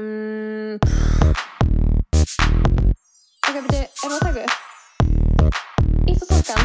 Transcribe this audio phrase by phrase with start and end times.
[0.00, 0.78] Um,
[3.48, 4.56] Ok, beti, erum við að taka upp?
[6.08, 6.62] Ítt og tókan?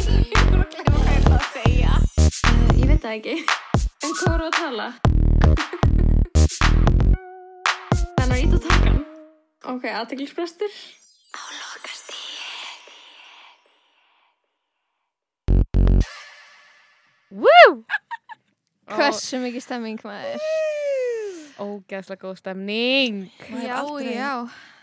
[0.00, 1.92] ég er bara að glemma hvað ég ætla að segja.
[2.50, 3.36] Uh, ég veit það ekki.
[4.02, 4.88] En hvað voru að tala?
[8.18, 8.98] Þannig að ítt og tókan?
[9.74, 10.74] Ok, aðteglisbrestur.
[11.38, 12.18] Á lokastíð.
[17.30, 17.70] Woo!
[18.96, 20.42] Hversu mikið stemming maður?
[21.60, 23.22] Ógeðslega góð stemning.
[23.62, 24.34] Já, já.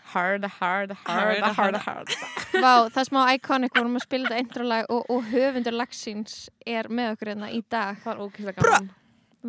[0.08, 2.08] Hard, hard, hard, Hard, hard, hard.
[2.08, 2.54] hard.
[2.54, 6.88] Vá, það er smá iconic vorum að spila þetta introlag og, og höfundur lagsins er
[6.88, 7.98] með okkur hérna í dag.
[8.00, 8.88] Það var ógeðslega gaman.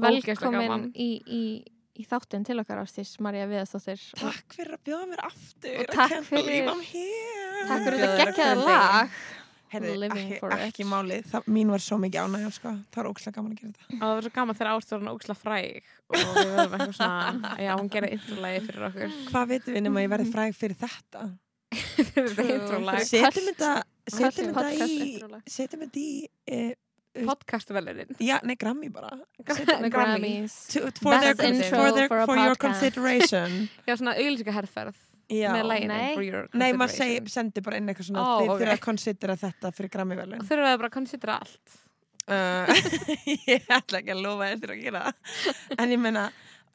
[0.03, 0.83] Velkomin gaman.
[0.99, 1.43] í, í,
[1.95, 4.03] í þáttinn til okkar ástís, Marja Viðarsdóttir.
[4.17, 5.79] Og Takk fyrir að bjóða mér aftur.
[5.79, 6.69] Og takk fyrir-.
[7.69, 9.17] Takk fyrir þetta geggjaða lag.
[9.69, 11.27] Heyrðu, Living ekki, ekki málið.
[11.29, 12.71] Það, mín var svo mikið ánægja, sko.
[12.89, 13.99] Það var ógæslega gaman að gera þetta.
[13.99, 17.91] Það var svo gaman þegar ástofan ógeðslega fræg og við verðum eitthvað svona, já, hún
[17.93, 19.15] gerði introlægi fyrir okkur.
[19.29, 21.25] Hvað veitum við nema ég verði fræg fyrir þetta?
[23.09, 23.73] Setjum þetta,
[24.09, 25.09] setjum þetta podcast í,
[25.53, 26.13] setjum þetta í,
[26.55, 26.71] uh,
[27.25, 28.15] Podcastvelurinn.
[28.21, 29.09] já, nei, Grammy bara.
[29.89, 30.55] Grammys.
[31.01, 32.59] For, their, intro for, their, for your podcast.
[32.59, 33.69] consideration.
[33.87, 34.97] Já, svona auglýsika herrferð
[35.29, 35.51] Já.
[35.53, 36.15] Nei.
[36.73, 36.89] maður consideration.
[36.97, 38.61] segi, sendi bara inn eitthvað svona, Ó, þið ok.
[38.63, 40.41] þurfa að considera þetta fyrir Grammy-velun.
[40.41, 41.77] Og við bara að considera allt.
[42.29, 42.69] Uh,
[43.49, 45.53] ég ætla ekki að lofa eftir að gera það.
[45.77, 46.25] En ég meina,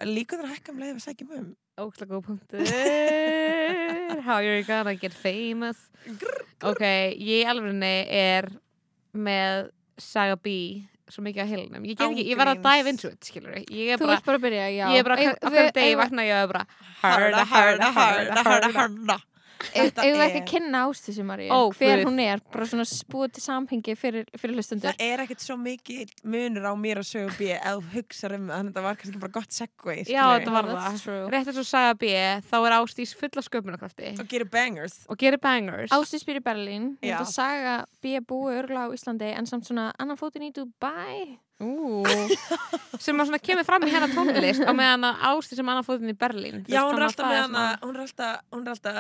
[0.07, 1.53] líka þar að hækka um leið við sækjum um.
[1.75, 2.61] Ógeðslega góð punktur.
[4.23, 5.89] How you're gonna get famous.
[6.63, 6.85] Ok,
[7.19, 7.83] ég alveg
[8.15, 8.51] er
[9.15, 10.85] með Saga B
[11.15, 11.85] svo mikið á hilnum.
[11.87, 15.05] Ég, ég verð að dive into it, skilur Ég er bara, bara byrja, ég er
[15.07, 15.17] bara,
[15.55, 16.67] við- degi vakna ég er bara
[17.05, 19.19] Harda, harda, harda, harda, harda.
[19.73, 21.49] Þetta við ekki að kynna ástísi, Marja?
[21.55, 22.05] Ó, Hver guð.
[22.09, 22.85] hún er, bara svona
[23.15, 24.93] búið til samhengi fyrir, fyrir hlustundur.
[24.95, 28.47] Það er ekkert svo mikið munur á mér og sögu B ef þú hugsaður um
[28.49, 30.03] það, þannig að það var kannski bara gott segway.
[30.11, 31.31] Já, þetta var það.
[31.35, 32.13] Rétt eins og Saga B,
[32.51, 34.99] þá er Ástís fulla sköpunarkrafti Og gerir bangers.
[35.09, 35.91] og gerir bangers.
[35.95, 36.91] Ástísi býr í Berlín.
[37.05, 41.39] Að saga B búi örgulega á Íslandi en samt svona annan fótinn í Dubai.
[43.01, 46.17] Sem að kemur fram í hennar tónlist á meðan að Ástís sem annar fótinn í
[46.19, 46.65] Berlín.
[46.67, 48.95] Já, hún er alltaf með hana, hún er alltaf, hún er alltaf,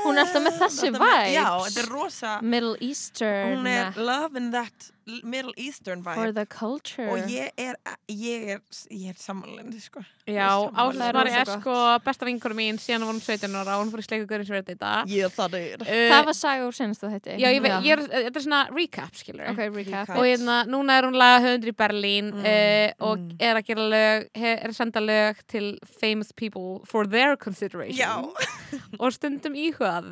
[0.00, 3.58] Hún er alltaf með þessi með- Já, þetta er rosa, Middle Eastern.
[3.58, 4.90] hún er loving that
[5.24, 6.34] Middle Eastern For vibe.
[6.34, 7.06] the culture.
[7.10, 7.74] Og ég er,
[8.08, 10.02] ég er, ég er samanlendi, sko.
[10.26, 11.74] Já, Það er sko
[12.04, 14.64] besta vinkunum mín síðan hún var 17 ára og hún fór í sleiku görins fyrir
[14.68, 14.92] þetta.
[15.10, 15.84] Ég það er.
[15.86, 17.36] Það var saga úr senast það heiti.
[17.42, 20.12] Já, ég veit, ég er, þetta er svona recap, skilur Ok, recap.
[20.16, 23.36] Og hérna, núna er hún lagahöfundur í Berlín Mm, mm, og mm.
[23.40, 28.20] er að gera lög er að senda lög til famous people for their consideration Já,
[29.00, 30.06] og stundum íhugað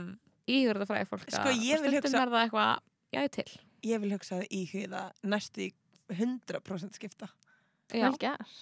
[0.49, 2.79] íhugað þetta fræði fólk Sko, ég og vil stundum hugsa- er það eitthvað,
[3.15, 3.51] já, ég til
[3.87, 5.73] ég vil hugsa það í huga næstu í
[6.15, 7.29] 100% skipta.
[7.93, 8.09] já.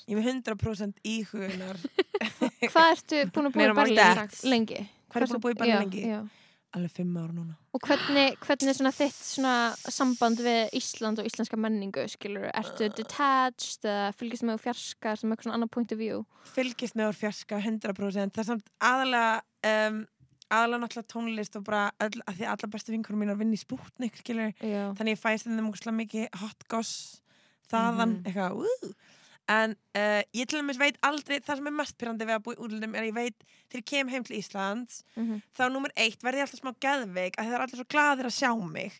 [0.06, 1.78] Ég er með 100% íhugunar.
[2.72, 4.42] Hvað ertu búin að í Berlín sagt.
[4.46, 4.82] lengi?
[5.10, 6.02] Hvað er búin að búa í Berlín Já, lengi?
[6.10, 6.20] já.
[6.76, 7.54] Alveg fimm ára núna.
[7.72, 9.52] Og hvernig, hvernig er svona þitt svona
[9.88, 12.50] samband við Ísland og íslenska menningu, skilur?
[12.58, 16.24] Ertu detached eða fylgist með úr fjarska sem eitthvað svona annar point of view?
[16.52, 18.34] Fylgist með úr fjarska 100%.
[18.34, 19.40] Það er samt aðalega,
[19.70, 20.02] um,
[20.50, 23.62] aðalega náttúrulega tónlist og bara öll, að því að alla bestu vinkurum mínar vinni í
[23.64, 24.52] spútnik, skilur.
[24.62, 24.92] Já.
[24.98, 27.20] Þannig ég fæst þeim múkslega mikið hot goss
[27.70, 28.24] þaðan, Mhm.
[28.26, 28.94] eitthvað, úúú.
[29.48, 32.54] En uh, ég til dæmis veit aldrei, það sem er mest pyrrandi við að búa
[32.56, 35.90] í útlundum er að ég veit, þegar ég kem heim til Íslands, Mm þá nummer
[35.96, 38.92] eitt verði ég alltaf smá geðveik að það er allir svo gladir að sjá mig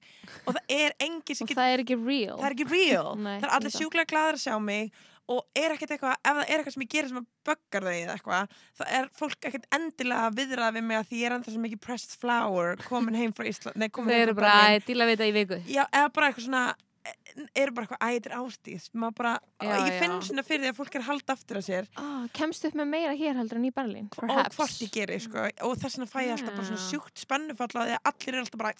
[0.47, 2.39] og það er engin sem Og getur það er ekki real.
[2.39, 4.93] það er real Nei, það er allir sjúklega gladir að sjá mig
[5.29, 7.95] og er ekkert eitthvað, ef það er eitthvað sem ég gerir sem að böggar þau
[7.97, 11.37] eða eitthvað þá er fólk ekkert endilega að viðraða við mig að því ég er
[11.41, 15.09] enda svo mikið pressed flower komin heim frá Ísland nei, þau eru bara að díla
[15.11, 16.63] við þetta í viku já, eða bara eitthvað svona
[17.03, 17.15] e,
[17.63, 19.33] eru bara eitthvað, æ, þetta ástís maður bara,
[19.67, 20.23] Já, ég finn já.
[20.31, 23.15] svona fyrir því að fólk er halda aftur að sér Ah, kemst upp með meira
[23.19, 24.07] hér heldur en í Berlín?
[24.15, 24.57] og Perhaps.
[24.61, 26.89] hvort ég geri, sko og þess vegna fæ ég alltaf bara svona Já.
[26.95, 28.75] sjúkt spennufall á því að allir eru alltaf bara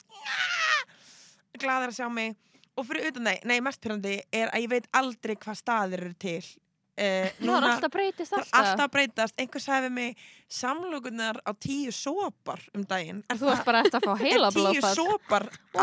[1.57, 2.37] gladir að sjá mig
[2.77, 6.15] og fyrir utan nei, nei, mest pyrrandi er að ég veit aldrei hvað staðir eru
[6.21, 8.61] til uh, Það er alltaf breytist það er alltaf.
[8.63, 10.25] alltaf að breytast einhver sagði við mig
[10.61, 14.51] samlokunar á tíu sopar um daginn er Þú ert bara eftir að fá heila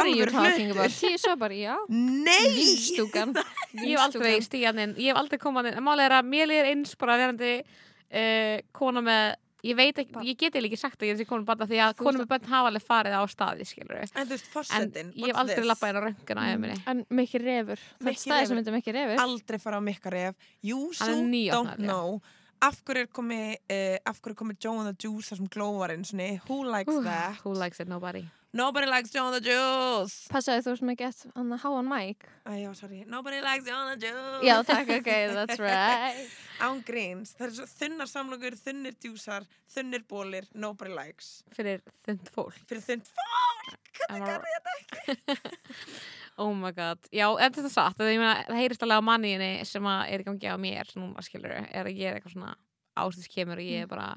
[0.08, 0.80] er tíu talking hlutur?
[0.80, 0.98] about?
[1.04, 1.76] Tíu sopar, já.
[1.90, 3.34] nei Vínstúkan.
[3.84, 6.50] ég hef aldrei stíðan inn, ég hef aldrei komað inn en málið er að mér
[6.54, 11.00] líður eins bara verandi uh, kona með ég veit ekki, ég get eiginlega ekki sagt
[11.00, 13.24] að ég er þessi konu bata því að konum með bönn hafa alveg farið á
[13.32, 16.64] staði skilur en þú veist, en ég hef aldrei lappað inn á rönguna mm.
[16.64, 17.84] minni En Mikki Refur.
[18.02, 19.24] Það er staði sem heitir Mikki Refur.
[19.24, 22.22] aldrei fara á mikkar ef you so don't know.
[22.64, 25.52] Af hverju er komið uh, af hverju er komið Joe and the Juice þar sem
[25.56, 27.44] glóvarinn svona who likes that?
[27.44, 30.28] who likes it, nobody Nobody likes John the Juice.
[30.30, 33.00] Passaði þú sem ekki eftir hann að háan mæk Æ, já, sorry.
[33.10, 34.44] Nobody likes John the Juice.
[34.46, 36.28] Já, takk, ok, that's right.
[36.62, 37.32] Án gríns.
[37.40, 41.40] Það er svo þunnar samlokur, þunnir djúsar Þunnir bólir, nobody likes.
[41.56, 42.60] Fyrir þund fólk.
[42.70, 43.80] Fyrir þund fólk!
[44.04, 45.54] Hvernig garði þetta?
[46.44, 47.98] oh my god, já, en þetta er satt.
[47.98, 51.26] Það, meina, það heyrist alveg á manniðinni sem að er í gangi á mér núna,
[51.26, 52.54] skilur er að ég er eitthvað svona
[53.00, 54.08] ástæðis kemur og ég er bara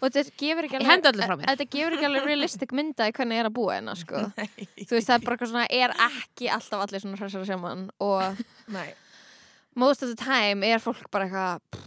[0.00, 1.46] Og þetta gefur ekki Ég mér.
[1.46, 4.22] Þetta gefur ekki alveg realistic mynda í hvernig ég er að búa hérna, sko
[4.88, 8.46] Þú veist, það er bara eitthvað svona, er ekki alltaf allir svona hressar saman og
[8.72, 8.88] nei
[9.76, 11.84] most of the time er fólk bara eitthvað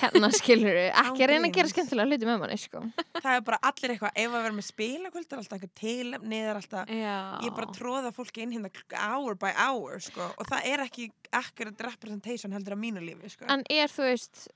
[0.00, 2.82] hérna skilur ekki að reyna að gera skemmtilega hluti með manni, sko
[3.16, 6.60] Það er bara allir eitthvað Ef að vera með spilakvöld er alltaf eitthvað Það er
[6.60, 7.16] alltaf já.
[7.42, 8.70] Ég er bara tróða fólki inn hérna
[9.08, 10.28] hour by hour sko.
[10.36, 13.48] og það er ekki accurate representation heldur á mínu lífi sko.
[13.52, 14.46] En er, þú veist,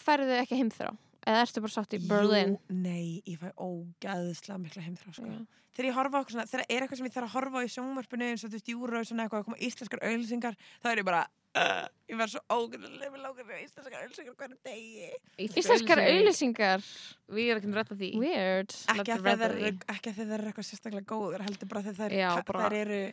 [0.00, 0.92] færðu þau ekki heimþrá?
[1.28, 2.54] Eða ertu bara sátt í Berlin?
[2.56, 5.28] Jú, nei, ég fæ ógæðislega mikla heimþrá sko.
[5.28, 5.40] Já.
[5.78, 7.72] Þegar ég horfa á svona, þegar er eitthvað sem ég þarf að horfa á í
[7.74, 11.00] sjónvarpinu eins og þú veist, júra og svona eitthvað, að koma íslenskar auðlýsingar, þá er
[11.02, 11.20] ég bara,
[11.60, 15.10] uh, ég verð svo ógæðislega með fyrir íslenskar auðlýsingar hvernig degi.
[15.62, 16.86] Íslenskar auðlýsingar,
[17.28, 19.72] Við erum ekki að rætta því weird Ekki að þeir eru, því.
[19.94, 23.12] ekki að þeir eru eitthvað sérstaklega góður, heldur bara þegar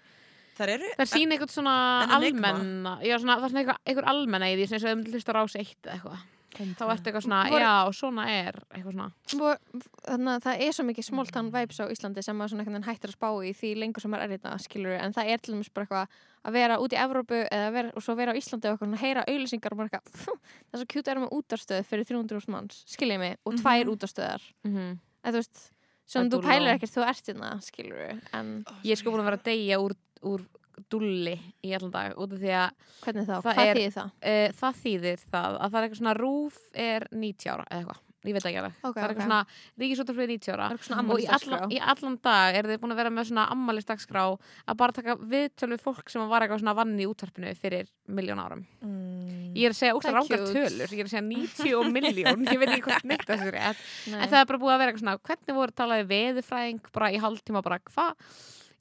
[0.56, 1.76] Það sína eitthvað svona
[2.16, 5.36] almenna Já, svona, það er svona eitthvað, eitthvað almenna í því sem þau myndir hlusta
[5.36, 6.22] á rás eitt eða eitthvað
[6.56, 9.12] Þá ertu eitthvað svona, Voru- já, svona er eitthvað svona.
[9.36, 12.86] Og Þannig að það er svo mikið small town vibes á Íslandi sem maður svona
[12.86, 15.38] hættir að spá í því lengur sem maður er í þetta, skilur en það er
[15.44, 16.08] til dæmis bara eitthvað
[16.46, 17.40] að vera út í Evrópu
[17.74, 20.28] vera, og svo vera á Íslandi og eitthvað heyra auðlýsingar og bara eitthvað, "Pff,
[20.70, 23.84] það er svo kjút að vera með útarstöð fyrir 300 manns, skiljið mig, og tvær
[23.86, 23.90] Mhm.
[23.96, 24.98] útarstöðar mm -hmm.
[25.24, 25.72] en þú veist,
[26.06, 29.38] sem þú pælir ekkert þú ert hérna, skilur en Ég er sko búin að vera
[29.38, 29.92] að deyja úr,
[30.24, 30.46] úr
[30.92, 31.36] dulli
[31.66, 34.10] í allan dag út af því að hvernig þá, Það hvað er- þýðir það?
[34.32, 38.02] uh, það þýðir það að það er eitthvað svona rúf er 90 ára eða eitthvað,
[38.26, 38.78] ég veit ekki alveg.
[38.82, 39.42] Ok, það er eitthvað svona
[39.82, 43.12] ríkisúttarfrið 90 ára Það og í allan, í allan dag er þið búin að vera
[43.14, 44.24] með svona ammælisdagskrá
[44.66, 48.42] að bara taka viðtöl við fólk sem var eitthvað svona vann í útvarpinu fyrir miljón
[48.42, 48.66] árum.
[48.82, 49.54] Mm.
[49.56, 52.44] ég er að segja Það er rángar tölur ég er að segja 90 og miljón
[52.50, 53.86] ég veit ekki hvort neitt er rétt.
[54.12, 54.20] Nei.
[54.20, 57.22] en það er bara búið að vera eitthvað svona hvernig voru talaði veðurfræðing bara í
[57.24, 58.14] hálftíma bara hvað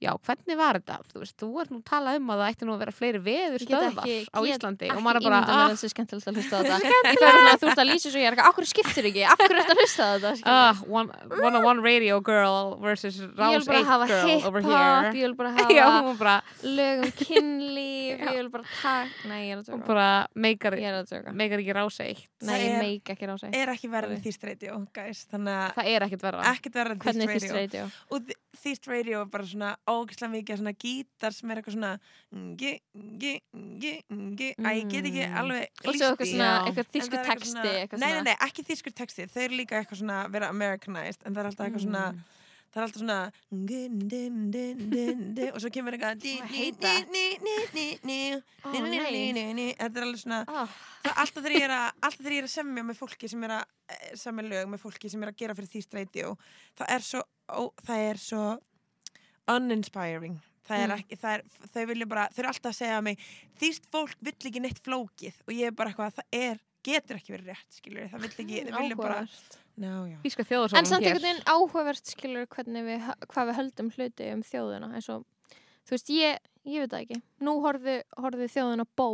[0.05, 0.97] já, hvernig var þetta?
[1.11, 3.21] Þú veist, þú ert nú að tala um að það ætti nú að vera fleiri
[3.25, 6.55] veðurstöðvar ekki- á Íslandi ekki og maður bara, ah, að það er skemmtilegt að hlusta
[6.55, 6.77] á þetta.
[6.85, 9.25] ég þú ert að lýsa svo ég er eitthvað, akkur skiptir ekki?
[9.35, 10.33] Hverju ert að hlusta á þetta?
[10.45, 11.09] Ah, one,
[11.41, 15.13] one on one radio girl versus ég vil bara 8 hafa girl over here.
[15.15, 19.57] ég vil bara hafa hún bara, lög um kynlíf ég vil bara takk nei, ég
[19.57, 22.61] er að tjóka bara meikar, ég er að tjóka meikar ekki Rás 1 nei, Það
[22.61, 22.83] ég er-
[23.15, 25.75] ekki Er ekki en Þýst Radio, guys, þannig að
[28.61, 29.21] fyrst Radio.
[29.23, 31.93] er bara svona ógislega mikið svona gítar sem er eitthvað svona
[32.35, 35.37] ngi, ngi, ngi, ngi Æ, ég get ekki Mm.
[35.41, 36.31] alveg og svo eitthvað
[36.69, 41.23] eitthvað texti Nei, nei, nei, ekki þýskur texti Þau eru líka eitthvað svona vera Americanized
[41.27, 42.21] en það er alltaf eitthvað svona Mm.
[42.75, 43.19] Það er alltaf svona
[45.55, 46.25] og svo kemur eitthvað
[49.79, 50.41] þetta er alveg svona
[51.15, 51.69] alltaf þegar ég
[52.43, 55.31] er að semja með fólki sem er að eh, semja lög með fólki sem er
[55.33, 56.35] að gera fyrir þýst radio
[56.79, 57.23] það er svo
[57.85, 58.45] það er svo
[59.55, 60.39] uninspiring.
[60.65, 60.97] Það er Mm.
[60.97, 61.43] ekki, það er,
[61.75, 63.19] þau vilja bara þau eru alltaf að segja að mig
[63.61, 65.35] þýst fólk vill ekki neitt flókið.
[65.45, 68.63] Og ég er bara eitthvað það er, getur ekki verið rétt skilur það vill ekki,
[68.65, 69.19] þau vilja bara
[70.09, 70.17] já.
[70.23, 70.47] Þíska
[70.79, 75.09] en samt einhvern veginn áhugavert skilur hvernig við, hvað við höldum hluti um þjóðina eins
[75.11, 75.25] og,
[75.85, 79.09] þú veist, ég ég veit það ekki, nú horfði, horfði þjóðina bó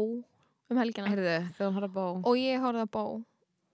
[0.71, 1.11] um helgina.
[1.11, 2.05] Heyrðu, bó.
[2.23, 3.05] Og ég horfði að bó.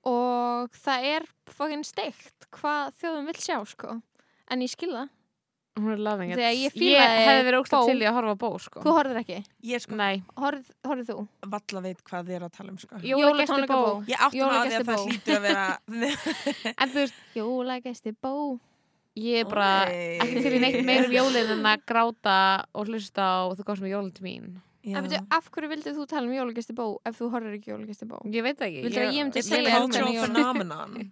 [0.07, 3.99] Og það er fucking steikt hvað þjóðum vill sjá sko.
[4.53, 5.11] En ég skil það,
[5.77, 8.33] Hún er loving it Þegar ég Ég fílaði hefði verið ógst til í að horfa
[8.33, 8.81] á bó sko.
[8.87, 9.39] þú horfðir ekki
[9.71, 11.17] ég sko Nei, horfð, horfð þú,
[11.57, 13.01] valla veit hvað þið er að tala um sko.
[13.03, 13.85] Jólagestir Jólatónleika bó.
[13.85, 14.07] bó.
[14.09, 15.05] ég átti maður á því Jólagesti að það bó.
[15.11, 15.67] hlýtur að vera
[16.81, 18.35] En þú veist, jólagesti bó
[19.17, 20.01] ég er bara Oj.
[20.27, 22.39] ekki til í neitt meir um jólin en að gráta
[22.77, 24.49] og hlusta á þú komst með jólin til mín.
[24.95, 28.07] En veitu, af hverju vildið þú tala um jólagesti bó ef þú horfir ekki jólagesti
[28.11, 31.11] bó Ég veit ekki Viltu að ég myndi It's segja hvernig jól- phenomenon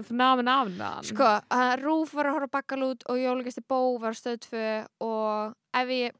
[0.00, 0.72] Phenomenon
[1.10, 4.64] Sko, að Rúf var að horfa Bakkalút og Jólagesti Bó var á stöð 2
[5.04, 6.16] og ef ég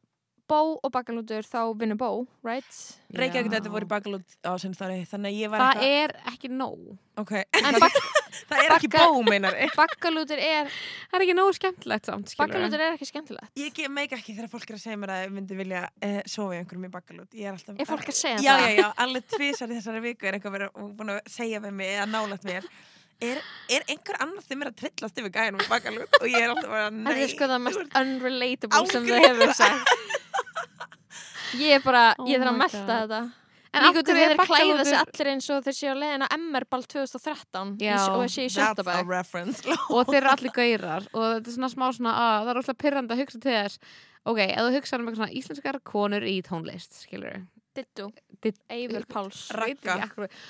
[0.50, 2.08] Bó og Bakkalútur þá vinnur Bó,
[2.46, 2.66] right?
[3.14, 3.56] Reykjavík Já.
[3.58, 6.90] þetta voru bakalút á sinnstari þannig að ég var Það er ekki nóg
[7.20, 7.96] ok, En bak
[8.50, 12.54] það er ekki bó meinar Bakkalútur er Það er ekki nóg skemmtilegt samt skilurðu.
[12.54, 15.34] Bakkalútur er ekki skemmtilegt ég meik ekki þegar fólk er að segja mér að ég
[15.38, 18.38] myndi vilja uh, sofa í einhverjum í bakalút ég er alltaf Er fólk að segja
[18.42, 18.64] já, það?
[18.66, 21.76] já, já, alveg tvisar í þessari viku er eitthvað verið og búin að segja við
[21.82, 22.70] mig eða nálægt mér
[23.20, 26.88] er, er einhver annar sem er að trillast yfir gæðinum og ég er alltaf bara,
[26.94, 29.94] nei Þetta er sko það mest unrelatable sem þau hefur sagt
[31.58, 32.96] Ég er bara, Oh ég þarf að my melta God.
[33.10, 33.20] þetta
[33.70, 35.90] En Líka út af því er þeir klæða sig bakkalútur allir eins og þeir séu
[35.94, 37.98] á leiðin á MR-ball 2013 í, Já.
[38.10, 39.10] og í sjötta That's a bæk.
[39.12, 42.60] reference og þeir eru allir gaurar og þetta er svona smá svona að það er
[42.64, 43.78] óslega pyrrandi að hugsa til þess
[44.26, 47.38] ok, ef þú hugsa um eitthvað svona íslenskar konur í tónlist, skilur
[47.72, 48.08] Dittu,
[48.42, 50.08] Ditt- Eivur Páls, Ragga.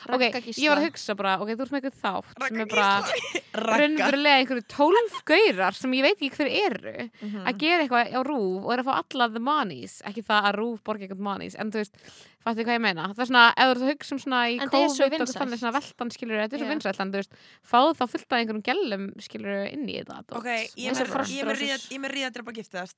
[0.09, 0.23] ok,
[0.57, 2.87] ég var að hugsa bara, ok, þú ert með eitthvað þátt sem er bara
[3.81, 7.45] raunverulega einhverju tólf gaurar sem ég veit ekki hver eru Mhm.
[7.45, 10.59] að gera eitthvað á rúf og er að fá alla the monies, ekki það að
[10.63, 11.95] rúf borga eitthvað monies, en þú veist,
[12.41, 13.09] fattu hvað ég meina.
[13.13, 15.61] Það er svona, ef þú ert að hugsa um svona í það COVID og þannig
[15.61, 16.73] svona veltan skilur, þetta er svo Já.
[16.73, 17.33] vinsælt, en þú veist
[17.69, 20.33] fáðu þá fullt af einhverjum gælum skilur inn í dót.
[20.41, 22.97] Ok, er er ég er með ríðadrepa giftast.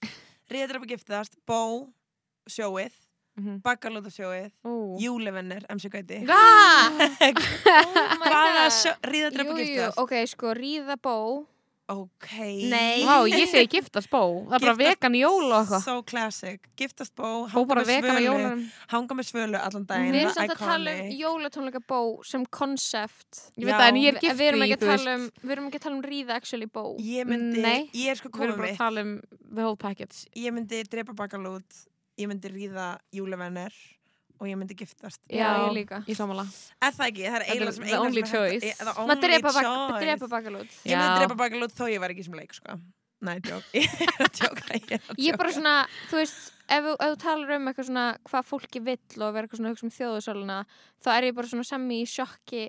[0.52, 1.88] Ríðadrepa giftast, Bó
[2.46, 2.92] sjóið,
[3.38, 3.62] Mhm.
[3.64, 4.98] Bakalúta sjóið Ó.
[5.00, 6.18] Júlevennir, MC Gauti!
[6.28, 7.00] Oh
[8.28, 9.96] Hvaða Jú, jú, giftast?
[10.02, 11.16] ok, sko, ríða bó
[11.92, 12.28] Ok.
[12.70, 13.02] Nei.
[13.04, 14.20] Vá, ég segi giftast bó.
[14.48, 15.82] Það er bara vegan jól og eitthvað.
[15.84, 18.52] So classic, giftast Bó hanga með svölu,
[18.92, 20.14] hanga með svölu allan daginn.
[20.14, 24.08] Við erum samt að tala um jólatónleika bó sem konsept Ég veit það, en ég
[24.12, 25.42] er En gift við erum ekki að þú tala veist.
[25.42, 26.84] um við erum ekki að tala um ríða actually bó.
[27.02, 27.90] Ég myndi, Nei.
[27.92, 29.12] ég er sko Við erum komið bara að tala um
[29.52, 30.22] the whole package.
[30.38, 31.82] Ég myndi drepa bakalút
[32.22, 32.86] Ég myndi ríða
[33.16, 33.74] júlevennir
[34.42, 36.00] Og ég myndi giftast Já, ég líka.
[36.10, 36.42] Í samála
[36.82, 37.26] Er það ekki?
[37.28, 38.72] Það er eiginlega sem the eina only sem er hægt choice.
[38.80, 40.00] The maður only drepa, bak, choice.
[40.02, 42.78] drepa bakalút Ég myndi drepa bakalút þó ég var ekki sem leik sko.
[43.22, 45.60] Nei, djók Ég er að djóka Ég er að ég er bara djóka.
[45.60, 45.74] svona,
[46.10, 49.46] þú veist ef, þú- ef þú talar um eitthvað svona hvað fólki vill og vera
[49.46, 50.56] eitthvað svona að hugsa um þjóðusáluna
[51.06, 52.64] þá er ég bara svona sami í sjokki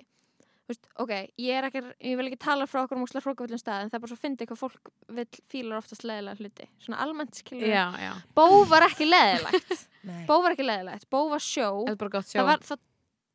[0.70, 1.12] veist, ok,
[1.44, 3.98] ég er ekki, ég vil ekki tala frá okkur um úslega hrókavillum stað en það
[3.98, 6.68] er bara svo fyndi hvað fólk vill fílar oftast leðilega hluti.
[6.86, 8.12] Svona almennt skilur Já, já.
[8.36, 9.76] Bó var ekki leðilegt
[10.08, 10.24] Nei.
[10.28, 11.70] Bó var ekki leðilegt, Bó var sjó.
[11.84, 12.40] Þetta bara gott sjó.
[12.40, 12.82] það var, það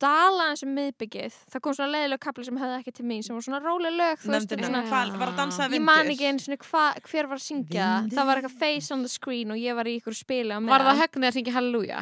[0.00, 1.34] dalaði eins og miðbyggið.
[1.52, 4.22] Það kom svona leðileg kapli sem hefði ekki til mín sem var svona róleg lög
[4.22, 4.80] þú veist, svona,
[5.26, 7.90] að dansa ég man ekki einu sinni hva, hver var að syngja.
[8.06, 8.08] Það.
[8.16, 10.72] það var eitthvað face on the screen og ég var í ykkur spili á meðan
[10.72, 12.00] Var það högnið að syngja halleluja?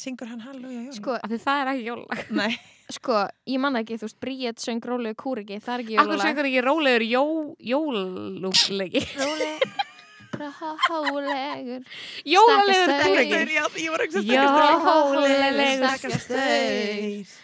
[0.00, 0.94] Syngur hann halleluja jól?
[0.96, 2.52] sko, Af því það er ekki jólag Nei.
[2.96, 6.24] Sko, ég man ekki, þú veist, Bríett söng rólegu kúriki, það er ekki Akkur jólalag.
[6.26, 7.22] söngur ekki rólegur jó,
[7.70, 8.96] róleg
[10.90, 11.84] rólegur.
[12.24, 13.78] Jólalegur Stakkar kúriki staur.
[13.84, 17.36] Ég var ekki að Jólalegur Stakkar staur.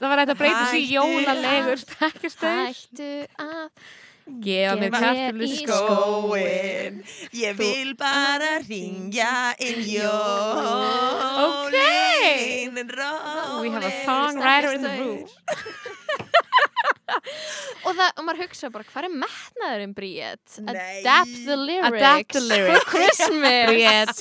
[0.00, 3.08] Það var hægt að breyta Hættu jólalegur Stakkastur hættu
[3.44, 3.66] að
[4.40, 7.00] Gefa mér kartöflu í skóinn.
[7.36, 11.20] Ég vil bara ringja inn jólin
[13.60, 15.26] We have a songwriter in the room.
[17.86, 20.58] og, það, og maður hugsa bara, hvað er metnaðurinn Bríett?
[20.70, 22.70] Adapt the lyrics Adapt the lyrics.
[22.70, 24.20] for Christmas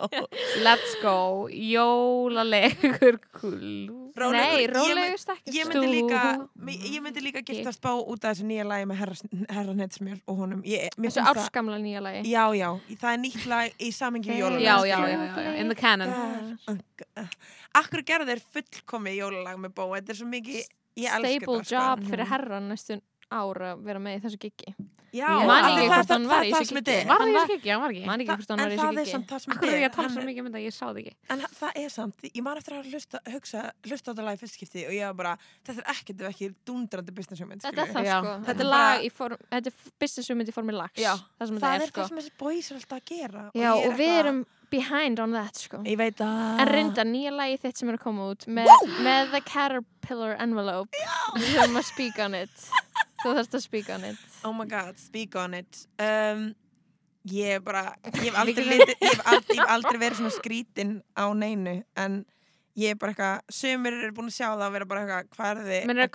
[0.66, 1.48] Let's go.
[1.50, 3.20] Jólalegur
[4.34, 6.22] Nei, rólegu stakki Ég myndi líka,
[7.20, 9.18] líka giftast bá út af þessu nýja lagi með herra,
[9.54, 10.62] herra Netsmjör og honum.
[10.68, 12.22] Ég, mér Þessu árskamla nýja lagi.
[12.30, 12.68] Já, já,
[13.00, 16.78] það er nýtt lag í samingi Þegar jólalag Já, já, já, já, in the canon.
[17.80, 20.62] Akkur gerðu þeir fullkomi jólalag með bó Þetta er svo mikið,
[21.00, 22.98] Stable þetta job fyrir herran næstu
[23.30, 24.74] ára að vera með í þessu giggi
[25.10, 27.06] Já, man ekki það- hvort það- hann var í það er.
[27.10, 27.70] Var Hann það ekki ekki?
[27.70, 28.04] Hann var ekki.
[28.06, 30.08] Man ekki hvort hann var í það er það sem Akkur er ég að tala
[30.08, 31.14] svo mikið um þetta, ég sá það ekki.
[31.30, 34.40] En það er samt, ég man eftir að hlusta, hugsa, hlusta á þetta lag í
[34.44, 37.82] fyrst skipti og ég var bara, þetta er ekkert ef ekki dundrandi business hugmynd, Þetta
[37.82, 38.20] er það Já.
[38.20, 40.94] sko, Þetta er lag í form, þetta er business hugmynd í formi lags.
[41.00, 41.14] Já.
[41.40, 42.00] það Það er er sko.
[42.00, 45.56] það sem þessi boys er alltaf að gera Já, og við erum behind on that
[45.56, 45.78] sko.
[45.82, 48.68] Ég veit að En reynda nýja lagi þitt sem er að koma út með,
[49.02, 50.88] með the caterpillar envelope
[53.20, 54.26] Þú þarfst að speak on it.
[54.44, 55.84] Oh my god, speak on it.
[56.00, 56.50] Um,
[57.28, 58.78] Ég er bara Ég hef aldrei,
[59.28, 62.22] aldrei, aldrei verið svona skrítin á neinu En
[62.80, 65.50] ég er bara eitthvað Sumir eru búin að sjá það og vera bara eitthvað Hvað
[65.50, 65.88] er þið?
[65.90, 66.10] Menn er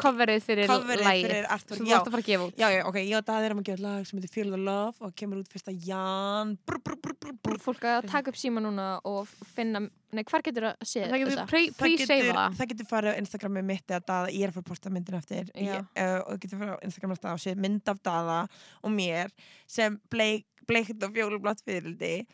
[0.46, 3.00] fyrir Coverið fyrir artwork, sem þú átt að fara að gefa út Já, já, ok,
[3.02, 5.52] ég og Daði erum að gefa lag sem heitir Feel the Love og kemur út
[5.52, 7.62] fyrsta jan brr, brr, brr, brr, brr.
[7.66, 11.46] Fólk að taka upp síma núna og finna Nei, hvar getur að sé Það þetta?
[11.50, 14.52] pre- Það pre-save getur, það það getur farið á Instagrami mitt eða Daða, ég er
[14.52, 17.20] að fara að posta myndin eftir ég, uh, og það getur farið á Instagram að
[17.20, 18.38] staða og sé mynd af Daða
[18.86, 19.34] og mér
[19.76, 22.26] sem bleik, bleikt og fjólublátt fyririldi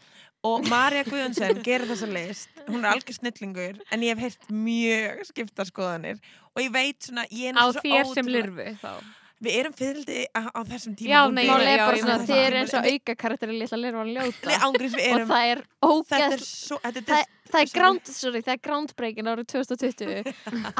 [0.44, 2.50] og Marja Guðjónsson gerir þessa list.
[2.68, 6.22] Hún er algjör snillingur en ég hef heyrt mjög skipta skoðanir.
[6.56, 8.94] Og ég veit svona ég Á þér sem ótrúlega- lirfu þá
[9.42, 12.28] við erum fyririldi á, þessum tíma Já, nei, Mál já, er bara ég svona, meina
[12.28, 12.46] þið það.
[12.46, 15.46] er eins og auka karakter í litla lirfa að ljóta Nei, ángriðs við og það
[15.52, 15.62] er
[16.28, 16.44] er
[16.92, 17.72] er það, það er
[18.46, 20.32] það er groundbreaking árið 2020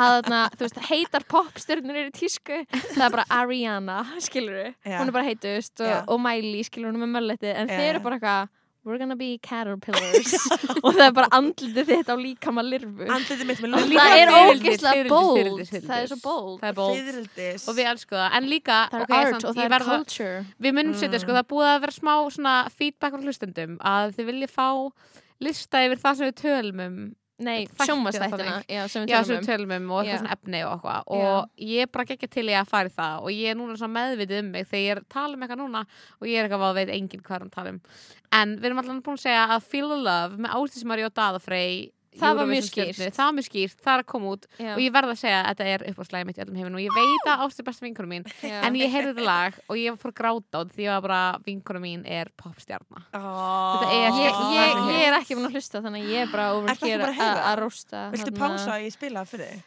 [0.06, 2.62] að veist, heitar popstjörnur eru í tísku,
[2.94, 4.98] það er bara Ariana skilur Já.
[5.00, 6.02] hún er bara heitust Já.
[6.04, 8.06] og, og Miley skilur hún er með mölletti en Já, þeir eru já.
[8.08, 10.34] bara eitthvað we're gonna be caterpillars.
[10.86, 14.34] Og það er bara andlitið þitt á líkama lirfu andlitið mitt með Og það er
[14.34, 15.64] ógeðslega bold.
[15.70, 16.58] það er svo bold.
[16.64, 17.24] Það er bold.
[17.62, 18.28] Og við elskum það.
[18.40, 20.44] En líka það er art samt, og það er culture.
[20.66, 24.32] Við munum setja sko, það búið að vera smá svona feedback frá hlustendum að þið
[24.32, 24.70] viljið fá
[25.42, 26.98] lista yfir það sem við tölum um
[27.42, 28.66] Nei, þannig.
[28.70, 29.88] Já, sem við Já, tölum sem um.
[29.88, 32.70] um og eitthvað svona efni og eitthvað og ég er bara ekki til í að
[32.72, 35.10] fara í það og ég er núna svona meðvitið um mig þegar ég er að
[35.16, 35.86] tala um eitthvað núna
[36.20, 37.82] og ég er eitthvað að veit enginn hvað að tala um
[38.42, 41.90] en við erum allan búin að segja að Feel the Love með Ástísmari og Daðafrey
[42.20, 42.98] Það var mjög skýrt.
[43.16, 44.72] það var mjög skýrt, það er að koma út Já.
[44.76, 46.98] og ég verð að segja að þetta er uppáðslægi mitt í öllum heiminn og ég
[46.98, 48.58] veit að Ásti er besta vinkunum mín Já.
[48.68, 51.22] en ég heyrði þetta lag og ég fór að gráta á því ég var bara
[51.48, 53.80] vinkunum mín er popstjarna Oh.
[53.80, 56.50] Þetta er Ég, ég, ég er ekki búin að hlusta þannig að ég er bara
[56.58, 59.64] over here að að að rósta Viltu pása að ég spila fyrir þig?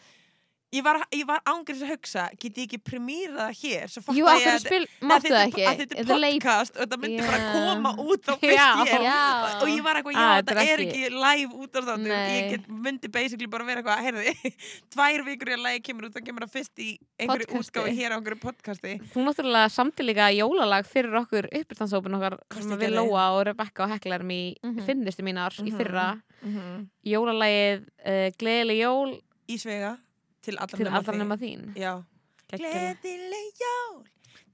[0.74, 0.96] Ég var,
[1.28, 3.90] var ángriðs að hugsa, get ég ekki premýra það hér?
[3.92, 6.98] Svo fatta Jú, ég að- spil, það er- ekki að Þetta er podcast og þetta
[7.04, 7.52] myndi bara Já.
[7.54, 9.18] koma út á fyrst ég Já.
[9.62, 12.32] og ég var eitthvað, já, Ah, þetta er ekki- live út á þáttum Nei.
[12.34, 14.34] ég get, myndi basically bara vera eitthvað heyrði,
[14.94, 18.10] tvær vikur í að lagi kemur út það kemur það fyrst í einhverju útgáfi hér
[18.10, 22.96] á einhverju podcasti Þú náttúrulega samti líka jólalag fyrir okkur uppbyrstansópin okkar sem við?
[22.98, 24.86] Lóa og Rebecca og Hekla erum í mm Mhm.
[24.90, 25.78] finnistu mínar í Mhm.
[25.78, 29.98] fyrra mm jólalagið uh, Gleðileg jól í svega
[30.44, 31.22] til allra til allra þín.
[31.22, 31.62] nema þín.
[31.74, 32.58] Geggjað.
[32.60, 34.02] Gleðileg jól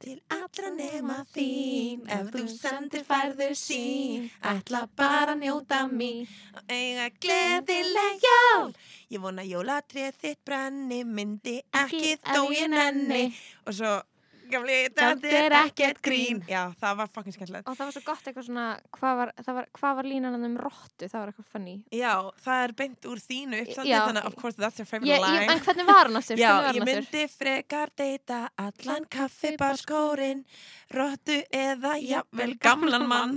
[0.01, 2.05] til allra nema þín.
[2.09, 6.29] Ef þú sendir færðu sín Ætla bara njóta mín.
[6.57, 8.73] Og eiga gleðileg jól.
[9.11, 13.27] Ég vona jólatrið þitt brenni Myndi ekki þó ég nenni.
[13.67, 13.99] Og svo
[14.51, 16.43] þetta er ekkert grín.
[16.51, 17.69] Já, það var fucking skemmtilegt.
[17.69, 18.67] Og það var svo gott eitthvað svona
[18.97, 21.07] Hvað var, var, hvað var línan um rottu?
[21.07, 21.77] Það var eitthvað funny.
[21.95, 22.13] Já,
[22.45, 24.01] það er beint úr þínu uppstandi Já.
[24.09, 25.45] Þannig of course that's your favorite ég, line.
[25.45, 26.41] ég, En hvernig var hann aftur?
[26.41, 30.45] Já, Hvernig var ég myndi frekar deyta allan kaffibarskórin,
[30.95, 33.37] rottu eða jafnvel gamlan mann.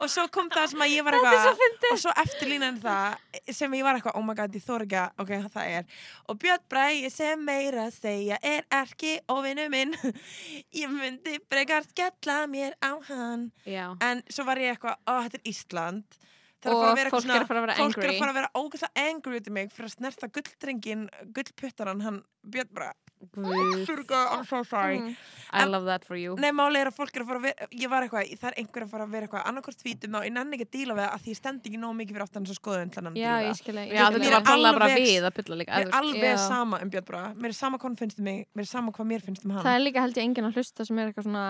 [0.00, 1.60] og svo kom það sem að ég var eitthvað,
[1.90, 5.12] og svo eftirlínan það sem ég var eitthvað, oh my god, ég þór ekki að,
[5.24, 6.00] ok, það er.
[6.26, 9.94] Og Björn Bræði sem meira segja er ekki óvinnu minn.
[10.80, 13.50] ég myndi frekar skella mér á hann.
[13.68, 13.92] Já.
[14.04, 16.20] En svo var ég eitthvað, ó, þetta er Ísland.
[16.68, 18.08] Og fólk er að fara að vera fólk er angry.
[18.10, 21.06] að fara að vera ógæslega angry út í mig fyrir að snerta gulldrengin,
[21.36, 24.98] gullputtaran hann Björn bara, Guð, Surga, I'm so sorry.
[24.98, 25.16] Mm.
[25.52, 26.36] I love that for you.
[26.38, 28.56] Nei, máli er að fólk er að fara að vera ég var eitthvað, það er
[28.62, 31.02] einhver að fara að vera eitthvað annarkort vítum þá, ég nenni ekki að díla við
[31.04, 33.20] það að því ég stend ekki nóg mikið fyrir aftan þess að skoðun þannig að
[33.20, 35.80] Já, ég skilja Já, þetta var klálega bara við að bylla líka.
[35.80, 38.40] Mér er alveg sama um Björn Braga mér er sama hvað hann finnst um mig,
[38.54, 40.60] mér er sama hvað mér finnst um hann Það er líka held ég enginn að
[40.60, 41.46] hlusta sem er eitthvað svona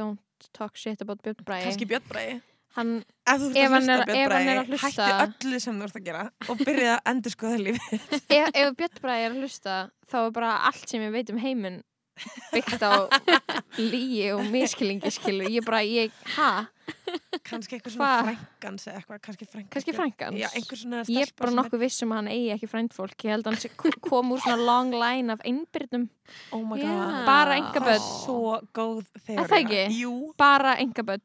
[0.00, 2.40] Don't talk shit about Björn Bragi
[2.76, 2.90] Hann,
[3.26, 6.04] ef Ef hann er- ef hann er að hlusta- hættu öllu sem þú ert að
[6.06, 8.02] gera og byrja að endur skoða lífið
[8.38, 9.78] ef, ef Björn Bræði er að hlusta
[10.10, 11.80] þá er bara allt sem ég veit um heiminn
[12.52, 12.92] byggt á
[13.92, 15.10] lígi og miskilingi
[15.56, 16.50] ég bara, ég, ha?
[17.50, 20.36] Kannski eitthvað svona frængans eða eitthvað, kannski frængans Kannski frængans?
[20.38, 23.24] já, einhver svona Ég er bara sem nokkuð viss um að hann eigi ekki frændfólk
[23.26, 23.62] ég held að hann
[24.06, 26.04] kom úr svona long line af einbyrnum,
[26.54, 27.24] oh god.
[27.26, 27.56] Bara
[29.56, 29.82] er ekki?
[30.00, 31.24] jú, bara einkabörn.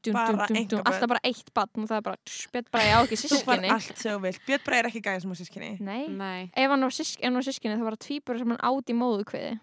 [0.90, 4.28] alltaf bara eitt batn og það er bara, tss, Björn Bræði á ekki sískinni sem
[4.66, 6.42] Bragi er ekki gæði sem á sískinni Nei, Nei.
[6.56, 6.96] Ef hann var
[7.38, 9.54] hann sískinni þá var það tvíbur sem hann átt í móðu kviði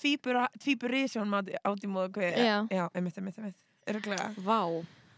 [0.00, 2.56] tvíbur, tvíbur risjón átt í móðu hvað Já.
[2.72, 3.60] já, einmitt, einmitt, einmitt.
[3.90, 4.30] Örglega.
[4.44, 4.60] Vá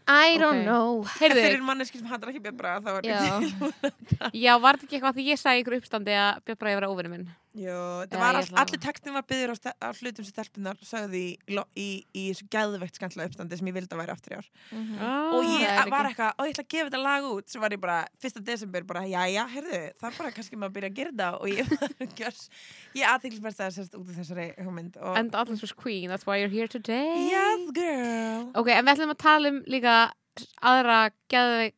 [0.07, 0.65] I don't Ok.
[0.67, 1.03] know.
[1.19, 3.21] Heyrðu, Fyrir manneski sem hattar ekki Björn Braga þá Já,
[4.45, 7.11] já, var þetta ekki eitthvað því ég sagði ykkur uppstandi að Björn Bræði vera óvinni
[7.13, 11.19] minn Jó, það var all, að- allir textin var byggður á, hlutum sem stelpunar sögðu
[11.19, 11.37] í,
[11.77, 11.85] í,
[12.17, 14.95] í þessu gæðveikt skemmtilega uppstandi sem ég vildi að væri aftur í ár Mhm.
[14.97, 17.49] oh, og ég það var ekki- eitthvað, og ég ætla að gefa þetta lag út
[17.53, 20.71] svo var ég bara, fyrsta desember bara, já, já, heyrðu það er bara kannski maður
[20.71, 22.49] að byrja að gera þetta og ég gjörs,
[22.97, 26.39] ég aðeinsverst að sérst út af þessari hugmynd og And Atlas was queen, that's why
[26.41, 30.11] you're here today yes girl Ok, en við ætlum að tala um líka
[30.65, 31.75] aðra geðveik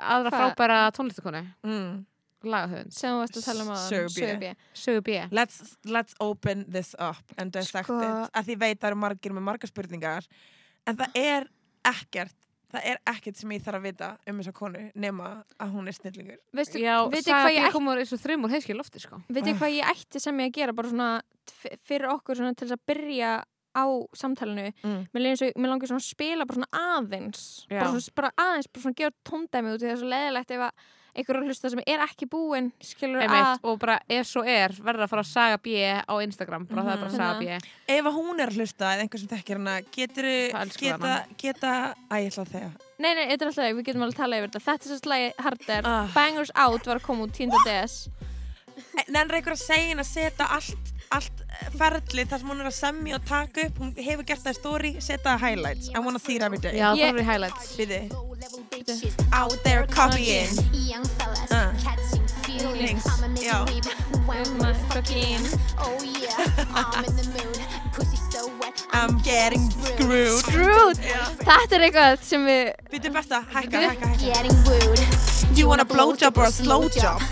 [0.00, 0.54] aðra Hvað?
[0.56, 2.06] frábæra tónlistakonu mm.
[2.46, 4.50] Lagahöfund, sem þú varst að tala um að Sögu B.
[4.78, 8.34] Sögu B let's, let's open this up and dissect Sko- it.
[8.36, 10.28] Að því veit það eru margir með margar spurningar
[10.86, 11.48] en það er
[11.88, 12.36] ekkert
[12.68, 15.96] það er ekkert sem ég þarf að vita um þessa konu nema að hún er
[15.96, 16.40] snillingur.
[16.52, 19.20] Veistu, Já, Saga hvað ég ætti kom úr þessu þrjum úr heiski lofti sko.
[19.32, 21.12] Veitir hvað ég ætti sem ég að gera bara svona
[21.88, 23.38] fyrir okkur svona til að byrja
[23.78, 23.84] á
[24.16, 25.00] samtalenu mm.
[25.14, 27.80] mér, mér langar svona að spila bara svona aðeins Já.
[27.80, 30.86] bara, svona, bara aðeins, bara svona gefa tóndæmi út er svo leðilegt ef að
[31.18, 35.10] einhver að hlusta sem er ekki búinn að og bara ef svo er verður að
[35.12, 35.74] fara að Saga B
[36.06, 36.66] á Instagram.
[36.70, 37.16] Bara það er bara Mhm.
[37.16, 37.58] Saga B.
[37.88, 41.72] Ef að hún er að hlusta eða einhver sem þekkir hana getur Það geta, geta
[42.10, 42.70] æ, ég ætla að þegja.
[42.98, 44.64] Nei, nei, þetta er alltaf, við getum alveg að tala yfir þetta.
[44.68, 46.08] Þetta er svo slagi harder, Ah.
[46.14, 47.50] Bangers Out var að koma út 10.
[47.66, 48.08] DS
[49.08, 52.76] Nennar einhver að segja að setja allt, allt eh, ferli þar sem hún er að
[52.78, 56.36] semja og taka upp hún hefur gert það í story, setja highlights I wanna see
[56.36, 58.00] it every day Já, það eru highlights Biði.
[59.32, 61.72] out there copying Young fellas, Uh.
[61.82, 63.04] catching feelings.
[63.06, 63.36] I'm
[64.90, 65.40] fucking.
[65.78, 66.36] Oh yeah,
[66.74, 67.58] I'm in the mood.
[67.92, 68.84] Pussy so wet.
[68.92, 70.98] I'm getting screwed Screwed
[71.44, 75.02] Þetta er eitthvað sem við Býtu besta, hækka, hækka, hækka Getting rude.
[75.54, 77.22] Do you want a blowjob or a slow job?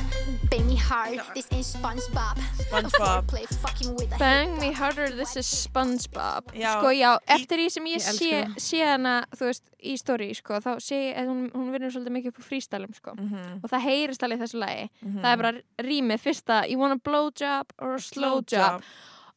[0.50, 2.36] Bang me hard, this ain't SpongeBob.
[2.70, 3.26] SpongeBob.
[3.28, 7.58] Play fucking with a Bang me harder, this is Spongebob Já, Sko já, í- eftir
[7.58, 11.18] því sem ég, Ég sé, sé hana Þú veist, í story, sko Þá sé ég
[11.22, 14.38] að hún, hún vinnur svolítið mikið upp á frístælum, sko Mhm, Og það heyrist alveg
[14.38, 15.20] í þessu lagi mhm.
[15.22, 15.52] Það er bara
[15.88, 18.82] rýmið fyrsta You want a blowjob or a slow job job.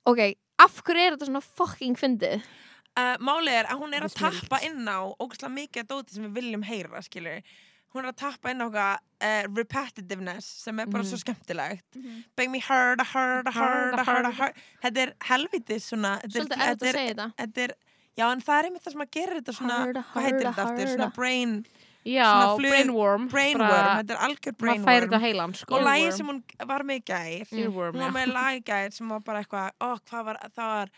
[0.05, 0.19] Ok,
[0.59, 2.41] af hverju er þetta svona fucking fyndið?
[2.97, 6.23] Uh, Málið er að hún er að tappa inn á ógæslega mikið að dóti sem
[6.25, 7.41] við viljum heyra, skilur
[7.93, 11.09] Hún er að tappa inn á eitthvað uh, repetitiveness sem er bara Mhm.
[11.09, 11.97] svo skemmtilegt
[12.37, 16.99] Bang me harder, harder, harder, harder Þetta er helvitið svona þetta Svolítið erfitt þetta að
[16.99, 17.75] segja þetta.
[18.19, 19.75] já en það er einmitt það sem að gera þetta svona,
[20.13, 21.53] hvað heitir þetta aftur, svona brain,
[22.05, 25.19] Já, flug- brainworm brainworm, þetta er algjör brainworm.
[25.21, 25.75] heilan sko.
[25.75, 26.11] Og Earworm.
[26.17, 29.19] sem hún var með í gær Earworm, hún var með lag í gær sem var
[29.19, 30.89] bara eitthvað ó, hvað var, það var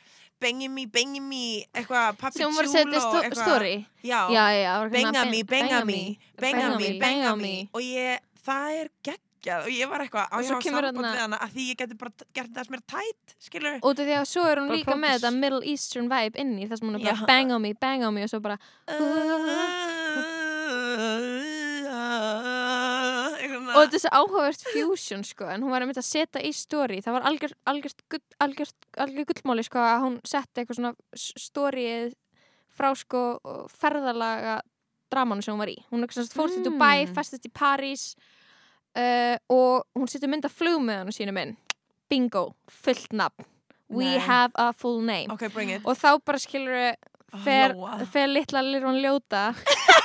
[0.41, 3.43] bengi me, bengi me eitthvað, pappi Sem hún var að setja tjúlo sto eitthvað.
[3.45, 3.75] story.
[4.03, 6.99] Já, Já, já, það var eitthvað benga svona me, bang- benga me benga me, bang
[6.99, 7.51] benga on me.
[7.63, 7.69] Me.
[7.73, 9.19] og ég, það er geggjað.
[9.65, 11.95] Og ég var eitthvað, á Og ég hafa samband við hana að því ég geti
[11.97, 15.17] bara gert það sem er tætt, skilur af því að svo er hún líka með
[15.17, 18.03] þetta Middle Eastern vibe inn í þar sem hún er bara bang on me, bang
[18.05, 18.59] on me og svo bara
[23.75, 26.99] og þetta er svo áhugavert fusion sko en hún var einmitt að setja í story
[27.01, 31.33] það var algjört algjört gull- algjört algjör gullmáli sko að hún setti eitthvað svona s-
[31.49, 32.13] storyið
[32.71, 33.21] frá sko
[33.81, 34.59] ferðalaga
[35.11, 37.13] dramanu sem hún var í hún er svona fórst í Dubai, Mm.
[37.15, 38.15] festist í París
[38.95, 41.57] uh, og hún setur mynd af flugmiðanu sínum inn
[42.11, 43.45] bingo, fullt nafn
[43.91, 44.19] we Nei.
[44.19, 46.95] have a full name ok, bring it og þá bara skilur
[47.43, 48.05] fer, Lóa.
[48.11, 49.51] fer litla lirvan ljóta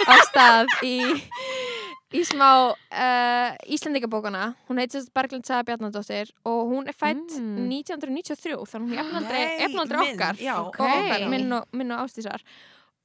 [0.06, 0.98] á stað í,
[2.14, 7.66] í smá uh, Íslandingabókana hún heit sérst Berglind Saga Bjarnadóttir og hún er fætt Mm.
[7.68, 10.78] 1993 þannig hún er minn, okkar já, og ok.
[10.80, 12.42] okkar, minn og, minn og ástísar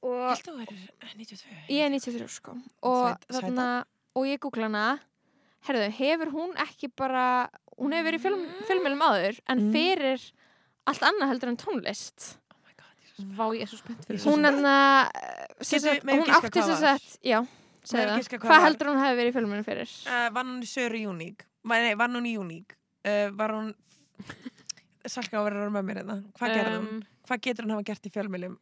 [0.02, 0.84] og Held þú verður
[1.16, 3.66] 92 ég er 93 sko og Sæt- þarna
[4.14, 4.98] og ég googla hana
[5.66, 9.72] herðu, hefur hún ekki bara hún hefur verið í film, filmilum áður en Mm.
[9.74, 10.30] fyrir
[10.86, 14.42] allt annað heldur en tónlist oh my god, Vá, ég er svo spennt fyrir hún
[14.42, 14.46] þessu.
[14.46, 14.62] að
[16.18, 16.98] hún giska átti var?
[16.98, 17.46] sett já,
[17.88, 18.64] hvað hvað var?
[18.66, 21.46] heldur hún hefði verið í filminu fyrir Uh, var hún í Söru Júník?
[21.72, 22.76] Nei, var hún í Júník?
[23.02, 23.72] Uh, var hún...
[25.06, 26.16] Salka á að vera með mér hérna.
[26.38, 26.90] Hvað gerði hún?
[26.92, 28.54] Um, Hvað getur hún hafa gert í fjölmjölum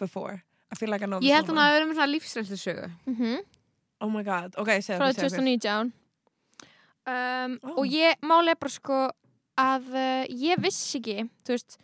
[0.00, 0.38] before?
[0.72, 2.88] I feel like I know this Ég held hún að vera með svona lífsreynslu sögu
[3.10, 3.42] mm
[4.02, 5.44] Oh my god, ok, segðu frá okkur, segðu okkur.
[5.46, 5.92] 2019
[7.08, 7.68] um, Ó.
[7.78, 8.96] og ég máli bara sko
[9.60, 11.14] að uh, ég vissi ekki
[11.46, 11.76] þú veist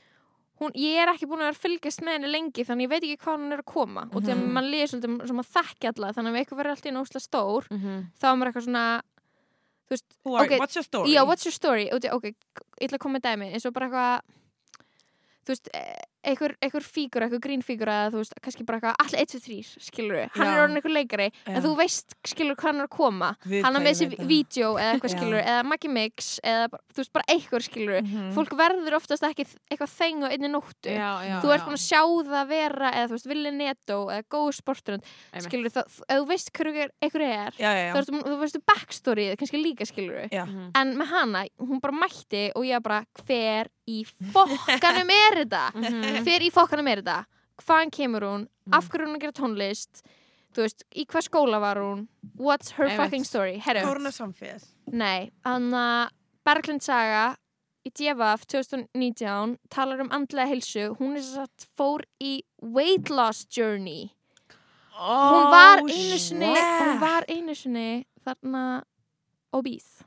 [0.60, 3.22] Hún, ég er ekki búin að vera fylgjast með henni lengi þannig ég veit ekki
[3.22, 6.10] hvað hún er að koma og því að mann líður svolítið sem að þekki alla
[6.16, 8.02] þannig að ef eitthvað verður alltaf í náttúrulega stór mm -hmm.
[8.20, 8.84] þá er maður eitthvað svona
[9.90, 11.14] veist, Who are, ok, What's your story?
[11.14, 11.86] Já, what's your story?
[11.90, 14.20] Og, ok, ég ætla að koma með dæmi eins og bara eitthvað
[15.44, 15.72] þú veist,
[16.24, 19.80] einhver, einhver fígur, einhver grínfígur eða þú veist, kannski bara eitthvað allir 1, 2, 3,
[19.88, 20.52] skilur við hann Já.
[20.52, 21.54] er orðin einhver leikari, Já.
[21.56, 24.26] en þú veist skilur hvað hann er að koma, Guð, hann er með þessi það.
[24.30, 25.16] vídeo eða eitthvað Já.
[25.16, 28.32] skilur eða Maggi Mix eða bara- þú veist, bara einhver skilur Mhm.
[28.36, 31.88] fólk verður oftast ekki eitthvað þeng á einni nóttu já, já, þú ert búin að
[31.88, 35.02] sjá það vera eða þú veist, Willi Netto eða góð sporturund
[35.40, 38.00] skilur það, ef þú veist hverju einhver er Já, já, þú, já.
[38.00, 40.44] veist, þú veistu backstoryið, kannski líka skilur Já.
[40.44, 40.70] Mhm.
[40.74, 45.72] en með hana, hún bara mætti og ég bara, hver í fokkanum er þetta?
[45.74, 46.09] Mhm.
[46.24, 47.18] Hver í fokkanum er þetta?
[47.64, 48.48] Hvaðan kemur hún?
[48.72, 50.02] Af hverju er hún að gera tónlist?
[50.54, 52.06] Þú veist, í hvað skóla var hún?
[52.36, 52.96] What's her Einmitt.
[53.04, 53.58] fucking story?
[53.58, 54.64] Herru, Koruna samféð.
[54.90, 56.10] nei, Anna
[56.44, 57.36] Berglind Saga
[57.86, 64.10] í DFF 2019 talar um andlega heilsu, hún er satt fór í weight loss journey
[65.00, 68.82] hún var einu sinni hún var einu sinni þarna
[69.52, 70.04] obese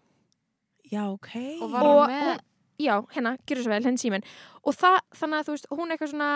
[0.93, 1.31] Já, ok.
[1.63, 2.41] Og var og hún með hún,
[2.79, 4.23] já, hérna, gerur svo vel, henni síminn
[4.63, 6.31] og það, þannig að þú veist, hún eitthvað svona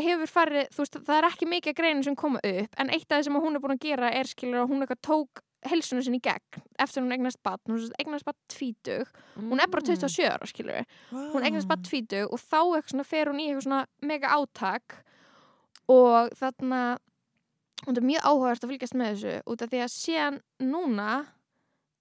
[0.00, 3.18] hefur farið, þú veist, það er ekki mikið greinin sem koma upp, en eitt af
[3.18, 6.16] það sem hún er búin að gera er skilur að hún eitthvað tók helsuna sinni
[6.16, 9.10] í gegn eftir hún eignast batn, hún eignast batn tvítug.
[9.36, 9.90] Hún er bara Mm.
[9.92, 11.34] 27 ára, skilur Wow.
[11.34, 14.96] hún eignast batn tvítug og þá eitthvað svona fer hún í eitthvað svona mega átak.
[15.90, 16.80] Og þarna
[17.86, 21.26] hún er mjög áhugavert að fylgjast með þessu út af því að síðan núna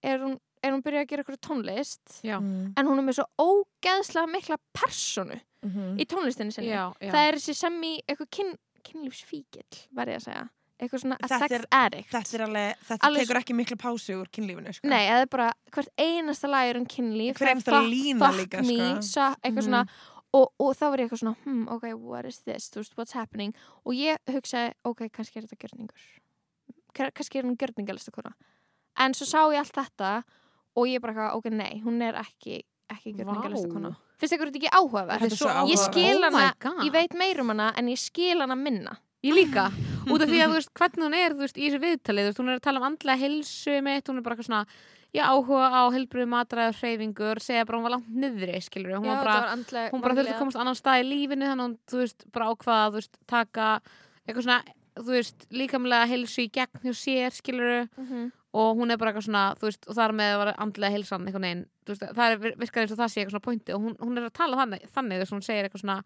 [0.04, 2.74] er hún, er hún byrjað að gera eitthvað tónlist Já, Mm.
[2.78, 5.98] en hún er með svo ógeðslega mikla personu Mhm.
[6.00, 7.12] í tónlistinni sinni já, já.
[7.12, 11.28] það er þessi sem í eitthvað kyn, kynlífsfíkil var ég að segja eitthvað svona a
[11.28, 14.88] Þetta sex addict Þetta er alveg, þetta Alveg tekur ekki miklu pásu úr kynlífinu, sko.
[14.88, 18.32] nei, það er bara hvert einasta lag er um kynlíf Hver það er einasta lína
[18.40, 19.02] líka, me, sko.
[19.04, 19.68] so, eitthvað Mhm.
[19.68, 19.88] svona
[20.34, 23.54] og, og þá var ég eitthvað svona hmm, ok, what is this, veist, what's happening
[23.86, 25.92] og ég hugsaði, ok, kannski er þetta gjörningur
[26.94, 28.12] Ka- kannski er hún gjörningalista
[28.98, 30.24] en svo sá ég allt þetta
[30.80, 35.22] og ég bara eitthvað, ok, nei, hún er ekki ekki gjörningalista finnst þetta ekki áhugavert?
[35.22, 35.34] Er
[35.70, 36.80] ég skil Oh hana, God.
[36.88, 38.96] ég veit meir um hana en ég skil hana minna.
[39.24, 39.68] Ég líka,
[40.12, 42.50] út af því að þú veist hvernig hún er, veist, í þessu viðtalið, veist, hún
[42.50, 44.66] er að tala um andlega heilsu mitt, hún er bara eitthvað svona
[45.14, 49.16] já, áhuga á heilbrið matræður hreyfingur, segja bara hún var langt niðri, skilur hún Já,
[49.24, 52.26] bara, andlega hún bara þurfti að komast annan stað í lífinu, þannig hún, þú veist,
[52.36, 53.70] bara ákvaða, þú veist, taka
[54.26, 54.60] eitthvað svona,
[55.00, 58.32] þú veist, líkamlega heilsu í gegn hjá sér, skilur Mhm.
[58.54, 61.46] Og hún er bara eitthvað svona, þú veist, og þar með var andlega heilsan einhvern
[61.46, 63.74] veginn, þú veist, það er virkar eins og það sé eitthvað svona pointi.
[63.76, 65.98] Og hún, hún er að tala þannig, þannig þess að hún segir eitthvað svona,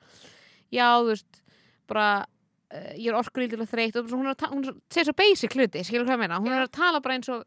[0.75, 1.41] já, þú veist,
[1.87, 2.07] bara,
[2.73, 5.83] uh, ég er orkulítil og þreytt og hún er að hún segir svo basic hluti,
[5.87, 6.57] skilur hvað ég meina, hún Já.
[6.59, 7.45] er að tala bara eins og,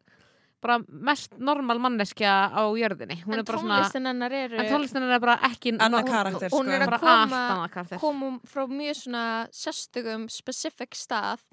[0.66, 4.70] bara mest normal manneskja á jörðinni, hún En er bara svona, tónlistin hennar eru en
[4.72, 6.72] tónlistin er bara ekki, Annað hún- karakter, hún sko.
[6.72, 11.44] er að bara koma- annað komum frá mjög svona sérstökum specific stað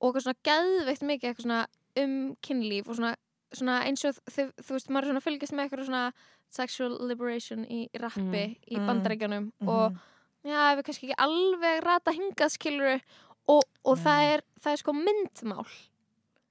[0.00, 1.66] og eitthvað svona geðveikt mikið eitthvað svona
[2.02, 3.14] um kynlíf og svona,
[3.54, 6.12] svona eins og þau, þú veist, maður fylgjast með eitthvað svona
[6.50, 8.56] sexual liberation í rappi Mm.
[8.70, 8.86] í Mm.
[8.86, 9.68] bandarækjunum Mhm.
[9.68, 9.96] og
[10.44, 13.00] já, við kannski ekki alveg rata hingað skiluru
[13.48, 15.66] og, og það, er, það er sko myndmál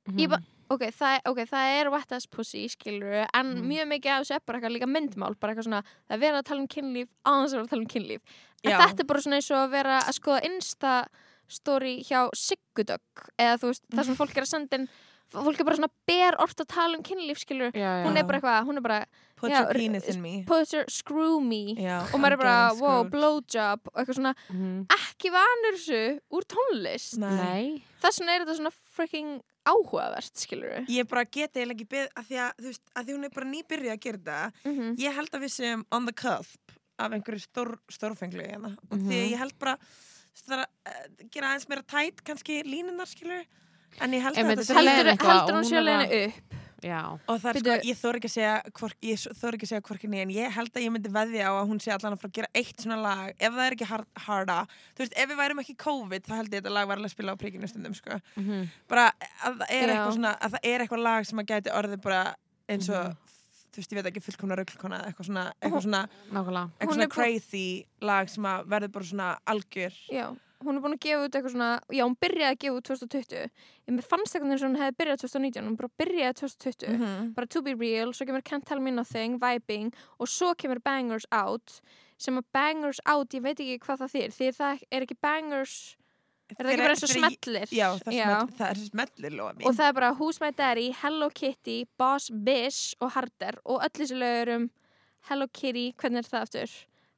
[0.08, 0.18] Mhm.
[0.20, 3.68] ég ba- ok, það, ok, það er wet as pussy skiluru, en Mm.
[3.70, 6.40] mjög mikið af þessu er bara eitthvað líka myndmál, bara eitthvað svona það er verið
[6.40, 8.22] að tala um kynlíf, aðeins að vera að tala um kynlíf
[8.64, 8.78] en Já.
[8.80, 11.06] þetta er bara svona eins og að vera að skoða insta
[11.48, 14.90] story hjá Siggudögg eða þú veist, það sem fólk er að senda inn
[15.34, 18.06] fólk er bara svona ber orð að tala um kynlíf skilur, já, já.
[18.06, 20.86] hún er bara eitthvað hún er bara, Put Já, your penis in me put your
[20.88, 24.86] screw me Já, og maður er bara, wow, blowjob og eitthvað svona, Mhm.
[24.96, 31.26] ekki vanur þessu úr tónlist þess vegna er þetta svona freaking áhugavert skilur Ég bara
[31.26, 33.92] geti eiginlega ekki beð að því að, þú veist, að því hún er bara nýbyrjuð
[33.92, 34.96] að gera þetta mm -hmm.
[35.04, 38.78] Ég held að við séum on the cusp af einhverju stór, stórfenglu hérna.
[38.90, 39.32] og því Mhm.
[39.34, 39.78] ég held bara
[40.50, 40.66] að uh,
[41.32, 43.44] gera aðeins meira tætt kannski línunar skilur
[44.02, 46.54] en ég held að þetta er heldur, eitthvað heldur hún að- upp
[46.86, 47.00] já.
[47.28, 47.76] og það er Bíddu.
[47.76, 50.52] sko, ég þór ekki að segja hvork, ég þór ekki að segja hvorki en ég
[50.52, 52.78] held að ég myndi veðja á að hún sé allan að fara að gera eitt
[52.84, 54.58] svona lag ef það er ekki hard, harda
[54.96, 57.10] þú veist, ef við værum ekki COVID þá held ég að þetta lag var alveg
[57.10, 58.20] að spila á príkinu stundum sko.
[58.38, 58.70] Mhm.
[58.88, 59.12] bara
[59.44, 59.94] að það er Já.
[59.96, 62.36] eitthvað svona að það er eitthvað lag sem að gæti orðið bara
[62.70, 63.18] eins og Mhm.
[63.76, 67.02] þú veist, ég veit ekki, fullkomna rugglkona eða eitthvað svona, eitthvað svona, nákvæmlega eitthvað svona
[67.04, 71.04] er bú- crazy lag sem að verður bara svona algjör já, hún er búin að
[71.06, 73.50] gefa út eitthvað svona já, hún byrjaði að gefa út 2020
[73.90, 77.34] ég fannst eitthvað eins og hún hefði byrjað 2019 hún bara byrjaði 2020 Mhm.
[77.36, 81.26] bara To Be Real, svo kemur Can't Tell Me Nothing Vibing og svo kemur Bangers
[81.32, 81.80] Out
[82.18, 85.96] sem að Bangers Out, ég veit ekki hvað það þýr því það er ekki Bangers
[86.46, 88.26] er það ekki bara eins og smellir Já, það Já.
[88.26, 91.86] smell, það er smellir lofa mín og það er bara Who's My Daddy, Hello Kitty
[91.98, 94.70] Boss Bish og Harder og öll þessi lögur um
[95.30, 96.70] Hello Kitty, hvernig er það aftur?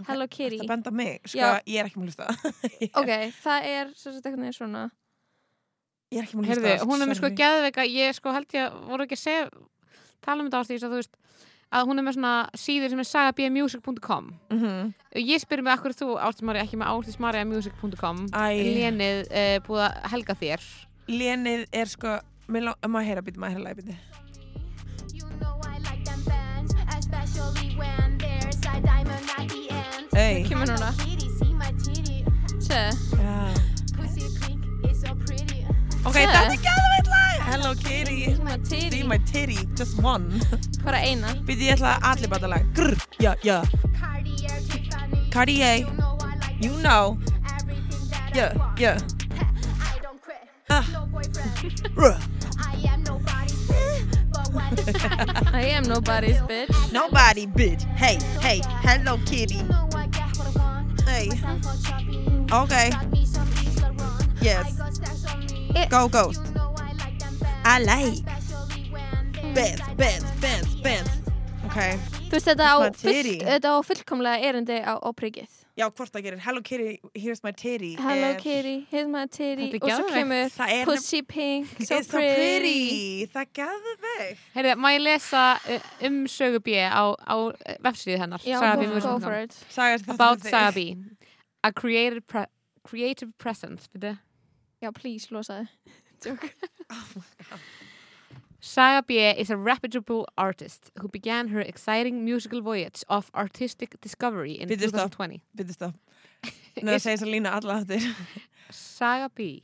[0.05, 0.59] Hello Kitty.
[0.61, 1.61] Það benda mig, sko, Já.
[1.65, 2.43] ég er ekki múlist það
[3.01, 4.83] ok, það er svo þetta er svona.
[6.13, 8.67] Ég er ekki múlist Heyrðu, það hún er með sko geðveika, ég sko held ég
[8.67, 9.47] að voru ekki að segja,
[10.27, 11.17] tala um þetta ástís að þú veist,
[11.77, 15.95] að hún er með svona síður sem er sagabmusic.com mm og ég spyrir mig akkur
[15.97, 18.45] þú ástísmari ekki með ástísmariamusic.com Æ.
[18.77, 20.67] lénið uh, búið að helga þér.
[21.09, 23.97] Lénið er sko Má heyra býti, má heyra lagi
[30.17, 30.51] pink,
[34.83, 35.65] it's so pretty.
[36.05, 36.31] Ok, Segðu.
[36.31, 39.03] þetta er gæðveit lag Hello Kitty See my See titty.
[39.03, 40.39] my titty, just one
[40.85, 43.57] bara eina Býti, ég ætla að allir bata lag Grr, já, já
[43.99, 45.29] Cartier, Tiffany.
[45.31, 47.17] Cartier, You know I like you them know
[47.53, 48.79] everything that Yeah, I want.
[48.79, 48.97] yeah
[49.93, 50.41] I don't quit.
[50.69, 50.85] Ah.
[50.93, 51.91] No boyfriend.
[51.95, 52.17] Ruh.
[52.57, 54.31] I am nobody's bitch.
[54.31, 59.61] But when it's time, I am nobody's bitch Nobody, bitch Hey, hey, Hello Kitty
[61.07, 61.29] Hey,
[62.51, 62.91] okay.
[64.41, 64.65] Yes.
[64.65, 65.85] I got stacks on me.
[65.89, 66.07] Go
[66.53, 67.47] know I like at the
[70.41, 71.09] bands end.
[71.67, 71.79] Ok,
[72.27, 76.23] Þú veist þetta á, full, þetta á fullkomlega erindi á, á prikið já, hvort það
[76.25, 76.39] gerir.
[76.41, 79.69] Hello Kitty, here's my titty Hello er- Kitty, here's my titty.
[79.81, 84.89] Og svo kemur er Pussy Pink, so It's so pretty, Það er gæðvegt Heyrðu, má
[84.95, 87.51] ég lesa uh, um Sögu B á, á uh,
[87.85, 88.41] vefsíðu hennar?
[88.45, 89.55] Já, go, go for it.
[90.07, 90.95] About Saga þig.
[90.95, 91.27] B.
[91.63, 92.45] A creative, pre
[92.83, 93.89] creative presence.
[94.81, 95.67] Já, please, losaði
[96.25, 96.53] Joke.
[98.59, 104.53] Saga B is a reputable artist who began her exciting musical voyage of artistic discovery
[104.53, 105.11] in stopp.
[105.11, 105.41] 2020.
[105.55, 105.95] Býttu stopp
[106.83, 108.03] Nú að segja þess að lína alla áttir
[108.69, 109.63] Saga B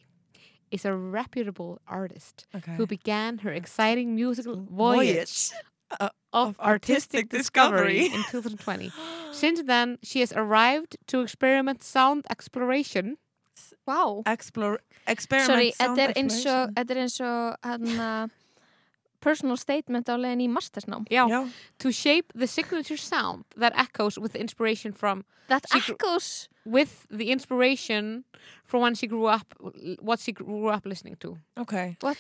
[0.71, 2.75] is a reputable artist okay.
[2.75, 5.51] who began her exciting musical voyage
[5.99, 8.91] Uh, of artistic discovery in 2020.
[9.31, 13.17] Since then, she has arrived to experiment sound exploration.
[13.85, 16.73] Wow Explore, experiment Sorry, sound þetta er eins og exploration.
[16.73, 18.09] Þetta er eins og hérna
[19.23, 21.23] personal statement á leiðin í mastersnám Já.
[21.31, 21.41] Já,
[21.79, 28.23] To shape the signature sound that echoes with inspiration from That echoes with the inspiration
[28.73, 29.53] from when she grew up
[30.01, 31.35] what she grew up listening to.
[31.61, 31.73] Ok.
[32.01, 32.17] What,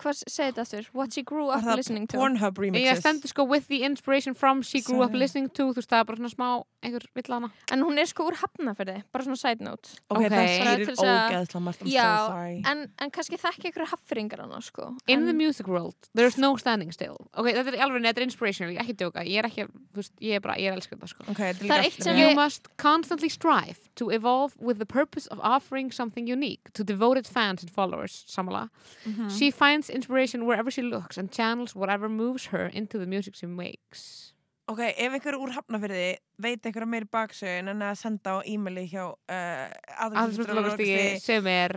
[0.00, 0.86] hvað segir þetta aftur?
[0.96, 2.16] What she grew up það listening to.
[2.16, 3.02] Pornhub ég remixes.
[3.02, 5.20] stendur sko with the inspiration from she grew up Sorry.
[5.20, 6.48] listening to þú veist það er bara svona smá
[6.82, 9.92] einhver villana En hún er sko úr hafnafyrði, bara svona side note.
[10.08, 10.30] Ok, Ok.
[10.32, 12.62] það að- ógeðslega margt I'm Já, so sorry.
[12.72, 14.96] en, en kannski þekki ykkur hafnfyrringar hana sko.
[15.06, 17.18] In en, the music world there's no standing still.
[17.36, 19.26] Ok, þetta er alveg, þetta er inspirational, ég er ekki djóka.
[19.28, 21.24] Ég er ekki, veist, ég er bara, ég er elskar þetta sko.
[21.28, 24.54] Ok, þetta Það er líka eitt sem í You við- must constantly strive to evolve
[24.58, 28.68] with the purpose of offering something unique to devoted fans and followers, Samala.
[29.04, 29.30] Mhm.
[29.30, 33.46] She finds inspiration wherever she looks and channels whatever moves her into the music she
[33.46, 34.32] makes.
[34.68, 39.08] ok, ef einhver úr hafnafyrði veit einhverja meiri baksögun en að senda á e-maili hjá
[39.10, 41.74] uh, Aðhaldsfjöldalokastigi sem er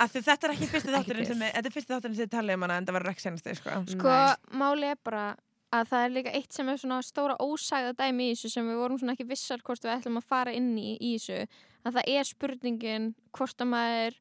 [0.00, 2.66] þetta er ekki fyrsti Ekki þátturinn sem þetta er fyrsti þátturinn sem þið talið um
[2.66, 3.78] hana en það verður ekki senasti sko.
[3.94, 4.60] Sko, Nei.
[4.62, 5.24] máli er bara
[5.70, 8.80] að það er líka eitt sem er svona stóra ósæða dæmi í þessu sem við
[8.80, 11.44] vorum svona ekki vissar hvort við ætlum að fara inn í í þessu
[11.84, 14.18] að það er spurningin hvort að maður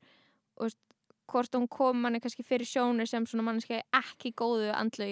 [0.59, 0.79] veist,
[1.29, 5.09] hvort hún kom manni kannski fyrir sjónir sem svona mannski ekki góðu andlu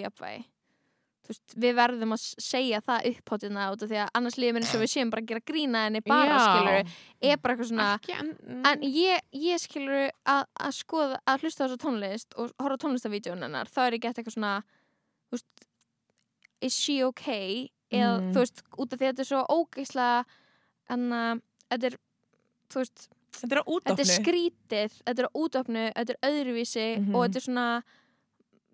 [1.28, 4.64] Þú veist, við verðum að segja það uppháttina út af því að annars líður minn
[4.64, 6.38] sem við séum bara að gera grína henni bara Já.
[6.46, 6.92] skilur
[7.28, 8.30] er bara eitthvað svona ekki, en,
[8.70, 12.82] En ég, ég skilur að, að skoða, að hlusta á þessu tónlist og horfa á
[12.86, 14.54] tónlistavídeón hennar, þá er ég gett eitthvað svona,
[15.34, 15.68] veist,
[16.64, 17.68] is she okay?
[17.92, 18.32] Eða, Mm.
[18.32, 20.24] þú veist, út af því að þetta er svo ógeislega,
[20.96, 21.98] en að, þetta er,
[22.72, 27.14] þú veist, þetta er þetta er skrítið, þetta er á útöfnu, þetta er öðruvísi Mhm.
[27.14, 27.66] og þetta er svona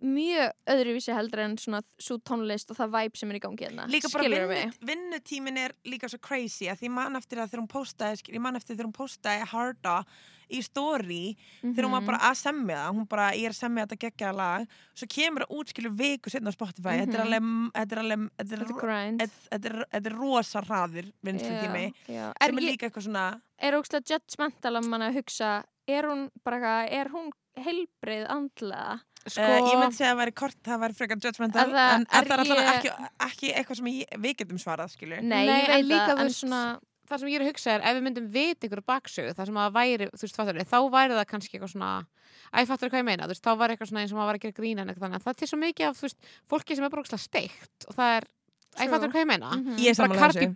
[0.04, 3.86] mjög öðruvísi heldur en svona svo tónlist og það væp sem er í gangi hérna.
[3.88, 7.62] líka bara vinnu, vinnutímin er líka svo crazy að því ég man eftir að þegar
[7.64, 10.04] hún postaði skil- ég man eftir þegar hún postaði harda
[10.52, 12.06] í story þegar hún var Mhm.
[12.06, 15.42] bara að semja það hún bara, ég er að semja þetta geggjaða lag svo kemur
[15.46, 19.86] það út skilur viku setna á Spotify þetta er alveg þetta er er, er er,
[20.04, 22.32] er rosa hraðir vinslu tími Já, já.
[22.40, 26.02] Er, sem er ég, líka eitthvað svona er ógstlega judgmental að manna að hugsa er
[26.04, 30.34] hún bara eitthvað, er hún heilbreið andlega sko, Uh, ég myndi segja að það væri
[30.40, 32.90] kort, það væri frekar judgmental það- en, en er það er alltaf ég- ekki,
[33.28, 36.34] ekki eitthvað sem ég, við getum svarað skilur Nei, Nei, ég en veit líka, það,
[36.34, 36.62] svona
[37.08, 39.58] það sem ég er að hugsa er ef við myndum vita ykkur baksögu það sem
[39.64, 42.06] að væri, þú veist, fattur, þá væri það kannski eitthvað svona
[42.54, 44.36] Æ, fattur hvað ég meina, þú veist, þá var eitthvað svona eins og maður var
[44.38, 46.18] að gera grína en eitthvað þannig, það er til svo mikið af, þú veist,
[46.50, 48.88] fólki sem er bara steikt og það er, æ, True.
[48.94, 50.54] fattur hvað ég meina mhm, ég er bara sammála Cardi þessu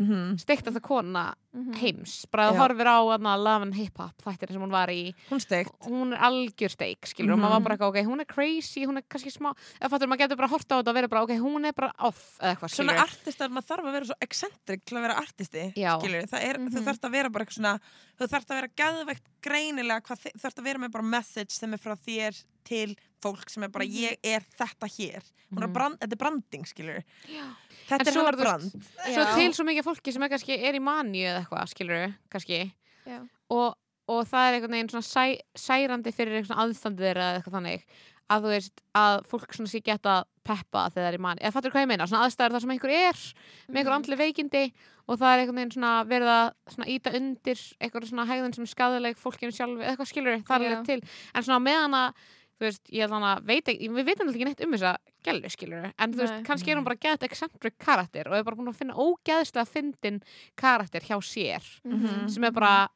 [0.00, 0.38] B, Mhm.
[0.40, 1.74] steiktasta kona mhm.
[1.76, 2.58] heims, bara að Já.
[2.62, 5.40] horfir á hana, Love and Hip Hop þættir sem hún var í, hún
[5.84, 7.44] hún er algjör steik skilur, og Mhm.
[7.44, 10.18] maður var bara eitthvað, ok, hún er crazy hún er kannski smá, eða fattur, maður
[10.24, 12.70] getur bara hort á þetta og verið bara, ok, hún er bara off, eða eitthvað,
[12.70, 15.98] svona artistar, maður þarf að vera svo eccentric til að vera artisti Já.
[16.00, 16.84] skilur, það er, þú Mhm.
[16.86, 17.80] þarfst að vera bara eitthvað svona
[18.18, 21.78] þú þarfst að vera gæðveikt greinilega þú þarfst að vera með bara message sem er
[21.78, 23.92] frá þér til fólk sem er bara Mhm.
[23.92, 25.72] ég er þetta hér er Mhm.
[25.72, 27.56] brand, þetta er branding skilur Já.
[27.88, 30.78] þetta En er þú brand veist, svo til svo mikið fólki sem er kannski er
[30.78, 32.62] í manju eða eitthvað, skilur kannski.
[33.08, 33.20] Já.
[33.50, 33.74] og,
[34.10, 35.26] og það er einhvern veginn svona sæ,
[35.58, 37.84] særandi fyrir eitthvað aðstandið þeirra eða eitthvað þannig.
[38.30, 40.12] Að þú veist að fólk svona sé geta
[40.46, 42.06] peppa þegar það er í manju, eða fattur hvað ég meina?
[42.06, 43.96] Svona aðstæður þar sem einhver er með einhver Mhm.
[43.96, 44.62] andli veikindi
[45.10, 48.66] og það er einhvern veginn svona verið að svona íta undir eitthvað svona hægðin sem
[48.70, 51.00] skadaleg fólkinu sjálfu, eða eitthvað skilur það er alveg til,
[51.34, 52.22] en svona meðan að
[52.60, 54.90] þú veist, ég held hana, veit ekki, við veitum alltaf ekki neitt um þessa
[55.24, 56.42] gælu, skilur en þú veist, Nei.
[56.44, 60.20] kannski er hún bara gett eccentric karakter og er bara búin að finna ógeðslega fyndin
[60.60, 62.28] karakter hjá sér Mhm.
[62.28, 62.88] sem er bara,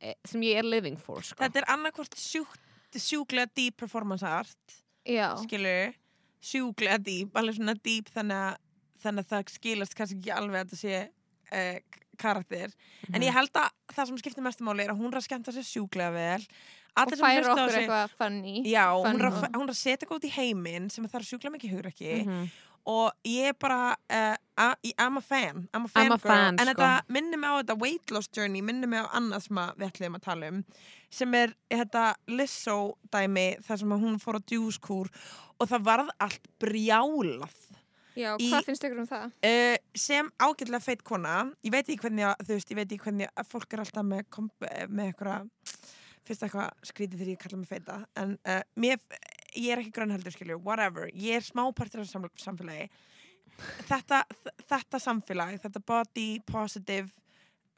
[0.00, 1.36] eh, sem ég er living for, sko.
[1.38, 2.58] þetta er annarkvort sjúkt
[2.92, 5.36] sjúklega deep performance art Já.
[5.38, 5.94] skilur
[6.42, 8.56] sjúklega deep, alveg svona deep þannig að,
[9.02, 11.08] þannig að það skilast kannski ekki alveg að þetta sé
[11.52, 11.78] uh,
[12.18, 12.68] karakter
[13.08, 13.14] Mhm.
[13.14, 15.52] en ég held að það sem skiptir mestu máli er að hún er að skemmta
[15.52, 16.46] sér sjúklega vel
[16.96, 18.62] Og á okkur eitthvað funny.
[18.68, 21.72] Já, fun að, hún er að setja eitthvað út í heiminn sem þarf sjúklega mikið
[21.76, 22.50] hugrekki Mhm.
[22.84, 26.56] og ég er bara uh, a- I'm a fan, I'm a I'm fan a fan,
[26.58, 26.74] en sko.
[26.74, 29.86] þetta minnir mig á þetta weight loss journey minnir mig á annað sem að við
[29.92, 30.64] ætlum að tala um
[31.10, 32.76] sem er þetta Lizzo
[33.12, 35.08] dæmi þar sem að hún fór á djúskúr
[35.60, 37.54] og það varð allt brjálað
[38.14, 39.30] Já, Í- hvað finnst ykkur um það?
[39.46, 43.04] uh, sem ágætlega feitt kona ég veit ekki hvernig að, þú veist, ég veit ekki
[43.06, 44.26] hvernig að fólk er alltaf með,
[44.90, 45.48] með eitthvað
[46.26, 49.00] fyrst eitthvað skrítið þegar ég kalla mig feita en uh, mér,
[49.58, 52.88] ég er ekki grönnheldur skilju, whatever, ég er smápartur af sam samfélagi.
[53.88, 54.22] Þetta,
[54.70, 57.10] þetta samfélag, þetta body positive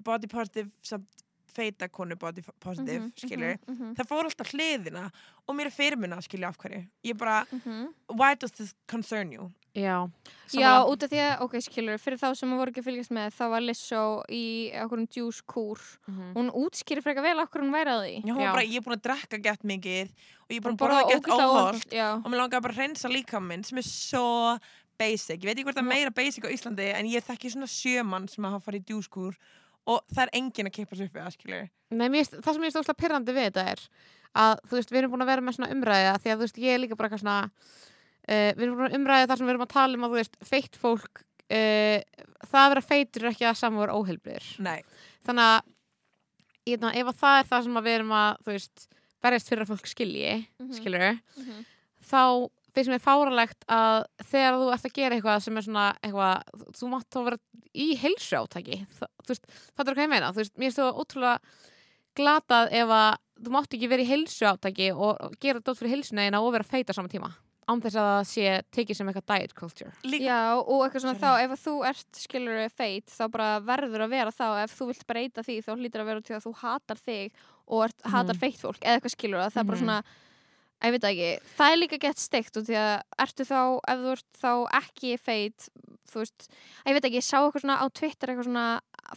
[0.04, 1.23] body positive samt
[1.54, 5.10] feita konu body positive Mhm, skilju, mhm, mhm, það fór alltaf hliðina
[5.46, 7.92] og mér er fyrirmunna skilju af hverju ég bara, mhm.
[8.14, 10.08] why does this concern you Já.
[10.54, 13.32] Já, út af því að, ok, skilur, fyrir þá sem voru ekki að fylgjast með,
[13.34, 15.80] þá var Lissó í okkur um juice kúr.
[16.06, 16.28] Mhm.
[16.36, 18.14] Hún útskýri frekar vel okkur hún væri að því.
[18.22, 18.46] Já, hún Já.
[18.46, 20.94] var bara, ég er búin að drekka gett mikið og ég er búin að Bara
[20.94, 21.90] borða gett óholt
[22.22, 24.60] og mér langar bara að reynsa líka minn sem er svo
[24.96, 27.66] basic, ég veit ekki hvort það er meira basic á Íslandi en ég þekki svona
[27.66, 29.34] sjömann sem hafa farið í djúskúr
[29.86, 31.64] og það er enginn að kippa sér upp við það, skilur
[31.94, 33.82] Nei, mér, finnst- það sem ég er stóðslega pyrrandi við þetta er
[34.34, 36.58] að þú veist, við erum búin að vera með svona umræða því að þú veist,
[36.64, 39.54] ég er líka bara eitthvað svona uh, við erum búin að umræða þar sem við
[39.54, 41.98] erum að tala um að þú veist, feitt fólk uh,
[42.48, 44.80] það að vera feitur er ekki að samver óheilbrið Nei,
[45.28, 45.70] þannig að
[46.72, 48.86] ég, veit, ef að það er það sem að við erum að þú veist,
[49.24, 50.72] berjast fyrir að fólk skilji Mhm.
[50.80, 51.06] skilur,
[51.38, 51.64] Mhm.
[52.10, 52.22] þá
[52.74, 56.88] finnst mér fáralegt að þegar þú ert að gera eitthvað sem er svona eitthvað, þú
[56.92, 57.38] mátt þá vera
[57.74, 59.46] í heilsu átaki Þa, þú veist,
[59.76, 61.38] það er hvað ég meina þú veist, mér finnst það ótrúlega
[62.18, 63.14] glatað ef að
[63.44, 66.66] þú mátt ekki vera í heilsu átaki og gera dótt fyrir heilsuna eina og vera
[66.66, 67.32] feit á sama tíma
[67.64, 71.16] án þess að það sé tekið sem eitthvað diet culture líka Já, og eitthvað svona
[71.16, 71.24] Sorry.
[71.24, 74.88] þá, ef að þú ert skilur feit, þá bara verður að vera þá ef þú
[74.90, 78.34] vilt breyta því, þá hlýtur að vera til að þú hatar þig og ert, hatar
[78.36, 78.40] Mhm.
[78.44, 79.84] feitt fólk eða eitthvað skilur að það er bara Mhm.
[79.84, 80.04] svona
[80.82, 84.10] ég veit ekki, það er líka gett steikt og því að ertu þá, ef þú
[84.14, 84.50] ert þá
[84.80, 85.68] ekki feit,
[86.10, 86.48] þú veist
[86.86, 88.66] ég veit ekki, ég sá eitthvað svona á Twitter eitthvað svona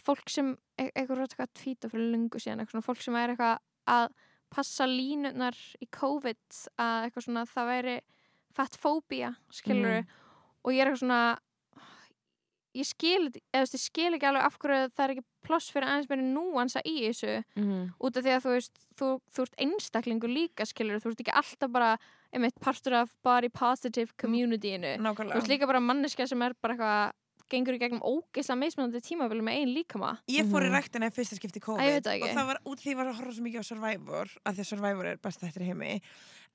[0.04, 3.34] fólk sem, e- eitthvað eitthvað að tvíta fyrir lungu síðan, eitthvað svona fólk sem er
[3.34, 4.08] eitthvað að
[4.48, 7.96] passa línunar í COVID að eitthvað svona það væri
[8.56, 10.06] fatfóbía, skilur Mhm.
[10.64, 11.38] og ég er eitthvað svona
[12.78, 15.70] ég skil, eða þú veist, ég skil ekki alveg af hverju það er ekki ploss
[15.74, 17.34] fyrir aðeins meiri núansa í þessu.
[17.58, 21.22] Mm út af því að þú veist, þú, þú ert einstaklingur líka skilur, þú ert
[21.24, 21.90] ekki alltaf bara
[22.32, 25.40] einmitt partur af body positive communityinu, þú nákvæmlega.
[25.42, 27.16] ert líka bara manneska sem er bara eitthvað
[27.50, 30.10] gengur í gegnum ógeðslega mismunandi tímabili með einn líkama.
[30.28, 30.76] Ég fór í Mhm.
[30.78, 33.44] ræktina í fyrsta skipti COVID og það var út því ég var að horfa svo
[33.46, 36.00] mikið á Survivor að því að Survivor er besta þettir í heimi.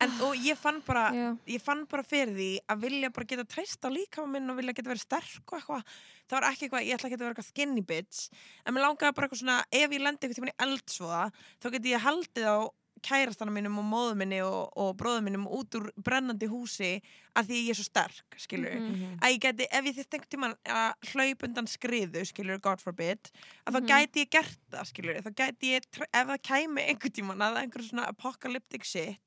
[0.02, 1.12] En, og ég fann bara
[1.48, 4.74] ég fann bara fyrir því að vilja bara geta treyst á líkama minn og vilja
[4.74, 5.84] geta verið sterk og eitthvað.
[6.30, 8.30] Það var ekki eitthvað, ég ætla ekki að vera eitthvað skinny bitch.
[8.66, 11.32] En mér langaði bara eitthvað svona ef ég lendi eitthvað tímann í eldsvoða
[11.62, 12.58] þá geti ég haldið á
[13.04, 17.02] kærastana mínum og móðu minni og, og bróðu mínum út úr brennandi húsi
[17.36, 19.18] að því ég er svo sterk, skilur Mhm.
[19.22, 23.32] að ég geti, ef ég þurfti einhvern tímann að hlaupa undan skriðu, skilur, God forbid
[23.68, 23.88] að þá Mhm.
[23.92, 25.84] gæti ég gert það, skilur þá gæti ég,
[26.14, 29.20] ef það kæmi einhvern tímann að einhver svona apocalyptic shit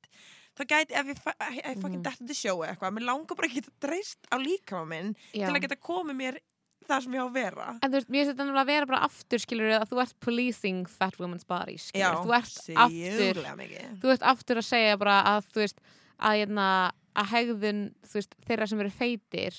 [0.57, 3.61] þá gæti, ef ég, ég, ég fucking dætti til sjó eitthvað, mér langar bara ekki
[3.61, 5.45] að dreist á líkama minn Já.
[5.47, 6.39] til að geta komið mér
[6.87, 8.99] það sem ég á að vera En þú veist, mér finnst þetta að vera bara
[9.07, 13.41] aftur skilur að þú ert policing fat women's body skilur, þú ert aftur
[14.01, 15.79] þú ert aftur að segja bara að þú veist
[16.17, 16.67] að, hérna,
[17.17, 19.53] að hegðun þú veist, þeirra sem eru feitir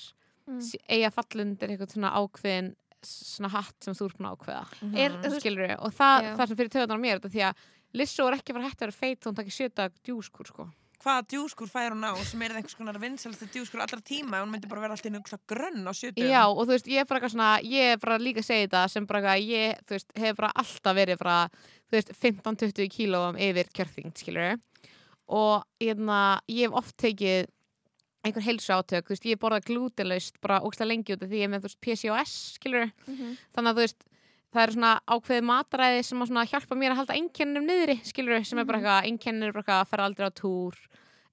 [0.49, 0.57] Mm.
[0.57, 0.79] mm.
[0.89, 2.71] eiga fallundir eitthvað svona ákveðin
[3.05, 4.63] svona hatt sem þú ert að ákveða
[4.97, 5.21] Er- Mhm.
[5.21, 6.35] þú veist- skilur og það, Já.
[6.39, 7.55] það sem fyrir töðunar á mér þetta því að
[7.93, 10.65] Lissó er ekki fara hægt að vera feit þá hún takir sjöta djúskur sko
[10.99, 14.67] hvaða djúskur fær hún á sem er einhvers konar vinsalsti djúskur allra tíma hún myndi
[14.67, 17.33] bara vera alltaf einhvern grönn á sjötum Já, og þú veist, ég er bara eitthvað
[17.35, 20.35] svona, ég er bara líka að segja þetta sem bara eitthvað, ég, þú veist, hef
[20.41, 21.37] bara alltaf verið bara,
[21.87, 24.59] þú veist, 15-20 kílóum yfir kjörþyngd, skilur
[25.29, 26.19] og hérna,
[26.49, 27.47] ég hef oft tekið
[28.27, 31.47] einhver heilsu átök, þú veist, ég borða glútenlaust bara ógstlega lengi út af því ég
[31.47, 33.37] er með, þú veist, PCOS, skilur Mhm.
[33.55, 34.03] þannig að þú veist,
[34.53, 38.61] það er svona ákveðið matræði sem að hjálpa mér að halda einkennum niðri, skilur, sem
[38.61, 40.79] er bara eitthvað einkennir er bara eitthvað að fara aldrei á túr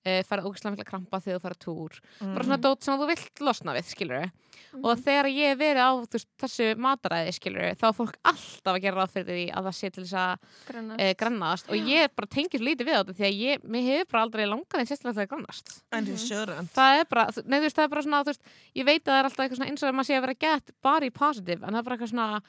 [0.06, 2.00] uh, fara ógstlega mikla krampa þegar þú fara á túr.
[2.22, 4.28] Bara svona dót sem þú vilt losna við, skilur
[4.76, 8.80] og þegar ég hef verið á veist, þessu mataræði, skilur þá er fólk alltaf að
[8.84, 11.00] gera ráð fyrir því að það sé til þess að Grannast.
[11.00, 11.70] e, grannast.
[11.72, 14.44] Og ég bara tengir lítið við á þetta því að ég, mér hefur bara aldrei
[14.50, 15.72] langað því sérstaklega til að grannast.
[15.96, 19.00] En sjöðrand það er bara, nei þú veist, það er bara svona veist, ég veit
[19.00, 21.12] að það er alltaf eitthvað svona eins og að maður sé að vera get body
[21.22, 22.42] positive, en það er bara eitthvað svona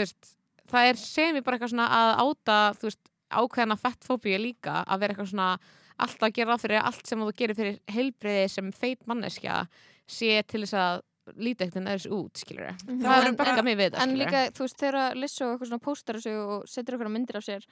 [0.00, 0.34] veist,
[0.70, 2.98] það er sem ég bara eitthvað svona að áta, veist
[3.32, 5.58] ákveðna fettfóbíu líka, að vera eitthvað svona
[6.02, 9.66] alltaf að gera ráð fyrir allt sem þú gerir fyrir heilbriði sem feit manneskja
[10.08, 11.02] sé til þess að
[11.38, 13.00] lítið ekkert en þess út, skilur Mhm.
[13.02, 15.68] það voru er bara- mig við það, en skilur líka, þú veist, þegar Lissó eitthvað
[15.68, 17.62] svona póstar þessu og setur eitthvað myndir af sér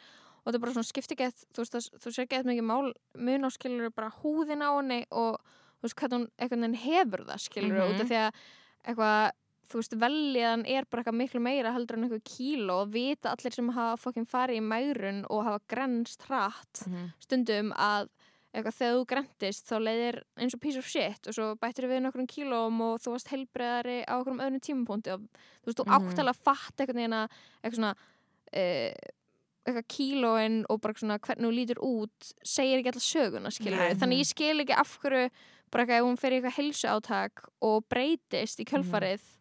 [0.41, 2.93] og það er bara svona skipti gett, þú veist, það, þú sér gett mikið mál
[3.17, 5.37] mun á skilur bara húðin á henni og
[5.81, 6.29] þú veist, hvað hún
[6.77, 7.91] hefur það skilur Mhm.
[7.91, 8.33] út af því að
[8.87, 9.33] eitthvað
[9.71, 13.55] þú veist, velliðan er bara eitthvað miklu meira heldur en eitthvað kíló og vita allir
[13.55, 17.13] sem hafa fokkin farið í mægrun og hafa grenst hratt Mhm.
[17.21, 18.09] stundum að
[18.53, 22.03] eitthvað þegar þú grentist þá leiðir eins og piece of shit og svo bættir við
[22.03, 25.21] nokkrum kílóm og þú varst heilbreiðari á okkur öðrum tímapunkti og
[25.63, 25.95] þú veist, þú Mhm.
[25.95, 27.29] átt alveg að fatta einhvern veginn að
[27.63, 27.95] eitthvað svona
[28.53, 28.95] uh,
[29.67, 33.95] eitthvað kílóin og bara svona hvernig þú lítur út segir ekki alltaf söguna, skilur Nei.
[33.95, 35.31] þannig ég skil ekki af hverju
[35.71, 39.37] bara eitthvað ef hún fer í eitthvað heilsu átak og breytist í kjölfarið mm.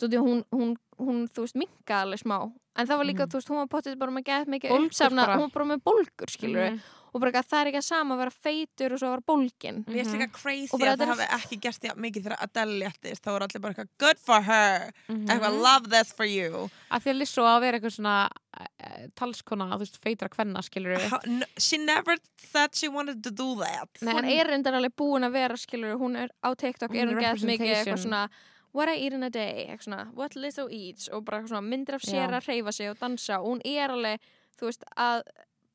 [0.00, 2.52] Hún, hún, hún, þú veist, minka alveg smá.
[2.74, 3.30] En það var líka, Mhm.
[3.30, 6.30] þú veist, hún var potið bara með gett mikið uppsafna, hún var bara með bólgur,
[6.30, 6.80] skilur Mhm.
[7.14, 10.10] og bara það er ekki að sama að vera feitur og svo vera bólgin finnst
[10.14, 10.20] Mhm.
[10.20, 13.20] líka crazy Og bara að það hafi ekki gert því mikið þegar Adele léttist.
[13.20, 14.92] Þá voru allir bara eitthvað good for her.
[15.10, 15.26] Mhm.
[15.26, 16.70] eitthvað love this for you.
[16.90, 18.28] Að því að Lissó að vera eitthvað svona
[18.58, 23.30] uh, talskona, þú veist, feitra kvenna, skilur How- no, She never said she wanted to
[23.30, 23.88] do that.
[24.00, 27.20] Nei, hún er reyndar alveg búin að vera, skilur hún er á TikTok, er hún
[27.20, 28.28] gett mikið eitthvað svona
[28.72, 32.04] what I eat in a day svona, what Lizzo eats og bara svona myndir af
[32.04, 32.36] sér Já.
[32.36, 34.20] að reyfa sig og dansa og hún er alveg,
[34.58, 35.22] þú veist, að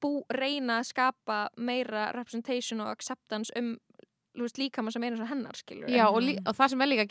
[0.02, 3.78] bú, reyna að skapa meira representation og acceptance um
[4.46, 7.06] veist, líkama sem er eins og hennar skilur Já, og, og það sem er líka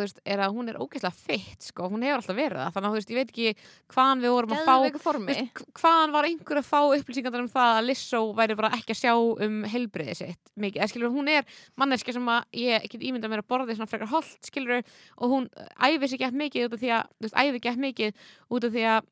[0.00, 2.96] veist, er að hún er ógeðslega fitt, sko, hún hefur alltaf verið það, þannig að,
[2.98, 6.80] veist, ég veit ekki hvaðan við vorum að fá, veist, hvaðan var einhver að fá
[6.98, 9.14] upplýsingar um það að Lissó væri bara ekki að sjá
[9.46, 13.44] um heilbriði sitt, mikið, eða skilur, hún er manneski sem að ég get ímyndað mér
[13.44, 14.84] að borða svona frekar holt, skilur,
[15.20, 18.76] og hún æfi sig gett mikið út af því að, æfi gett mikið út af
[18.76, 19.08] því að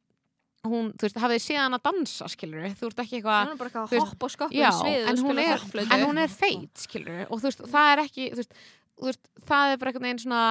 [0.73, 3.61] hún, þú veist, hafið séð hann að dansa, skilur, þú ert ekki eitthvað hún er
[3.61, 6.07] bara eitthvað að hoppa og skoppa um svið en og hún, spila er, þorflötu en
[6.09, 8.59] hún er feit, skilur og þú veist, það er ekki þú veist,
[8.99, 10.43] þú veist, það er bara einhvern veginn svona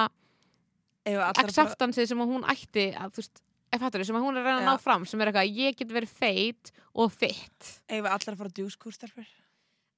[1.08, 3.42] að acceptanceið sem að hún ætti að, þú veist,
[3.72, 5.76] ef fattur sem að hún er að reyna að ná fram sem er eitthvað, ég
[5.78, 9.28] get verið feit og fitt Ef við allar að fara djúskúrstelfur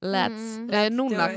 [0.01, 0.69] let's, Mm.
[0.73, 1.27] uh, núna.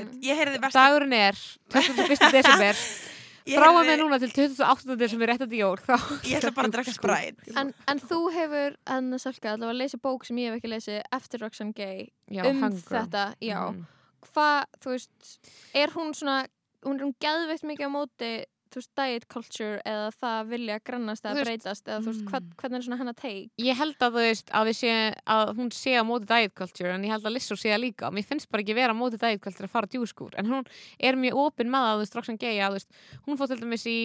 [0.72, 1.36] dagurinn er
[1.74, 2.30] 21.
[2.32, 2.78] desember
[3.44, 4.96] frá að með núna til 28.
[4.96, 8.76] desember rétt að jól þá Ég ætla bara að drekka spræt en, en þú hefur,
[8.86, 12.42] Anna Salka, allavega að lesa bók sem ég hef ekki lesið eftir Roxanne Gay já,
[12.48, 12.80] um hunger.
[12.88, 13.84] þetta, já Mhm.
[14.32, 15.38] hvað, þú veist,
[15.74, 16.46] er hún svona
[16.84, 18.30] hún er hún geðveikt mikið á móti
[18.74, 22.28] þú veist, diet culture eða það vilja grannast eða breytast eða þú veist, Mm.
[22.34, 24.92] hvað, hvernig er svona hennar teik ég held að þú veist að, sé,
[25.26, 28.06] að hún sé á móti diet culture en ég held að Lissó sé það líka.
[28.08, 30.66] Og mér finnst bara ekki vera á móti diet culture að fara djúskúr en hún
[31.00, 32.90] er mjög opin með það þú veist, Roxanne Gay að veist,
[33.26, 33.98] hún fór til dæmis í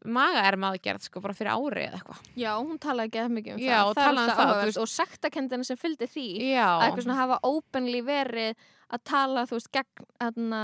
[0.00, 2.20] magaerma aðgerð sko bara fyrir ári eða eitthvað.
[2.40, 4.62] Já, hún talaði ekki eða mikið um Já, og það, það er um alltaf það,
[4.64, 6.26] veist- og sektakendina sem fylgdi því.
[6.54, 8.54] Já, að eitthvað svona hafa openly verið
[8.90, 10.62] að tala, þú veist, gegn hérna,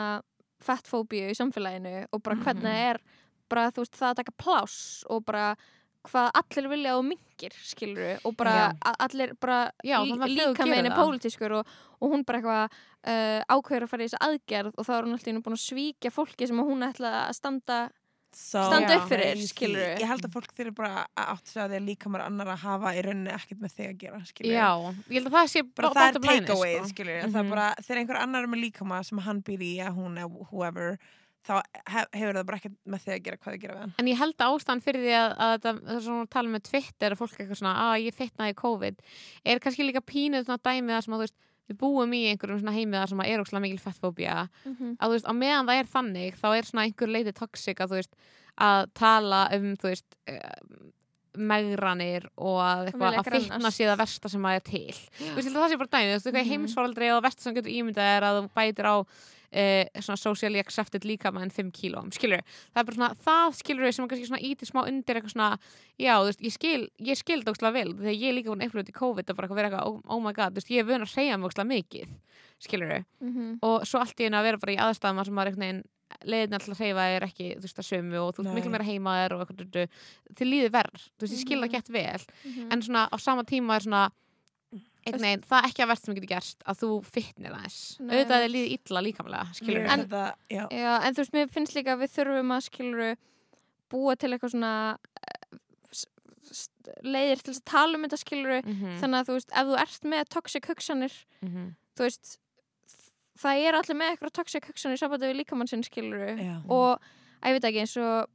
[0.67, 3.01] fettfóbíu í samfélaginu og bara hvernig það er
[3.51, 4.79] bara, þú veist, það að taka pláss
[5.13, 5.49] og bara
[6.07, 11.01] hvað allir vilja á mingir, skilur og bara allir bara Já, líka meina það.
[11.01, 12.77] pólitískur og, og hún bara eitthvað
[13.11, 16.15] uh, ákveður að fara í þessa aðgerð og þá er hún alltaf búin að svíkja
[16.15, 17.81] fólki sem hún ætla að standa
[18.37, 19.49] so Standa upp fyrir, crazy.
[19.49, 20.01] skilurðu.
[20.03, 22.59] Ég held að fólk þurfi bara að átt sig að að líka maður annar að
[22.67, 24.57] hafa í rauninni ekkert með þig að gera skilurðu.
[24.57, 24.71] já,
[25.09, 26.89] ég held að það sé bara bo- það er line, takeaway sko.
[26.93, 27.39] skilur það Mhm.
[27.47, 30.47] er bara, þegar einhver annar er með líkama sem hann býr í að hún eða
[30.51, 30.99] whoever
[31.47, 33.95] þá hef, hefur það bara ekkert með þig að gera hvað þið gera við hann
[33.99, 36.49] En ég held að ástæðan fyrir því að, að þetta, það er svona að tala
[36.57, 38.97] með Twitter og fólk eitthvað svona, að ég fitnaði COVID
[39.47, 41.37] er kannski líka pínuð svona dæmið það sem að þú veist,
[41.67, 44.49] við búum í einhverjum svona heimið þar sem er ókslega mikil fettfóbía.
[44.65, 44.97] Mhm.
[44.97, 47.93] að þú veist, á meðan það er þannig þá er svona einhver leiti toxic að
[47.93, 48.15] þú veist
[48.57, 50.77] að tala um, þú veist uh,
[51.37, 53.27] megranir og að, að
[53.77, 55.01] sé það versta sem að er til.
[55.19, 57.75] Þú veist, það sé bara dæmið, þú veist, mm heimsfaraldri og það versta sem getur
[57.75, 58.97] ímyndað er að þú bætir á
[59.57, 63.93] uh, svona socially accepted líkama en 5 kílóm, skilur það er bara svona, það skilur
[63.97, 65.51] sem er kannski svona ítir smá undir eitthvað svona,
[65.99, 68.93] já, þú veist, ég skil ég skil það ókslega vel, þegar ég líka búin eitthvað
[68.93, 70.91] í COVID að bara eitthvað vera eitthvað, oh, oh my god, þú veist, ég er
[70.93, 72.09] vön að segja mig ókslega mikið,
[72.61, 73.59] skilur Mhm.
[73.63, 75.83] og svo allt í einu að vera bara í aðstæðum sem maður veginn
[76.23, 78.55] leiðin alltaf að hreyfa er ekki þú veist að sömu og þú Nei.
[78.55, 79.89] miklu meira heima þér og eitthvað
[80.39, 81.73] til líði verð þú veist ég skil það Mhm.
[81.73, 82.73] gett vel Mhm.
[82.73, 84.11] en svona á sama tíma er svona
[85.15, 87.79] veginn, það er ekki að verð sem getur gerst að þú fittnir aðeins.
[88.03, 89.45] Auðvitað er líði illa líkamlega
[89.95, 93.11] En- þetta, já, Já, en þú veist, mér finnst líka að við þurfum að skiluru
[93.93, 94.73] búa til eitthvað svona
[95.23, 95.59] eh,
[97.03, 98.99] leiðir til þess að tala um þetta skiluru -hmm.
[99.01, 101.69] þannig að þú veist, ef þú ert með toxic hugsanir -hmm.
[101.97, 102.39] þú veist
[103.37, 106.31] það er allir með eitthvað toxic hugsanir sambandi við líkamann sinn skiluru
[106.69, 107.01] og
[107.43, 108.31] að ég veit ekki eins og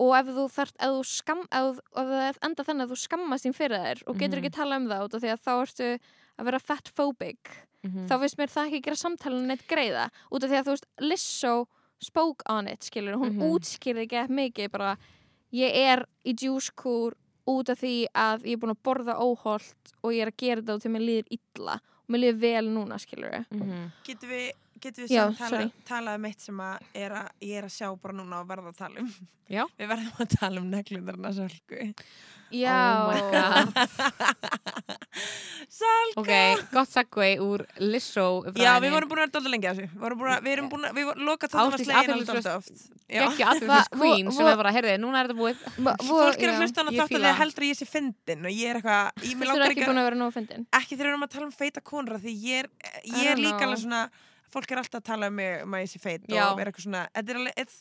[0.00, 3.44] og ef þú þarft, ef þú skam ef, ef það enda þannig að þú skammast
[3.46, 4.44] þín fyrir þær og getur Mhm.
[4.44, 5.98] ekki tala um það út af því að þá ertu
[6.38, 7.50] að vera fatphobic
[7.84, 8.06] Mhm.
[8.08, 10.86] þá finnst mér það ekki gera samtalinu neitt greiða út af því að þú veist,
[11.00, 11.66] Lissó
[12.00, 13.42] spoke on it, skilur, hún Mhm.
[13.52, 14.96] útskýrði ekki mikið bara,
[15.52, 17.12] ég er í djúskúr
[17.46, 20.60] út af því að ég er búin að borða óholt og ég er að gera
[20.62, 23.92] þetta út af því að mér líður illa og mér líður vel núna, skilur Mhm.
[24.04, 24.52] getum við
[24.82, 25.70] getum við samt tala, sorry.
[25.88, 28.72] tala um eitt sem að er að ég er að sjá bara núna og verða
[28.72, 29.14] að tala um.
[29.52, 29.64] Já.
[29.80, 31.90] við verðum að tala um neglundarna sölku.
[32.52, 33.64] Já, Oh.
[35.72, 36.30] Sölku ok,
[36.72, 40.00] gott segway úr Lissó Já, við vorum búin að vera dálta lengi að þessu.
[40.02, 42.82] Við að, við erum búin að, við vorum lokað þetta var slegin dálta oft.
[43.08, 45.62] Ekki aðfyrir queen sem er bara, heyrði, núna er þetta búið.
[46.08, 48.52] Fólk er að hlusta hann að þátt að því heldur að ég sé fyndin og
[48.56, 49.88] ég er eitthvað, ekki að
[50.92, 52.68] þegar við erum að tala um feita konur af því ég
[53.24, 54.02] er, líka alveg svona
[54.52, 56.86] fólk er alltaf að tala um mig um að ég sé feit og vera eitthvað
[56.86, 57.74] svona, þetta er alveg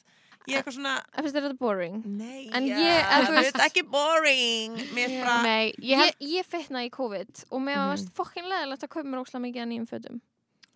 [0.49, 1.97] ég er eitthvað svona, Það finnst þetta boring?
[2.17, 4.77] Nei ég- þetta er ekki boring.
[4.95, 7.89] Mér er bara, nei, ég Ég, held ég fitnaði í COVID og mér Mhm.
[7.91, 10.21] varst fokkin leðilegt að kaupa mér óslega mikið að nýjum fötum.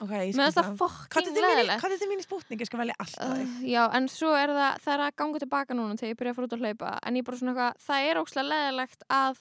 [0.02, 2.80] Ok, ég Mér varst það fokkin leðilegt hvað er þetta mín í spútning, ég skal
[2.84, 6.12] velja allt uh, já, en svo er það, það er að ganga tilbaka núna þegar
[6.14, 8.50] ég byrja að fara út að hlaupa en ég bara svona eitthvað, það er óslega
[8.52, 9.38] leðilegt að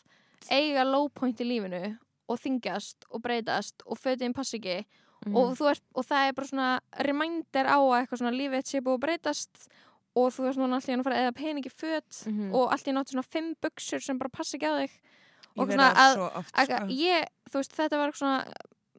[0.50, 1.98] eiga low point í lífinu
[2.30, 4.84] og þingjast og breytast og fötin pass ekki
[5.26, 5.36] Mhm.
[5.36, 8.98] og, ert, og það er bara svona reminder á að eitthvað svona lífið sé búið
[8.98, 9.68] að breytast
[10.16, 12.54] og þú veist núna alltaf að fara eða peningi föt Mhm.
[12.54, 14.90] og alltaf ég náttu svona fimm buksur sem bara passa ekki á þig
[15.56, 16.86] og svona það að, oft, að sko.
[16.88, 18.44] ég, þú veist, þetta var svona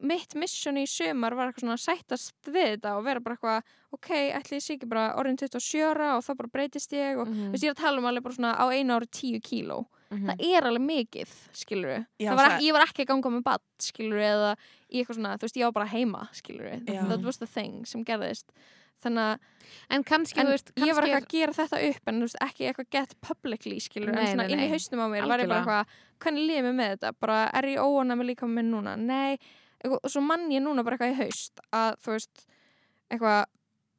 [0.02, 3.62] mitt mission í sömar var eitthvað svona að sættast við þetta og vera bara eitthvað
[3.92, 7.28] ok, ætli ég sé ekki bara orðin 27 ára og þá bara breytist ég og
[7.28, 7.48] Mhm.
[7.48, 9.86] þú veist, ég er að tala um alveg bara svona á einu ári 10 kíló
[10.12, 10.26] Mhm.
[10.28, 13.42] það er alveg mikið, skilur við Já, var það- ég var ekki að ganga með
[13.42, 14.56] bad, skilur við eða
[14.92, 17.84] í eitthvað svona, þú veist, ég var bara heima skilur við, that was the thing
[17.86, 18.50] sem gerðist.
[19.04, 19.38] Þannig að
[19.92, 22.26] En kannski, en þú veist, ég var kannski eitthvað að gera þetta upp en þú
[22.28, 25.26] veist, ekki eitthvað get publicly skilur, Nei, en svona nei, inn í hausnum á mér
[25.28, 27.10] var ég bara eitthvað, hvernig líðum ég með þetta?
[27.20, 28.94] Bara, er ég óana með líka minn núna?
[28.96, 29.36] Nei,
[29.82, 32.46] eitthvað, og svo mann ég núna bara eitthvað í haust að þú veist
[33.10, 33.44] eitthvað,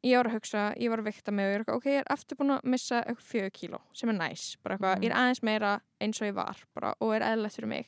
[0.08, 2.02] ég var að hugsa, ég var að vikta mig og ég er eitthvað, ok, ég
[2.02, 4.48] er aftur búin að missa eitthvað fjögur kíló, sem er næs.
[4.64, 5.04] Bara eitthvað, Mhm.
[5.04, 5.72] ég er aðeins meira
[6.02, 7.86] eins og ég var bara, og er eðlilegt fyrir mig.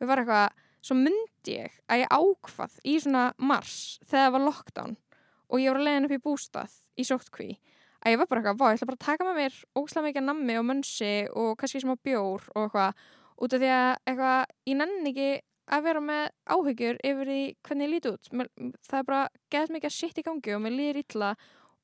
[0.00, 0.50] Og ég var eitthvað,
[0.80, 4.96] svo myndi ég að ég ákvað í svona mars þegar það var lockdown
[5.50, 7.50] og ég var að leiðin upp í bústað í sóttkví
[8.00, 10.54] að ég var bara eitthvað, ég ætla bara að taka með mér óslega mikið nammi
[10.60, 13.06] og mönsi og kannski smá bjór og eitthvað
[13.40, 15.30] út af því að eitthvað, ég nenni ekki
[15.70, 18.30] að vera með áhyggjur yfir því hvernig ég líti út
[18.88, 19.20] það er bara
[19.54, 21.28] geðt mikið að shit í gangi og mér líður illa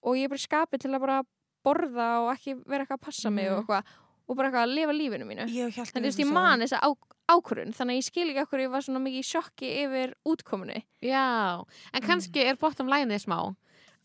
[0.07, 1.19] og ég er bara í skapi til að bara
[1.67, 3.63] borða og ekki vera eitthvað að passa mig og Mhm.
[3.67, 3.85] eitthvað
[4.27, 6.89] og bara eitthvað að lifa lífinu mínu Ég þannig að ég man þessa á,
[7.31, 10.83] ákvörun þannig að ég skil ekki okkur ég var svona mikið í sjokki yfir útkomunni
[11.03, 11.63] Já,
[11.93, 12.07] en Mm.
[12.09, 13.55] kannski er bottom line smá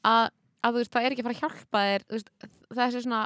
[0.05, 0.29] að,
[0.63, 2.29] að þú veist, það er ekki að fara að hjálpa þér veist,
[2.73, 3.21] þessi svona,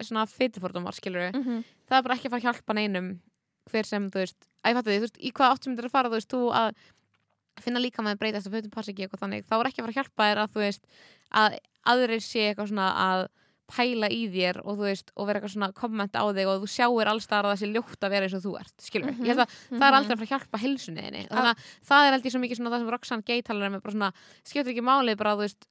[0.00, 1.64] svona fytifordumar, skilur mm -hmm.
[1.88, 3.20] það er bara ekki að fara að hjálpa neinum
[3.70, 5.94] hver sem, þú veist, að ég fattu því, þú veist, í hvað áttum myndir að
[5.94, 6.74] fara, þú veist, þú að
[7.60, 9.92] finna líka með breytast og fötum passa ekki eitthvað þannig, þá er ekki að fara
[9.92, 10.86] að hjálpa þér að þú veist,
[11.30, 13.28] að aðrir sé eitthvað svona að
[13.70, 16.68] pæla í þér og þú veist, og vera eitthvað svona komment á þig og þú
[16.74, 19.22] sjáir alls þar að það sé ljótt að vera eins og þú ert, skilur Mhm.
[19.24, 21.22] ég held að það er aldrei að fara að hjálpa heilsunni þinni.
[21.30, 21.58] Þannig að
[21.90, 24.12] það er aldrei svo mikið svona það sem Roxanne Gay talar um er bara svona,
[24.44, 25.62] skiptir ekki máli bara þú veist,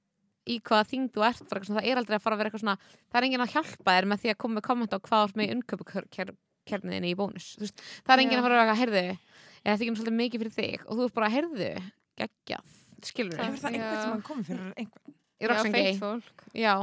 [0.50, 2.64] í hvaða þing þú ert bara, svona, það er aldrei að fara að vera eitthvað
[2.64, 2.78] svona
[3.12, 5.36] það er enginn að hjálpa þér með því að koma með komment á hvað ert
[5.38, 7.48] með unnköpukerniðinni í bónus.
[7.60, 9.18] Þú veist, það er enginn að fara að vera að heyrðu eða
[9.66, 10.80] það er ekki svolítið mikið fyrir þig.
[10.88, 11.70] Og þú ert bara að heyrðu
[12.20, 12.64] geggjað,
[13.10, 15.14] skilur Það- Hefur það einhvern sem hann komið fyrir einhvern?
[15.40, 15.94] í Roxanne Gay.
[16.00, 16.44] fólk.
[16.54, 16.74] Já,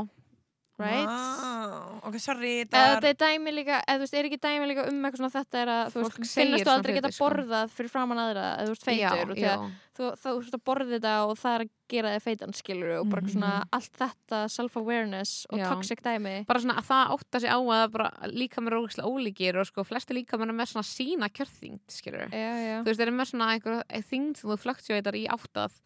[0.81, 2.01] right Wow.
[2.07, 4.85] Ok, sorry, eða það þetta er dæmi líka eða þú veist, er ekki dæmi líka
[4.91, 7.27] um eitthvað svona þetta er að þú veist, finnast þú aldrei geta hluti, sko.
[7.27, 9.55] borðað fyrir framann aðra eða þú veist feitur já.
[9.97, 13.23] þú, veist að borða þetta og það er að gera þig feitan skilur og bara
[13.23, 15.67] eitthvað svona allt þetta self-awareness og Já.
[15.71, 19.61] toxic dæmi bara svona að það ótta sig á að bara líka mér ógislega ólíkir
[19.61, 23.07] og sko flesti líka mér með svona sína kjörþyngd skilur já, já, þú veist, þeir
[23.09, 25.79] eru með svona einhver þyngd sem þú fluctuatar í áttað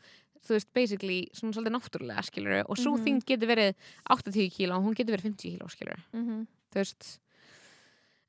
[0.47, 3.05] þú veist, basically, svona svolítið náttúrulega skilur og svo Mhm.
[3.07, 3.75] þyngd getur verið
[4.11, 7.19] 80 kíló og hún getur verið 50 kíló skilur mm þú veist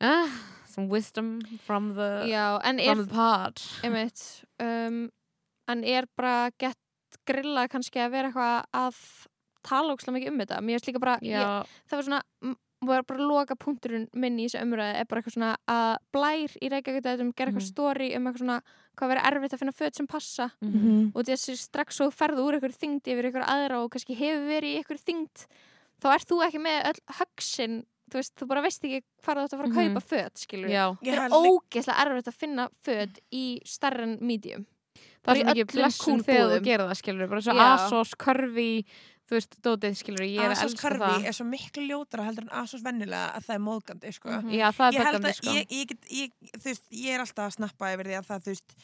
[0.02, 0.30] uh,
[0.66, 5.10] some wisdom from the, já en er from the pod einmitt um,
[5.68, 6.78] en er bara gett
[7.28, 8.96] grilla kannski að vera eitthvað að
[9.64, 10.58] tala ókslega mikið um þetta?
[10.66, 11.38] Mér finnst líka bara, ég,
[11.88, 12.22] það var svona
[12.82, 16.70] var bara loka punkturinn minn í þessu umræði er bara eitthvað svona að blær í
[16.72, 17.68] Reykjavík um gera eitthvað Mhm.
[17.70, 18.62] story um eitthvað svona
[18.98, 21.12] hvað verið erfitt að finna föt sem passa mhm.
[21.16, 24.74] og þessi strax svo ferðu úr eitthvað þyngd yfir eitthvað aðra og kannski hefur verið
[24.74, 25.46] í eitthvað þyngd
[26.02, 27.78] þá ert þú ekki með öll högsin
[28.12, 29.94] þú veist, þú bara veist ekki hvað þú átt að fara að Mhm.
[29.94, 34.66] kaupa föt skilur já, það er ógeðslega erfitt að finna föt í stærri en medium
[35.24, 37.74] það er svo mikið blessun þegar þú gerir það skilur bara svo Já.
[37.78, 38.86] Asos, Curvy
[39.32, 41.28] þú veist, dótið skilur ég er að Asos elska það.
[41.30, 44.30] er svo miklu ljótara heldur en Asos vennilega að það er móðgandi, sko.
[44.42, 44.50] Mhm.
[44.58, 45.54] já, það er Ég að, sko.
[45.56, 48.44] ég, ég, get, ég, þú veist, ég er alltaf að snappa yfir því að það,
[48.44, 48.76] þú veist,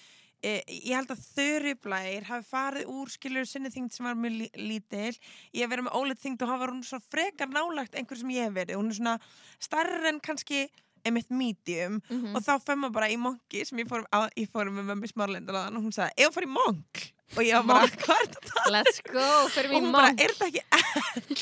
[0.48, 0.52] e,
[0.88, 5.18] ég held að þörublæir hafi farið úr skilur sinni þyngd sem var mjög lí- lítil.
[5.54, 8.44] Ég hef verið með óleitt þyngd og hafa hún svo frekar nálagt einhver sem ég
[8.48, 8.78] hef verið.
[8.78, 9.20] Hún er svona
[9.60, 10.70] starri en kannski
[11.06, 12.02] einmitt medium.
[12.10, 12.36] Mhm.
[12.36, 15.08] og þá fyrir maður bara í monki sem ég fór, á, ég fór með mömmu
[15.12, 18.30] smárlendar og hún sagði, ef að fara í monk og ég var bara, hvað er
[18.36, 18.64] þetta?
[18.74, 20.22] let's go, fyrir og mér hún bara, monk.
[20.24, 21.36] Er þetta ekki ell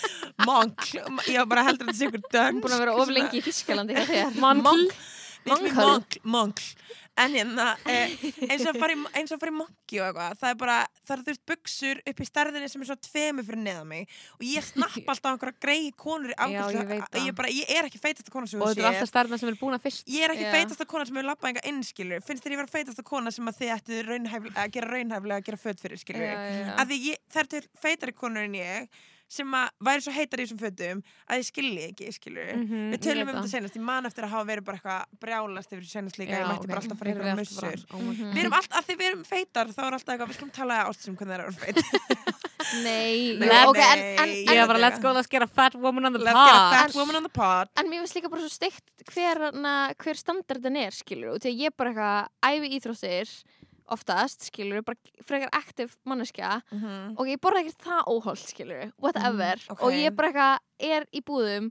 [0.48, 0.86] monk,
[1.28, 2.62] ég var bara heldur að þetta sé ykkur dönsk?
[2.62, 3.98] Búin að vera of lengi í Þískalandi
[4.38, 4.94] Monk.
[6.22, 6.60] Monk.
[7.12, 8.08] En hérna, eh,
[8.48, 9.42] eins og að fara í, eins og
[10.00, 12.96] og eitthvað, það er bara, það er veist buksur upp í stærðinni sem er svo
[13.04, 14.06] tvemi fyrir neða mig
[14.38, 18.00] og ég snappa alltaf einhverja grei konur í Já, afgjörslu, ég ég, ég er ekki
[18.00, 20.24] feitasta kona sem og þú þetta er alltaf stærna sem er búin að fyrst Ég
[20.24, 20.52] er ekki Já.
[20.56, 22.24] feitasta kona sem hefur lappað enga innskilur.
[22.24, 24.00] Finnst þér ég vera feitasta kona sem að þið ættu
[24.56, 26.24] að gera raunhæflega að gera föt fyrir, skilur?
[26.32, 26.76] Já.
[26.80, 29.02] Að því ég, það er til feitari konur en ég
[29.32, 30.98] sem að væri svo heitar í þessum fötum
[31.32, 32.50] að ég skilji ekki, skilur?
[32.58, 35.18] Mhm, Við ég tölum um þetta senast, ég man eftir að hafa verið bara eitthvað
[35.24, 36.84] brjálast yfir þessu senast líka, ég Já, mætti bara ok.
[36.84, 37.86] alltaf fara við alltaf bara- mussur.
[38.02, 38.32] Mhm.
[38.36, 40.78] Við erum alltaf, að því við erum feitar, þá er alltaf eitthvað, við skulum tala
[40.92, 41.78] ástum hvernig það er að vera feit.
[42.84, 45.26] nei, Nei, jú, ok, en, nei, en, ég ég en, er bara let's go, let's
[45.32, 47.68] get a fat woman on the Let's get a pod fat woman on the pod.
[47.76, 51.58] en mér finnst líka bara svo steikt hver, na, hver standardin er skilur og þegar
[51.66, 53.32] ég bara eitthvað æfi íþróttir
[53.94, 57.14] oftast, skilur, bara frekar aktiv manneskja Mhm.
[57.18, 59.82] og ég borða ekkert það óholt, skilur, whatever Mm, ok.
[59.82, 61.70] og ég bara eitthvað er í búðum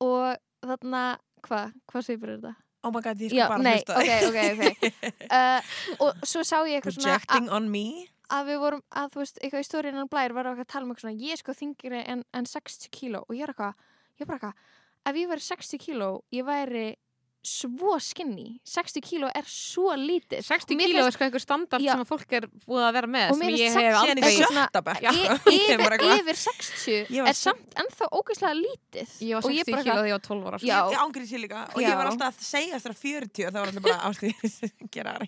[0.00, 2.54] og þarna, hvað, hvað segir bara þetta?
[2.82, 4.94] Oh my god, ég Já, bara hlusta ok, ok, ok
[5.36, 5.60] uh,
[6.00, 7.84] og svo sá ég eitthvað svona Projecting on me
[8.30, 11.04] að við vorum, að þú veist, eitthvað í stóriðan blær var að tala um eitthvað
[11.10, 13.74] svona, ég er sko þingri en, en 60 kíló og ég er eitthvað,
[14.16, 14.54] ég er bara eitthvað
[15.10, 16.86] ef ég væri 60 kíló, ég væri
[17.42, 21.80] svo skinny 60 kíló er svo lítið 60 Og mér kíló er sko einhver standard
[21.80, 21.92] Já.
[21.94, 24.28] sem að fólk er búið að vera með Og sem mér ég finnst hef 60
[24.40, 28.54] Síðan aldrei Y- Ég yfir, bara eitthvað- yfir 60 Ég var er samt ennþá ógeðslega
[28.60, 30.68] lítið Ég var Og 60 bara kíló þegar ég var 12 ára sko.
[30.68, 30.78] Já.
[30.90, 31.88] Ég ángrið sér líka og Já.
[31.88, 34.34] ég var alltaf að segja þessar 40 og það var alltaf bara ástæði
[34.90, 35.26] gera það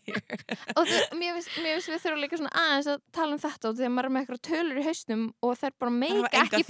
[0.76, 4.08] og mér finnst við þurfum líka svona aðeins að tala um þetta og þegar maður
[4.08, 6.62] er með eitthvað tölur í hausnum og þær bara hafa meika ekki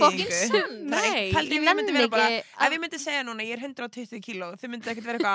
[0.93, 1.32] Nei.
[1.32, 4.53] Pældi ég nenni bara ekki Ef að- ég myndi segja núna, ég er 120 kíló
[4.61, 5.32] þau myndi ekkert vera eitthvað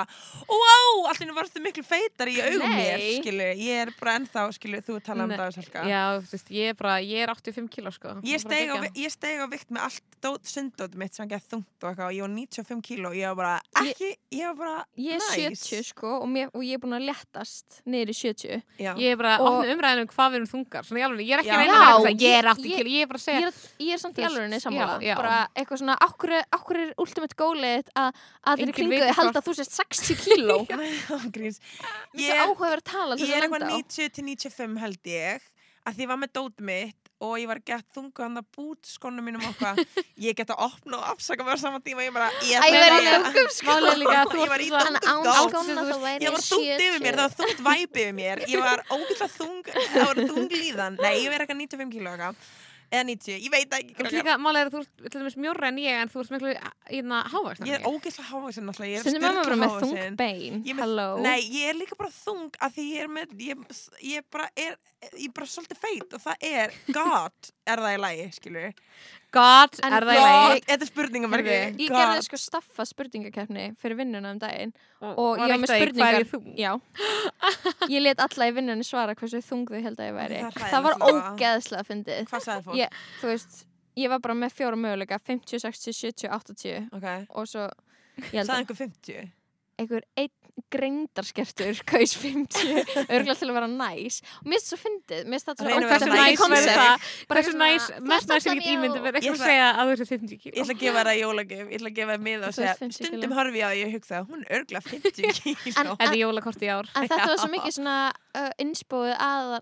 [0.48, 4.98] Wow, allir varstu miklu feitar í augum mér skilu, ég er bara ennþá, skilu, þú
[5.04, 8.14] tala um það Salka Já, þú veist, ég er bara, ég er 85 kíló sko.
[8.22, 12.08] Ég steig, á, á vikt með allt dót, sundótt mitt sem gett þungt og eitthvað.
[12.08, 15.68] Og ég var 95 kíló ég var bara ekki, ég var bara ég er nice.
[15.68, 18.92] 70 sko og, mér, og ég er búin að léttast niður í 70 Já.
[18.98, 20.88] Ég er bara opnið umræðinu um hvað við erum þungar.
[20.88, 23.02] Svona ég er ekki að reyna að vera eitthvað, ég er ég- 80 kíló Ég
[23.02, 23.54] er bara að ég segja er,
[23.86, 25.16] ég er samt í Þú veist, alveg sammála.
[25.18, 28.08] bara eitthvað svona, okkur, er ultimate goalið að
[28.48, 30.58] allir í Enginn kringu viti þig halda hvort- að þú sést 60 kíló.
[31.18, 31.60] Ángríns.
[32.12, 33.80] Þessi Ég er- áhugaverð tala til Ég er að eitthvað lenda á.
[33.80, 35.46] 90 til 95 held ég
[35.88, 38.86] að því ég var með dótið mitt og ég var gett þungu hann að bút
[38.86, 39.80] skónum mínum eitthvað.
[40.28, 43.08] Ég get að opna og afsaka mér á sama tíma ég bara, ég verð í
[43.08, 43.48] þungum
[44.12, 47.34] er að þú Ég var í þungum væri Ég var þungt yfir mér, það var
[47.40, 48.44] þungt væp yfir mér.
[48.52, 51.00] Ég var ógeðslega þung, það var þung líðan.
[51.02, 52.54] Nei, ég verði eitthvað 95 kíló eitthvað
[52.88, 54.14] Eða 90, ég veit ekki krakkar.
[54.16, 54.76] líka, málið er að
[55.12, 56.52] þú ert mjórra en ég en þú ert miklu
[56.88, 60.06] hérna hávaksna Ég er ógeðslega hávaxin náttúrulega Ég er Stundum er maður bara sturla með
[60.06, 60.56] þung bein.
[60.64, 61.08] Ég með- Hello.
[61.20, 63.66] Nei, ég er líka bara þung að því ég er með, ég,
[64.08, 64.78] ég bara er,
[65.20, 68.72] ég bara svolítið feit og það er God, er það í lagi, skilur
[69.34, 73.98] God, En er það í God, þetta er spurningamarki Ég gerði sko staffa spurningakeppni fyrir
[73.98, 74.72] vinnuna um daginn
[75.04, 76.16] og var ég var með spurningar
[76.64, 76.70] ég
[77.92, 80.40] Ég let alla í vinnunni svara hversu þung þau held að ég væri.
[80.56, 82.22] Það Það var ógeðslega fyndið.
[82.30, 82.78] Hvað sagði fólk?
[82.80, 83.58] Ég, þú veist,
[84.00, 87.66] ég var bara með fjóra möguleika 50, 60, 70, 80 Ok, og svo
[88.32, 89.28] sagði að einhver 50
[89.78, 90.32] einhver einn
[90.72, 94.18] greindarskertur kaus 50 örgulega til að vera næs.
[94.42, 96.78] Og mér finnst það svo fyndið mér finnst það svo að ógeðslega næs concept.
[96.78, 97.06] það?
[97.28, 99.84] Bara Hversu næs, þú mest ert næs ég ímyndið verður Ég eitthvað að segja að
[99.88, 100.62] þú ert 50 Ég kíló.
[100.62, 102.82] Ætla að gefa það jólagjöf, ég ætla að gefa það mið og Þú segja ert
[102.84, 103.08] 50 kíló.
[103.08, 105.78] Stundum horfi ég á því ég hugsa Hún er örgulega 50 kíló.
[105.78, 106.86] En- Þetta er jólakort í ár.
[106.98, 107.96] En þetta var svo mikið svona
[108.62, 109.54] innspóið að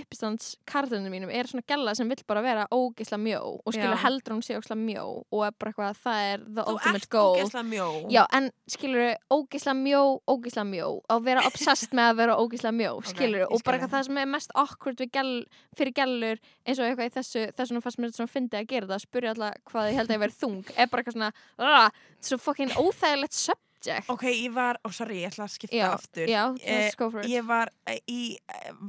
[0.00, 4.34] uppistands karlunum mínum er svona gælla sem vill bara vera ógisla mjó og skilur heldur
[4.34, 7.36] hún sé ógisla mjó og er bara eitthvað það er the Þú ultimate ert goal.
[7.38, 10.02] ógeðslega mjó Já, en skilur ógisla mjó,
[10.34, 14.06] ógisla mjó að vera obsessed með að vera ógisla mjó skilur, ég og bara það
[14.08, 15.30] sem er mest awkward gæl,
[15.78, 18.90] fyrir gælur eins og eitthvað í þessu, þessum fannst mér þetta svona fyndið að gera
[18.92, 21.88] það, spurja alltaf hvað ég held að ég verið þung er bara eitthvað svona, uh,
[22.30, 24.08] svo fucking óþægilegt subject.
[24.08, 26.26] Ok, ég var, ó sorry, ég ætla að skipta Já, aftur.
[26.30, 27.68] já, Eh, Ég var
[28.08, 28.38] í,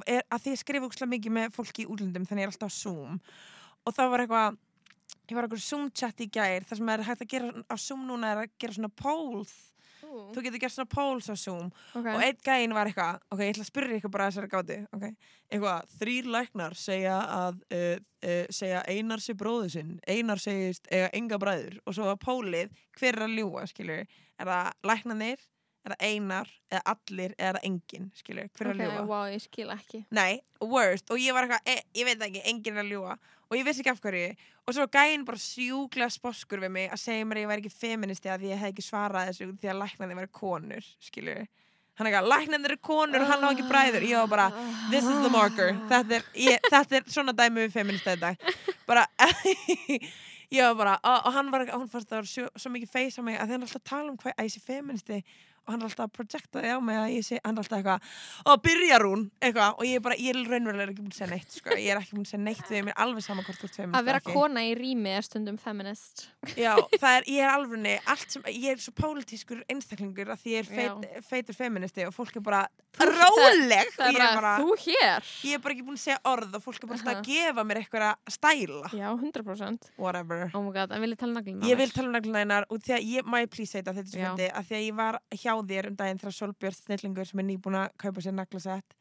[0.08, 2.72] er, að því ég skrifa úkslega mikið með fólki í útlöndum þannig ég er alltaf
[2.72, 3.20] á Zoom.
[3.86, 4.58] Og það var eitthvað
[5.28, 8.06] ég var eitthvað Zoom chat í gær þar sem er hægt að gera á Zoom
[8.08, 9.52] núna er að gera svona polls
[10.36, 11.72] þú getur gert svona polls á Zoom.
[11.94, 12.14] Okay.
[12.14, 15.08] og einn gæinn var eitthvað ok, ég ætla að spyrja ykkur bara þessari gáti ok,
[15.50, 21.12] eitthvað, þrýr læknar segja að uh, uh, segja einar sé bróðu sinn, einar segist eiga
[21.18, 21.80] enga bræður.
[21.86, 24.06] Og svo var pólið hver er að ljúga, skilur,
[24.40, 25.46] er það læknarnir,
[25.86, 29.06] er það einar eða allir, eða það engin, skilur hver er að ok, ljúga?
[29.12, 30.02] wow, ég skil ekki.
[30.16, 30.32] Nei,
[30.62, 31.12] worst.
[31.14, 33.18] Og ég var eitthvað, e, ég veit ekki, enginn er að ljúga.
[33.46, 34.32] Og ég vissi ekki af hverju.
[34.66, 37.78] Og svo gæinn bara sjúklega sposkur við mig að segja mér að ég væri ekki
[37.86, 41.46] feministi að ég hef ekki svarað þessu því að læknandi væri konur skilur
[41.96, 44.04] hann er ekki að læknandi eru konur og hann á ekki bræður.
[44.04, 44.48] Ég var bara,
[44.92, 45.78] this is the marker.
[45.88, 48.34] Þetta er, ég, þetta er svona dæmi við feministi þetta
[48.90, 49.06] bara
[50.56, 53.22] ég var bara, og, hann var hann fannst það var svo, svo mikið feis á
[53.26, 55.22] mig að hann alltaf tala um hvað sé feministi
[55.66, 57.80] og hann er alltaf að projekta því á mig að ég sé, hann er alltaf
[57.80, 58.10] eitthvað,
[58.46, 59.26] og byrjar hún?
[59.42, 61.76] Eitthvað, og ég er bara, ég er raunverulega ekki búin að segja neitt sko.
[61.76, 64.00] ég er ekki búin að segja neitt við mér alveg sama hvort þú ert feminist
[64.00, 64.36] að vera ekki.
[64.36, 66.26] kona í rými er stundum feminist.
[66.54, 70.56] Já, það er, ég er alveg allt sem, ég er svo pólitískur einstaklingur að því
[70.56, 72.62] ég er feit, feitur feministi og fólk er bara
[73.02, 73.92] róleg.
[73.96, 75.32] það og er bara, bara, þú hér?
[75.50, 77.20] Ég er bara ekki búin að segja orð og fólk er bara alltaf Aha.
[77.20, 78.92] að gefa mér eitthvað að stæla.
[78.96, 80.46] Já, 100% whatever.
[80.56, 83.38] Oh god, vil ég naglina vil tala um nagluna hennar og því að ég, má
[83.42, 87.76] ég segja þetta, þetta er svo Þér um daginn þegar Solbjörn Snillingur sem er nýbúin
[87.80, 88.96] að kaupa sér naglasett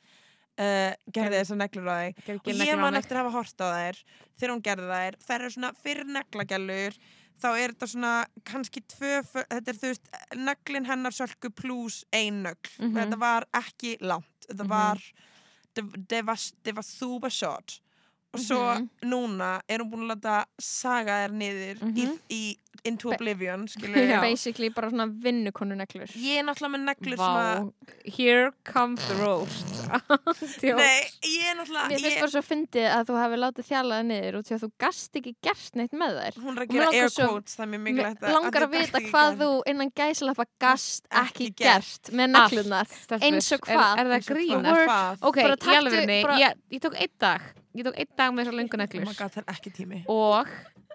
[0.59, 2.39] uh, gerði þessar neglur á þig.
[2.39, 4.01] og ég man eftir að hafa hort á þær
[4.39, 6.99] þegar hún gerði þær, þær eru svona fyrir neglagjallur
[7.43, 8.13] þá er þetta svona
[8.47, 9.13] kannski tvö,
[9.51, 12.95] þetta er þú veist neglin hennar sölku pluss ein nögl Mhm.
[12.95, 14.31] þetta var ekki langt.
[14.49, 14.69] Þetta Mhm.
[14.71, 15.01] var
[16.09, 17.81] det var, det var super short
[18.35, 18.89] og svo Mhm.
[19.05, 21.97] núna er hún búin að láta saga þær niður Mhm.
[21.97, 23.67] í, í Into Oblivion
[24.21, 27.73] basically bara svona vinnukonu neglur ég er náttúrulega með neglur að Vá,
[28.17, 29.65] here comes the roast.
[30.63, 34.05] Nei, ég er náttúrulega Mér finnst ég, bara svo fyndið að þú hafi látið þjalaði
[34.11, 36.39] niður og því að þú gast ekki gert neitt með þær.
[36.45, 39.51] Hún er að gera air quotes það er mjög mikilvægt langar að vita hvað þú
[39.73, 42.11] innan gæslappa gast ekki gert.
[42.13, 42.87] með neglunar
[43.23, 43.99] eins og hvað?
[43.99, 44.61] Er, það grín?
[45.23, 45.37] Ok,
[46.71, 47.41] ég tók einn dag
[47.75, 49.07] Ég tók einn dag með þessar lengu oh neglur.
[50.15, 50.51] Og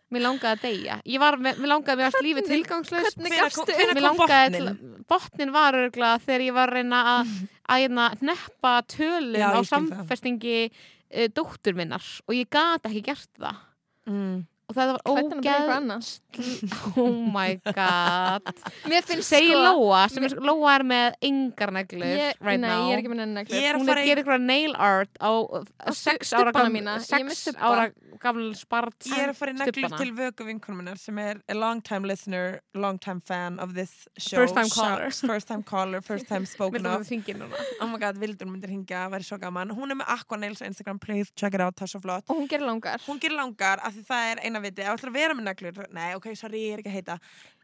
[0.09, 0.99] mér langaði að deyja.
[1.05, 3.97] Ég var mér langaði mér að lífi tilgangslaust Hvernig Hvenær gafstu kom- hvenær upp?
[3.99, 4.61] Mér langaði
[5.09, 7.33] Botnin var örgulega þegar ég var að reyna að
[7.73, 12.05] að hérna neppa tölum Já, á samfestingi uh, dóttur minnar.
[12.27, 13.59] Og ég gat ekki gert það.
[14.09, 14.39] Mm.
[14.69, 16.09] Og það var annað?
[17.01, 18.49] oh my god
[18.89, 22.69] Mér finnst segi sko Lóa sem er, Lóa er með engar neglur ég, right Nei,
[22.69, 25.17] now ég er ekki með neglur er að hún er að gera eitthvað nail art
[25.19, 25.31] á,
[25.89, 27.89] Á sex stu- ára
[28.19, 31.55] gaml spart Ég er að fara í neglur til vöku vinkonum minnar sem er a
[31.57, 34.37] long time listener, long time fan of this show.
[34.39, 35.09] First time caller.
[35.29, 37.07] First time caller, first time spoken of.
[37.81, 39.71] Oh my god, Vildur myndir hingja, væri svo gaman.
[39.75, 42.25] Hún er með Aqua Nails á Instagram, please check it out, það er svo flott.
[42.29, 44.85] og hún gerir langar Hún gerir langar af því það er eina viti.
[44.85, 47.17] Ef ætlar að vera með neglur, nei, ok, sorry, ég er ekki að heita.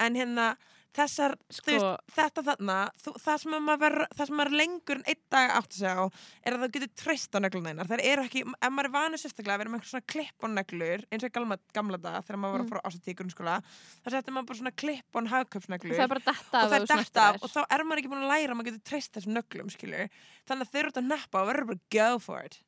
[0.05, 0.47] En hérna,
[0.95, 5.07] þessar, Sko- þú veist, þetta þarna, þú, það, sem maður, það sem maður lengur en
[5.11, 6.05] einn dag átt að segja á,
[6.45, 7.89] er að það getur treyst á neglun einar.
[7.89, 10.47] Það eru ekki, ef maður er vanur sérstaklega að vera með einhver svona klipp á
[10.55, 13.17] neglur, eins og í gamla, gamla dag, þegar maður var að fara á ásatíð í
[13.19, 13.57] grunnskóla,
[14.05, 16.85] þá settir maður bara svona klipp á hagköpsneglur það er bara detta og það er
[16.85, 19.17] þú snertir af og þá er maður ekki búin að læra að maður getur treyst
[19.17, 20.07] þessum nöglum, skilur
[20.47, 22.59] þannig að þau eru út að neppa og verður bara go for it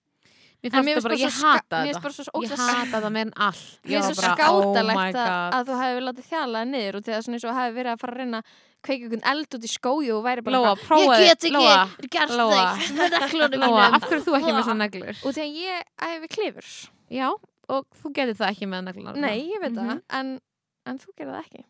[0.64, 2.32] Mér fannst mér það bara, ég hata þetta.
[2.42, 3.66] Ég hata það með en allt.
[3.88, 7.22] Mér finnst bara, oh skátalegt að, að þú hefur látið þjalaði niður og því að
[7.28, 8.56] svona eins og hafi verið að fara að reyna að
[8.88, 11.78] kveika einhvern eld út í skóju og væri bara Lóa, prófaði- ég get ekki Lóa,
[12.14, 13.86] gert Lóa.
[13.94, 15.16] af hverju er þú ekki með svona neglur?
[15.26, 16.68] og að ég æfi klifur
[17.10, 17.30] Já,
[17.70, 19.88] og þú getur það ekki með neglunar nei, ég veit Mhm.
[19.90, 20.40] það en,
[20.86, 21.64] en þú gerir það ekki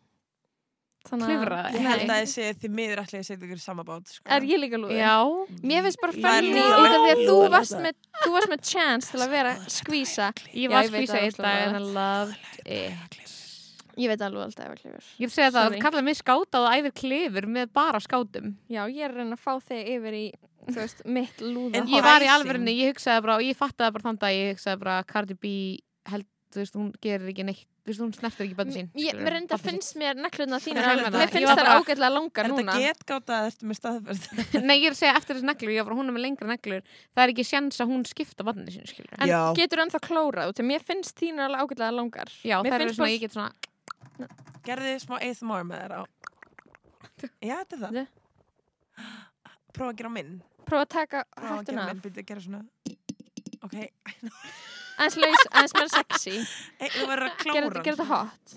[1.08, 1.72] Þannig að- Klifraði?
[1.78, 4.24] ég held að ég sé því miður ætli ég setja ykkur í sama bát sko.
[4.28, 5.14] er ég líka lúði Já,
[5.62, 7.92] Mér finnst bara Það lúða- út af því að þú varst með,
[8.24, 10.26] þú varst með chance til að vera skvísa.
[10.52, 11.74] ég var ég skvísa það, einn óslega dag en.
[11.74, 12.36] I loved
[12.66, 13.34] it.
[13.98, 15.06] Ég veit alveg alltaf að klifur.
[15.18, 18.52] Ég vil segja það að kalla mig skáta og æfir klifur með bara skátum.
[18.70, 20.32] Já, ég er að reyna að fá þig yfir í
[20.68, 23.92] þú veist, mitt lúða En Ég var í alvörinni, ég hugsaði bara og ég fattaði
[23.96, 27.64] bara þann dag, ég hugsaði bara Cardi B held, þú veist, hún gerir ekki neitt
[27.84, 29.64] þú veist, hún snertir ekki bönni sín Ég, mér sitt.
[29.64, 32.74] finnst mér alveg, meina, mér finnst bara- ágætlega langar er núna.
[32.74, 34.28] þetta getgáta ertu með staðfært
[34.68, 36.48] Nei, ég er að segja eftir þessi neglur, ég var bara, hún er með lengra
[36.52, 36.82] neglur.
[37.14, 39.08] Það er ekki sjans að hún skipta barnið sín.
[39.18, 39.40] En Já.
[39.56, 42.28] getur ennþá klórað út mér finnst þínar alveg ágætlega langar.
[42.44, 43.52] Já, mér það er svona, ég get svona
[44.68, 46.02] gerði smá ASMR með þér á.
[47.42, 48.06] Já, þetta er það.
[49.74, 50.32] Prófa að gera minn.
[50.68, 51.86] Prófa að taka hættuna
[53.70, 53.76] ok,
[54.98, 56.36] Aðeins laus, aðeins meira sexy.
[56.80, 57.54] Hann
[57.94, 58.56] þetta hot.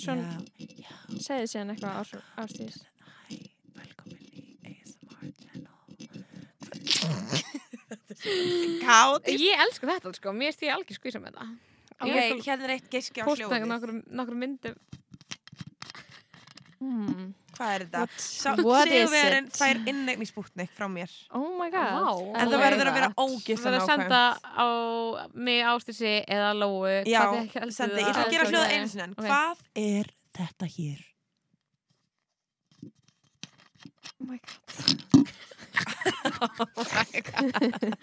[0.00, 3.34] Svona, já, segðu síðan eitthvað ás- ástíðis hæ,
[3.76, 5.76] velkomin í ASMR channel.
[9.40, 11.50] Ég elsku þetta, sko, mér ég algjör skvísa með það
[12.00, 12.08] Ok,
[12.46, 13.66] hérna er eitt geiski á hljóðið.
[13.68, 14.76] nokkur, nokkur myndum
[16.80, 17.26] hmm.
[17.60, 18.02] Hvað er þetta?
[18.24, 19.56] Sá, what is Sigurverðin it?
[19.60, 21.10] fær innegn í spútnik frá mér.
[21.36, 21.92] Oh my god.
[21.92, 22.14] Vá.
[22.40, 24.68] En I það verður að vera ógislega Það er að senda á
[25.48, 26.78] mig ástísi eða lóu.
[27.04, 27.20] Já,
[27.68, 29.28] sendi, ég ætla að gera hljóða einu sinni en Ok.
[29.28, 31.06] Hvað er þetta hér?
[36.40, 37.94] Oh my god.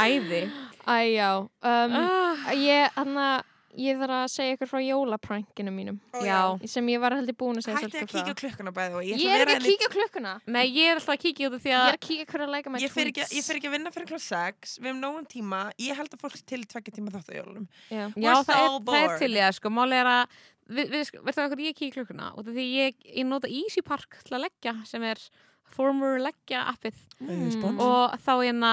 [0.00, 0.40] Æði.
[0.88, 1.30] Æ, já.
[1.40, 5.98] Um, ah, Ég, hann að Ég þarf að segja ykkur frá jólaprankinu mínum.
[6.10, 6.38] Ó, Já.
[6.66, 9.30] sem ég var heldur búin að segja Hætti að kíkja á klukkuna bæði og Ég
[9.30, 10.32] er ekki að kíkja á klukkuna.
[10.46, 12.46] Nei, ég er alltaf að kíkja út af því Ég að er að kíkja hverju
[12.48, 14.90] að læka með Ég fer ekki, ég fer ekki að vinna fyrir klá 6 Við
[14.90, 15.60] hefum nógum tíma.
[15.78, 17.68] Ég held að fólk sé til tvekja tíma þátt á jólunum.
[17.94, 18.04] Já.
[18.18, 20.40] Já, það er, það er til það, sko, máli er að
[20.70, 24.34] við, hvað hverju ég kíkja klukkuna út af því ég, ég nota Easy Park til
[24.38, 25.22] að leggja sem er
[25.70, 27.76] former leggja appið Mm.
[27.78, 28.70] og þá hérna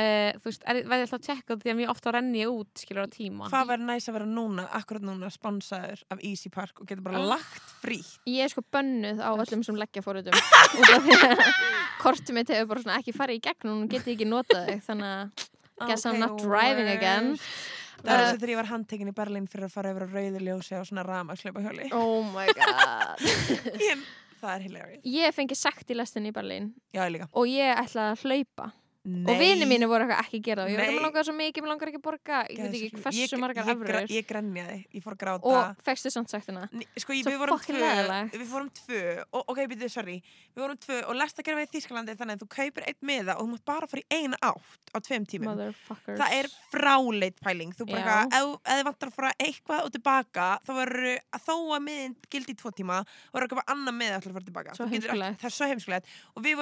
[0.00, 2.70] uh, þú veist, er, verði alltaf að tjekka því að mjög ofta renni ég út,
[2.82, 6.80] skilur á tíma Hvað væri næs að vera núna, akkurat núna sponsaður af Easy Park
[6.82, 7.28] og getur bara Ah.
[7.36, 10.36] lagt frí Ég er sko bönnuð á öllum sem leggja fóruðum.
[10.36, 11.44] Út af því að
[12.04, 15.12] kortið mitt hefur bara svona ekki farið í gegn og geti ekki notað þig þannig
[15.14, 15.48] að
[15.80, 17.36] Guess I'm not driving again.
[17.36, 20.04] Það er Uh, þess að þegar ég var handtekinn í Berlín fyrir að fara yfir
[20.04, 23.20] á rauðu ljósi á svona rama hjóli Oh my god.
[23.88, 24.04] Ég-
[24.40, 25.02] Það er hilarious.
[25.04, 26.70] Ég fengi sagt í lestin í Berlín.
[26.96, 27.26] Já, ég líka.
[27.36, 28.70] Og ég ætlaði að hlaupa
[29.00, 29.24] Nei.
[29.32, 30.66] og vini mínu voru eitthvað ekki það.
[30.66, 30.88] Og ég Nei.
[30.90, 33.64] ekki langar svo mikið, mér langar ekki að borga ég veit ekki hversu Ég- margar
[33.64, 35.44] ég, gra- efrur Ég grenjaði, ég fór að gráta.
[35.48, 36.68] Og fegstu samt sektina.
[36.68, 38.36] Ný- Sko, ég, Svo við tvö leiðilegt.
[38.36, 40.22] Við fórum tvö og, Ok, byrjuðu, sorry.
[40.54, 43.46] Við vorum tvö og lesta gerfa í Þýskalandi þannig að þú kaupir einn miða og
[43.46, 45.56] þú mátt bara fara í eina átt á tveim tímum.
[46.04, 47.72] Það er fráleit pæling.
[47.72, 52.16] Þú bara ef, þið vantar að fara eitthvað og tilbaka þá verður þó að miðin
[52.28, 53.00] gildi í tvo tíma
[53.32, 53.48] verður
[56.36, 56.56] og við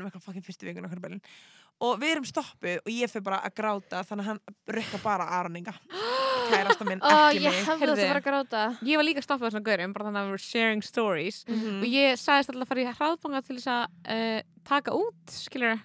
[0.00, 1.54] um eitthvað bælin
[1.86, 4.38] og við erum stoppuð og ég fyrir bara að gráta þannig að hann
[4.78, 5.74] rukka bara Aroninga
[6.50, 7.58] kærasta minn, Ó, ekki ég mig.
[7.66, 7.96] hefði Heyrðu.
[7.98, 8.60] þetta fara að gráta.
[8.86, 11.42] Ég var líka stoppað þessum gaurum, bara þannig að við erum sharing stories.
[11.50, 11.80] Mhm.
[11.82, 14.40] og ég sagðist alltaf að fara í hraðbanga til þess að uh,
[14.70, 15.82] taka út, skilur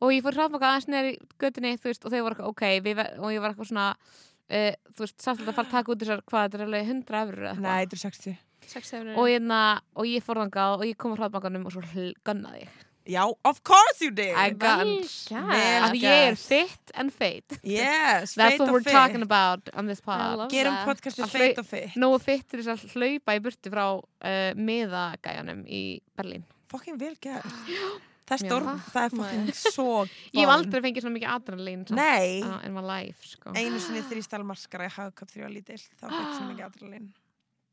[0.00, 3.28] og ég fór í hraðbanga aðeins neður í göttinni, veist, og þau voru ok og
[3.34, 6.46] ég var eitthvað svona uh, þú veist, alltaf að fara að taka út þessar, hvað,
[6.46, 8.38] þetta er alveg 100 efur eða Nei, þetta er 60
[8.70, 9.60] sex efrur og, hérna,
[9.98, 11.82] og ég fór þangað og ég kom á hraðbankanum og svo
[12.24, 14.34] gunnaði ég Já, of course you did.
[14.36, 17.58] I got Af því ég er fit and fate.
[17.64, 18.92] Yes, That's feit what we're fit.
[18.92, 20.86] talking about on this I pod love Gerum that.
[20.86, 21.96] podcastið Að feit hlau- og fit.
[21.96, 25.82] Nógu fit til þess að hlaupa í burtu frá uh, miðagæjanum í
[26.18, 26.44] Berlín.
[26.70, 27.44] Fucking vel gert.
[28.30, 28.46] Það er Já.
[28.46, 32.36] stór, það er fucking svo Ég hef aldrei fengið svona mikið adrenalín samt, Nei.
[32.46, 33.50] uh, in my life sko.
[33.58, 34.92] Einu sinni þrýstal maskara í
[35.34, 37.08] ég var lítill þá fekk svo mikið adrenalin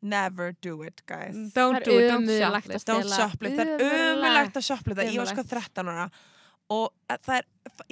[0.01, 1.33] Never do it, guys.
[1.55, 2.87] Don't Það er do it, don't shoplift.
[2.87, 5.73] Don't shoplift, það er umulagt að shoplifta Ég var sko Ömurlegt.
[5.73, 6.09] 13 ára
[6.69, 6.89] og
[7.23, 7.45] það er,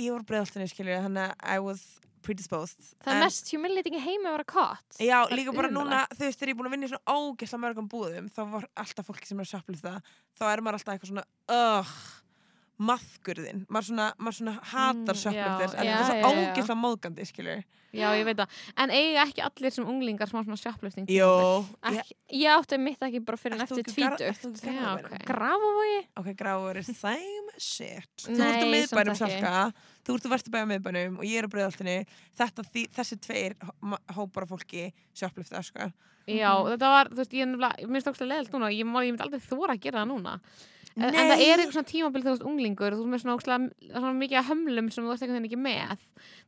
[0.03, 1.85] ég var breiðaltinni skilju þannig að I was
[2.25, 2.91] predisposed.
[3.05, 6.39] Það er mest humiliating í heimi að vera kott Já, líka bara núna, þú veist,
[6.41, 9.29] þegar ég er búin að vinna í svona ógeðslega mörgum búðum, þá var alltaf fólki
[9.29, 9.93] sem er að shoplifta,
[10.37, 11.25] þá er maður alltaf eitthvað svona,
[11.55, 11.93] ugh,
[12.79, 16.81] maðkurðin, maður svona, maður svona hatar Mm, shoplifters, já, en já, þetta er svo ógeðslega
[16.81, 17.63] móðgandi, skilju.
[17.95, 20.57] Já, ég veit það En eiga ekki allir sem unglingar smá svona
[21.15, 21.29] Jó,
[21.87, 24.51] Ekki, ég átti mitt ekki bara fyrir en þú eftir tvítugt þú
[25.05, 25.23] ok.
[25.29, 26.01] Grafavogi?
[26.19, 28.09] Ok, gráður er same shit.
[28.25, 29.53] Þú Nei, ert á miðbænum salka,
[30.03, 31.47] þú ert á vesturbæja miðbænum og ég er
[32.59, 35.87] á því, þessi tveir hó- hópar af fólki shoplifta, sko.
[36.27, 39.13] Já, þetta var, þú veist, ég er nefnilega, mér finnst það leðilt núna, ég, ég
[39.13, 40.39] myndi aldrei þóra að gera það núna.
[40.95, 43.33] En, en það er eitthvað svona tímabil þegar þú ert unglingur, þú ert með svona,
[43.35, 46.03] ógeðslega- svona mikið af hömlum sem þú ert einhvern veginn ekki með.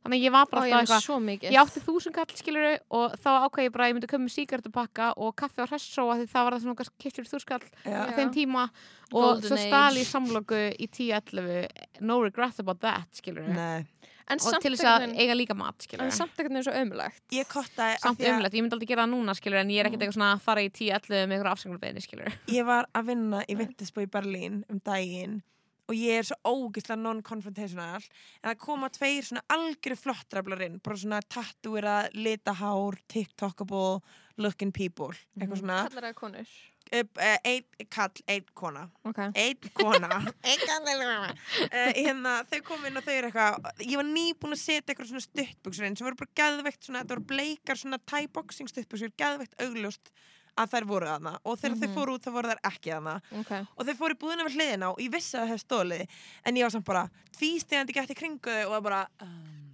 [0.06, 3.18] Þannig að ég var bara ég alltaf eitthvað, mikið ég átti þúsund kall skiluru og
[3.20, 6.22] þá ákvað ég bara að ég myndi köpa með síkartupakka og kaffi á hressó að
[6.24, 8.64] því það var það svona kiftur þúskall á þeim tíma
[9.12, 10.06] og Golden svo stali age.
[10.08, 11.68] í samloku í 10-11
[12.08, 13.84] no regrets about that skiluru Nei.
[14.28, 16.76] En og samt til þess að eiga líka mat en skiluru samt einhvern veginn svo
[16.76, 19.80] ömulegt Ég kottaði af samt umlegt, ég myndi aldrei gera það núna skilur en ég
[19.80, 23.12] er ekkert eitthvað svona að fara í 10-11 með eitthvað afsenglubeginni skilur ég var að
[23.14, 25.40] vinna í Vintisbú í Berlín um daginn
[25.88, 31.22] og ég er svo ógislega non-confrontational en það koma tveir svona algjöru flottræflarinn, bara svona
[31.32, 34.02] tattúira, litahár, tiktokable
[34.38, 35.86] looking people, eitthvað svona.
[35.88, 36.58] Kallar það konur
[36.92, 38.86] einn kall, einn kona.
[39.08, 39.20] Ok.
[39.36, 40.22] Einn kona.
[40.52, 44.62] Einn einn uh, hérna, þau kom inn og þau eru eitthvað ég var nýbúin að
[44.64, 48.28] setja eitthvað svona stuttbuxur inn sem voru bara geðveikt svona, þetta voru bleikar svona Thai
[48.28, 50.12] boxing stuttbuxur, geðveikt augljóst
[50.58, 51.36] að þær voru þarna.
[51.46, 51.96] Og þegar þau Mhm.
[52.00, 53.16] fóru út þá voru þær ekki þarna.
[53.44, 53.52] Ok.
[53.78, 56.08] Og þau fóru í búðina við hliðina og ég vissi að það hefði stólið
[56.46, 57.04] en ég var samt bara
[57.38, 59.67] tvístegandi gætti kringu þau og það bara um,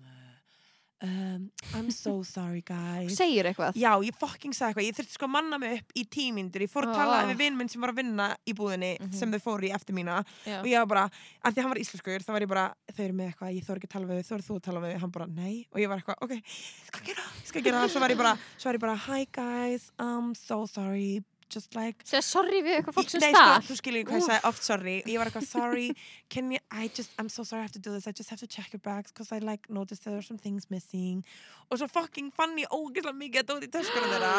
[1.04, 3.16] um, I'm so sorry guys.
[3.18, 3.76] Segir eitthvað.
[3.76, 6.72] Já, ég fucking sagði eitthvað, ég þurfti sko að manna mig upp í tímyndur, ég
[6.72, 7.00] fór að Oh.
[7.02, 9.14] tala við vinn minn sem var að vinna í búðinni Mhm.
[9.14, 10.24] sem þau fóru í eftir mína.
[10.46, 10.60] Já.
[10.62, 11.06] og ég var bara,
[11.46, 13.78] að því hann var íslenskur þá var ég bara, þau eru með eitthvað, ég þór
[13.78, 15.68] ekki að tala við þau, þó eru þú að tala við þau, hann bara, nei.
[15.74, 17.24] Og ég var eitthvað, ok, ég skal gera,
[17.64, 19.92] gera svo var ég bara, var ég bara, hi guys.
[20.00, 21.24] I'm so sorry,
[21.54, 24.28] just like Segja sorry við eitthvað fólk sem Nei, sko, stað þú skiljið hvað ég
[24.28, 24.96] sagði oft sorry.
[25.14, 25.88] Ég var eitthvað sorry
[26.34, 28.08] Can you, I just, I'm so sorry I have to do this.
[28.08, 30.70] I just have to check your bags Because I like noticed there were some things
[30.74, 31.24] missing.
[31.72, 34.32] Og svo fucking fann ég ógeðslega mikið að dóti í töskunum þeirra.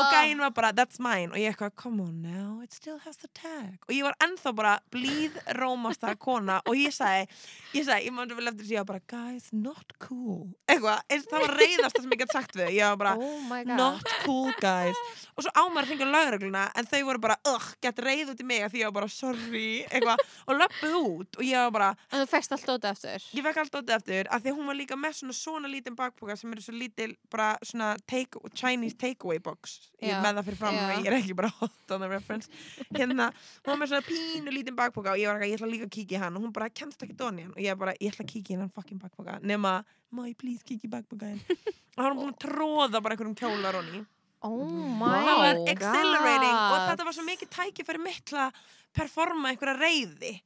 [0.00, 1.28] Og gæinn var bara, that's mine.
[1.30, 3.76] Og ég eitthvað, come on now, it still has the tag.
[3.86, 7.28] Og ég var ennþá bara blíð rómasta kona Og ég sagði,
[7.76, 10.48] ég sagði, ég mátti vel eftir þessi Ég var bara, guys, not cool.
[10.70, 12.72] Eitthvað, eins og það var reyðast það sem ég gætt sagt við.
[12.78, 13.76] Ég var bara, Oh my god.
[13.82, 15.02] Not cool guys.
[15.36, 16.08] Og svo ámar að fengja
[16.52, 19.08] lögregluna en þau voru bara, ugh, gett reyð út í mig því ég var bara,
[19.08, 20.18] sorry, eitthvað.
[20.46, 23.60] Og löppuð út og ég var bara En þú fegst allt dóti eftir ég fekk
[23.62, 26.52] allt ótið eftir af því að hún var líka með svona svona lítinn bakboka sem
[26.52, 29.90] eru svo lítil, bara svona take, Chinese takeaway box.
[30.02, 32.50] Ég með það fyrir fram mig, ég er ekki bara hot on the reference.
[32.92, 33.30] Hérna,
[33.62, 35.94] hún var með svona pínu lítinn bakboka og ég var ekki, ég ætla líka að
[35.98, 37.54] kíkja í hann og hún bara, kennst ekki doni hann?
[37.56, 39.78] Og ég bara, ég ætla að kíkja í hann fucking bakboka nema,
[40.12, 41.32] má ég please kíkja í bakboka
[41.96, 44.02] og hann var búin að tróða bara einhverjum kjólar honni
[44.42, 48.62] Oh my það var god exhilarating og þetta var svo mikið tækifæri mitt til að
[48.96, 50.40] performa einhverja reyði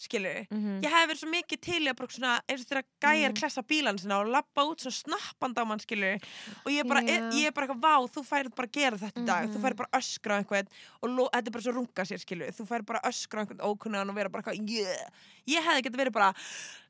[0.00, 0.80] skilur Mhm.
[0.80, 3.36] ég hef verið svo mikið til að bara svona eins og þegar gæjar Mm.
[3.36, 6.16] klessa bílan sinna og lappa út svona snappand á mann skilur
[6.64, 7.28] og ég er bara, Já.
[7.36, 9.62] ég er bara eitthvað vá, þú færið bara að gera þetta í dag þú Mhm.
[9.62, 10.68] færið bara að öskra á einhvern
[11.02, 13.40] og lo, þetta er bara svo runga sér skilur þú færið bara að öskra á
[13.44, 15.10] einhvern ókunnan og vera bara eitthvað yeah.
[15.46, 16.32] ég hefði getið verið bara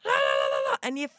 [0.04, 1.12] la, la, la, la, en ég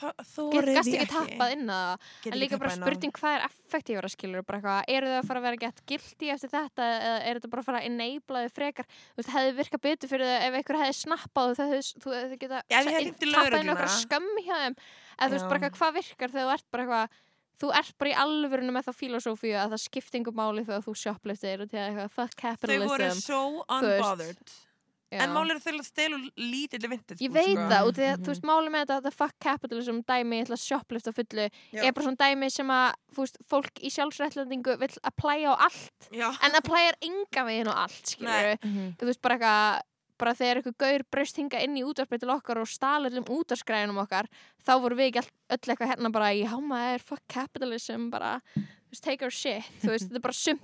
[0.00, 1.14] þórið Gast því ekki ekki.
[1.14, 1.94] tappað inn að það.
[2.00, 5.40] En ekki líka bara spurning hvað er effektífara skilur bara eitthvað, eru þau að fara
[5.42, 8.54] að vera gett gildi eftir þetta eða er þetta bara að fara að enabla þau
[8.60, 8.90] frekar?
[8.90, 11.66] Þú veist, hefði virkað betur fyrir þau ef einhver hefði snappað og þau
[12.04, 13.74] þú geta hefði hringt í tappað inn lögregluna.
[13.74, 14.78] okkur skömm hjá þeim.
[15.20, 17.18] Eða þú veist bara hvað virkar þegar þú ert bara eitthvað
[17.60, 21.60] þú ert bara í alvörinu með þá filosófíu að það skiptingu máli þegar þú shopliftir
[21.60, 23.20] og að eitthvað, fuck Þau voru capitalism.
[23.20, 24.69] so veist.
[25.10, 25.24] Já.
[25.24, 27.64] En málið er þau að stela lítill vintage Ég veit sko.
[27.66, 28.22] það, og því að, Mhm.
[28.22, 31.82] þú veist, máli með þetta, þetta fuck capitalism dæmi, ég ætla að shoplifta fullu, Já.
[31.84, 36.08] er bara svona dæmi sem að, þú veist, fólk í sjálfsrætlandingu vill applæja á allt,
[36.12, 38.96] Já, en applæjar enga veginn á allt, skilur Mhm.
[38.98, 39.82] Þú veist, bara eitthvað,
[40.18, 43.98] bara þegar eitthvað gaur bröst hinga inn í útvarpið til okkar og stala öllum útvarskræðunum
[44.06, 44.26] okkar,
[44.64, 48.40] þá voru við ekki all, öll eitthvað hérna bara í, how maður, fuck capitalism, bara,
[48.54, 50.60] þú veist, take our shit, þú veist, þetta er bara sum,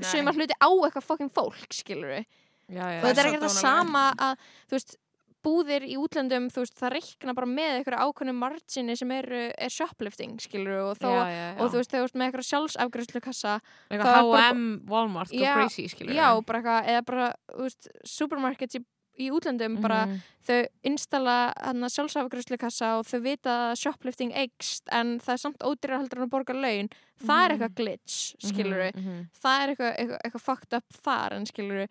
[0.00, 2.24] sumar hluti á eitthvað fucking fólk, skilur
[2.70, 2.98] Já, já.
[3.02, 3.60] og þetta er það dónalegt.
[3.60, 4.36] sama að
[4.70, 4.96] veist,
[5.42, 10.36] búðir í útlöndum veist, það reikna bara með einhverju ákveðnu margini sem er, er shoplifting
[10.38, 13.54] skilur og, þó, já, og þú veist, þegar þú veist með einhverju sjálfsafgræslu kassa
[13.90, 18.82] H&M, Walmart, go crazy, skilur já, bara eitthvað, eða bara veist, supermarkets í,
[19.20, 20.20] í útlöndum bara Mhm.
[20.46, 20.60] þau
[20.92, 26.00] installa hana sjálfsafgræslu kassa og þau vita að shoplifting eikst en það er samt ódýrar
[26.04, 26.88] heldur en að borga laun
[27.24, 27.56] það er Mhm.
[27.56, 29.28] eitthvað glitch, Mhm, mhm.
[29.42, 31.88] það er eitthvað, eitthvað, eitthvað fucked up þar en skilur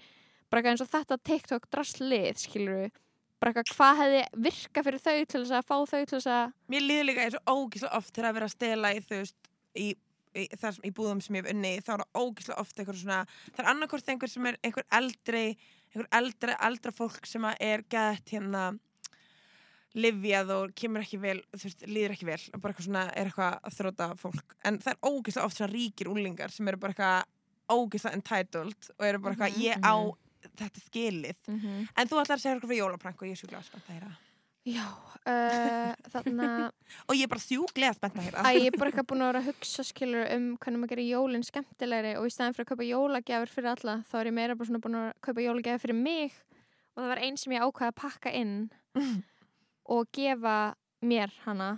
[0.49, 2.91] bara eitthvað eins og þetta TikTok drastlið skilur
[3.39, 6.53] bara eitthvað hvað hefði virka fyrir þau til þess að fá þau til þess að
[6.73, 9.87] Mér líður líka eins og ógíslega oft til að vera að stela í veist í,
[10.35, 10.45] í,
[10.89, 13.21] í búðum sem ég hef unni þá er það ógíslega oft einhver svona
[13.53, 15.45] það er annarkort einhver sem er einhver eldri
[15.89, 18.69] einhver eldra, eldra fólk sem er gett hérna
[19.97, 23.55] livjað og kemur ekki vel veist, líður ekki vel og bara eitthvað svona er eitthvað
[23.65, 24.55] að þróta fólk.
[24.67, 29.07] En það er ógíslega oft svona ríkir úlingar sem eru bara eitthvað ógíslega entitled og
[29.07, 29.95] eru bara eitthvað Mhm, ég á
[30.47, 31.37] þetta skilið.
[31.47, 33.95] Mm en þú ætlar að segja eitthvað fyrir jólaprank og ég er sjúklega spennt að
[33.95, 34.11] heyra.
[34.69, 34.85] Já,
[35.31, 36.71] uh, þannig
[37.07, 38.43] og ég er bara sjúklega spennt að heyra.
[38.43, 41.09] Að ég er bara eitthvað búin að vera að hugsa skilur um hvernig maður gerir
[41.13, 44.59] jólinn skemmtilegri og í staðin fyrir að kaupa jólagjafir fyrir alla þá er ég meira
[44.59, 46.37] bara búin að kaupa jólagjafir fyrir mig
[46.93, 48.55] og það var einn sem ég ákvaði að pakka inn
[49.95, 50.57] og gefa
[50.99, 51.77] mér hana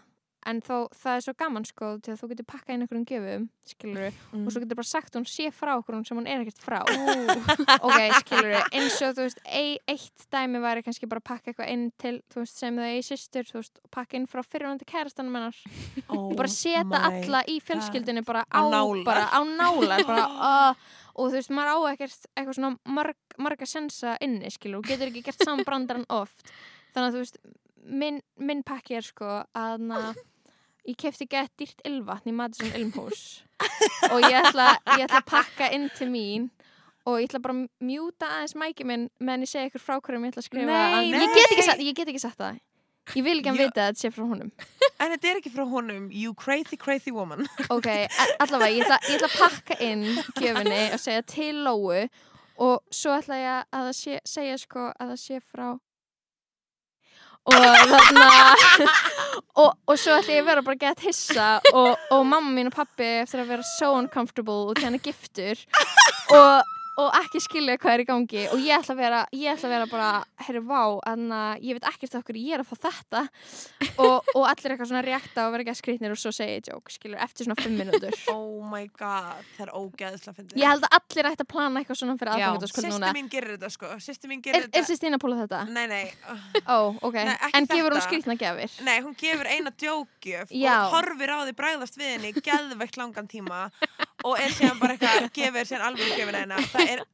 [0.50, 3.44] en þó það er svo gaman sko til að þú getur pakkað inn einhverjum gjöfum
[3.72, 4.46] skilur Mm.
[4.48, 6.80] og svo getur bara sagt hún sé frá okkur sem hún er ekkert frá.
[7.82, 11.70] Ok, skilur eins og þú veist ei, eitt dæmi væri kannski bara að pakka eitthvað
[11.74, 14.88] inn til þú veist sem það er í systur þú veist, pakka inn frá fyrirvændi
[14.90, 15.62] kærastanum hennar.
[16.10, 19.04] Oh og bara setja alla í fjölskyldinu bara Á nálar.
[19.06, 20.76] bara á nálar bara, uh,
[21.16, 25.12] og þú veist, maður á ekkert eitthvað svona marg, marga sensa inni skilur, og getur
[25.12, 26.50] ekki gert saman brandarann oft.
[26.96, 27.38] Þannig að þú veist
[27.86, 29.88] minn, minn pakki er sko að
[30.90, 33.22] ég kefti gett dýrt ylvatn í Madison Ilmhús
[34.10, 36.50] og ég ætla, ég ætla að pakka inn til mín
[37.06, 40.26] og ég ætla bara að mjúta aðeins mæki minn meðan ég segi ykkur frá hverjum
[40.28, 41.22] ég ætla að skrifa Nei, að, nei.
[41.22, 42.60] ég, get ekki sagt, ég get ekki sagt það
[43.18, 43.62] ég vil ekki að Já.
[43.66, 44.52] vita að þetta sé frá honum
[45.02, 47.48] En þetta er ekki frá honum, you crazy, crazy woman.
[47.74, 50.04] Ok, a- allavega, ég ætla, ég ætla að pakka inn
[50.38, 52.04] gjöfinni og segja til Lóu
[52.62, 55.72] og svo ætla ég að það sé, segja sko að það sé frá
[57.50, 57.56] og
[57.92, 58.28] þarna
[59.62, 62.70] og, og svo ætla ég að vera bara að geta hissa og, og mamma mín
[62.70, 65.66] og pappi eftir að vera so uncomfortable og er giftur.
[66.32, 66.62] Og,
[67.00, 69.74] og ekki skilja hvað er í gangi og ég ætla að vera, ég ætla að
[69.76, 70.08] vera bara
[70.44, 71.22] herri vá, en
[71.64, 73.22] ég veit ekkert okkur ég er að fá þetta
[74.04, 76.68] og, og allir eitthvað svona reakta og vera ekki að skrýtnir og svo segja ég
[76.68, 80.58] joke, skilur, eftir svona fimm minútur Oh my god, það er fyndið.
[80.60, 83.56] ég held að allir ætti að plana eitthvað svona fyrir aðfangadagskvöld Sýsti núna mín gerir
[83.56, 84.84] þetta sko, sýsti mín er, gerir er þetta.
[84.92, 85.64] sýstín að púla þetta?
[85.72, 86.78] Nei, nei, uh, Ó,
[87.08, 88.08] ok, Nei, en gefur hún þetta.
[88.10, 88.76] skrýtna gefir?
[88.84, 93.64] nei, hún gefur eina djókjöf og horfir á því bræðast við henni geðveikt langan tíma
[94.24, 96.68] og er síðan bara eitthvað, gefur síðan alveg gefur henni.
[96.74, 97.06] Það er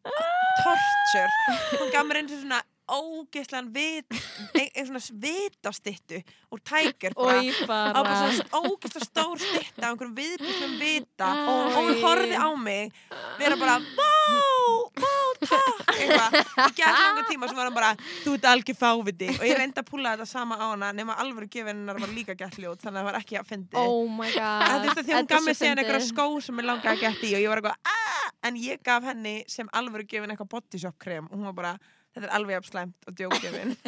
[0.64, 1.30] torture.
[1.78, 4.20] Hún gaf mér eins og svona ógeðslegan vit,
[4.56, 6.22] ein, ein svona vitastittu
[6.56, 7.42] úr tækir bara.
[8.00, 11.42] Ógeðslega stór stitta á einhverjum viðbúslum vita Æ.
[11.52, 12.96] og hún horfði á mig
[13.42, 14.14] vera bara, vá,
[15.04, 17.92] vá, takk eitthvað, í gæt langa tíma sem var hann bara,
[18.24, 19.30] þú ert algjör fáviti.
[19.38, 22.58] Og ég reyndi að púla þetta sama á hana nema alvöru gefinnar var líka gætt
[22.62, 25.04] ljót þannig að það var ekki að fyndi Oh my god að þú veist að
[25.04, 26.08] því hún Þetta er gaf svo síðan fyndið.
[26.12, 29.08] skó sem ég langaði að geta í og ég var eitthvað, aah, en ég gaf
[29.12, 31.74] henni sem alvöru gefin eitthvað body shop krem og hún var bara,
[32.18, 33.76] þetta er alveg jafn slæmt og djókgefin.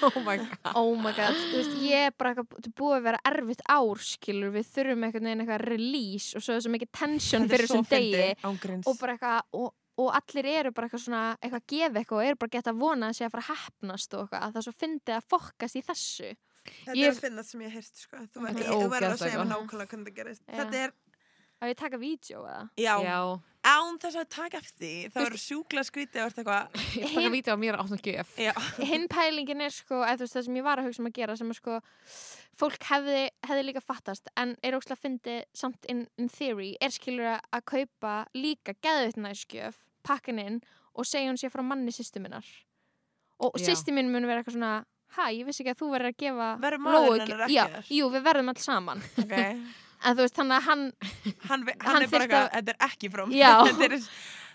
[0.00, 0.68] Oh my god.
[0.80, 3.60] Oh my god, þú veist, ég er bara eitthvað, þetta er búið að vera erfitt
[3.68, 7.68] ár, skilur, við þurfum einhvern veginn eitthvað release og svo er svo mikið tension fyrir
[7.68, 8.22] þessum degi
[8.88, 12.24] og bara eitthvað, og, og allir eru bara eitthvað svona, eitthvað að gefa eitthvað og
[12.30, 14.60] eru bara gett að vona að sé að fara að hefnast og eitthvað, að það
[14.60, 16.30] er svo fyndið að fokkast í þessu.
[16.60, 18.16] Þetta Ég- er að finnast sem ég heyrst sko.
[18.34, 20.42] Þú verður er að segja mér nákvæmlega hvernig það gerist.
[20.46, 20.92] Þetta er,
[21.60, 22.70] Að ég taka vídeo eða?
[22.80, 23.40] já, Já.
[23.66, 25.82] Án þess að taka eftir því, þá Þú er sjúkla
[26.40, 28.30] eitthvað, Ég taka Hin- vídeo á mér að gjöf.
[28.40, 28.52] já,
[28.88, 31.16] hinn pælingin er sko, eða þú veist það sem ég var að hugsa um að
[31.20, 31.80] gera sem er sko,
[32.60, 36.90] fólk hefði, hefði líka fattast en er óslega að fyndi samt in, in theory, er
[36.90, 40.60] skilur að, að kaupa líka geðvitt næskjöf pakkin inn
[40.96, 42.44] og segja hún sér frá manni sýstu minnar
[43.40, 43.70] og Já.
[43.70, 44.84] sýstu minn mun vera eitthvað svona
[45.16, 47.64] hæ, ég vissi ekki að þú verður að gefa Verður maðurinn Lóu- hennar ekki Já,
[47.68, 47.86] þar?
[47.96, 49.34] jú, við verðum alls saman ok,
[50.04, 50.84] en þú veist, þannig að hann,
[51.48, 54.04] hann, Hann hann er bara eitthvað, þetta er ekki frá mér.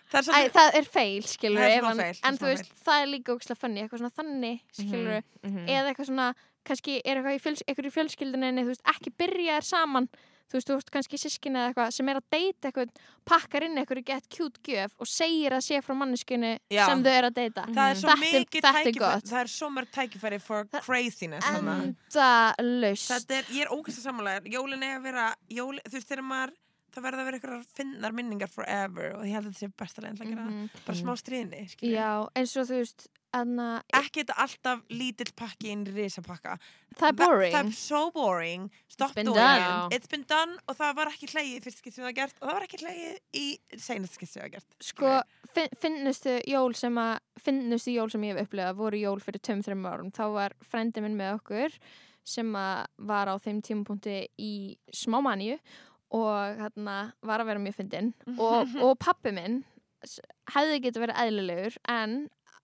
[0.05, 3.57] Það það er feil, skilur er það er en þú veist, það er líka ógislega
[3.63, 5.65] funny, eitthvað svona þannig, skilur Mhm.
[5.65, 6.27] eða eitthvað svona,
[6.65, 10.09] kannski er eitthvað í, fjöls, eitthvað í fjölskyldunni, þú veist, ekki byrja þér saman,
[10.45, 12.89] þú veist, þú veist, kannski sískinni eða eitthvað sem er að deyta eitthvað,
[13.26, 16.85] pakkar inn eitthvað get cute gjöf og segir að sé frá manneskunni Já.
[16.85, 19.69] sem þau eru að deyta það er svo er- mikið er tækifæri, það er svo
[19.69, 21.47] mörg tækifæri for Það- craziness.
[21.49, 26.09] endalaust Þetta er, ég er ógæst að samanlega, jólin er að vera, jól, þú veist,
[26.09, 26.53] þegar maður,
[26.95, 30.01] það verða að vera eitthvað finnar minningar forever og ég held að þetta sé besta
[30.30, 30.53] gera það.
[30.53, 30.69] Mhm.
[30.85, 31.99] Bara smá stríðni, skilja.
[31.99, 33.66] Já, eins og þú veist anna,
[33.99, 36.56] Ekki þetta alltaf lítill pakki inn í risapakka.
[36.95, 38.68] það er boring Það er so boring.
[38.88, 39.88] Stop been doing done.
[39.91, 39.98] it.
[39.99, 42.40] It's been done og það var ekki hlegið í fyrst skipti sem það var gert
[42.41, 43.45] og það var ekki hlegið í
[43.88, 44.78] seinast skipti sem það var gert.
[44.90, 45.14] sko,
[45.57, 47.14] fin, finnustu jól sem að
[47.45, 51.03] finnustu jól sem ég hef upplegað voru jól fyrir tveim, þreim árum þá var frendi
[51.06, 51.76] minn með okkur
[52.26, 54.53] sem að var á þeim tímapunkti í
[54.95, 55.60] smá manju
[56.16, 56.95] og hérna
[57.26, 59.60] var að vera mjög fyndin og, og pappi minn
[60.53, 62.16] hefði getið verið eðlilegur en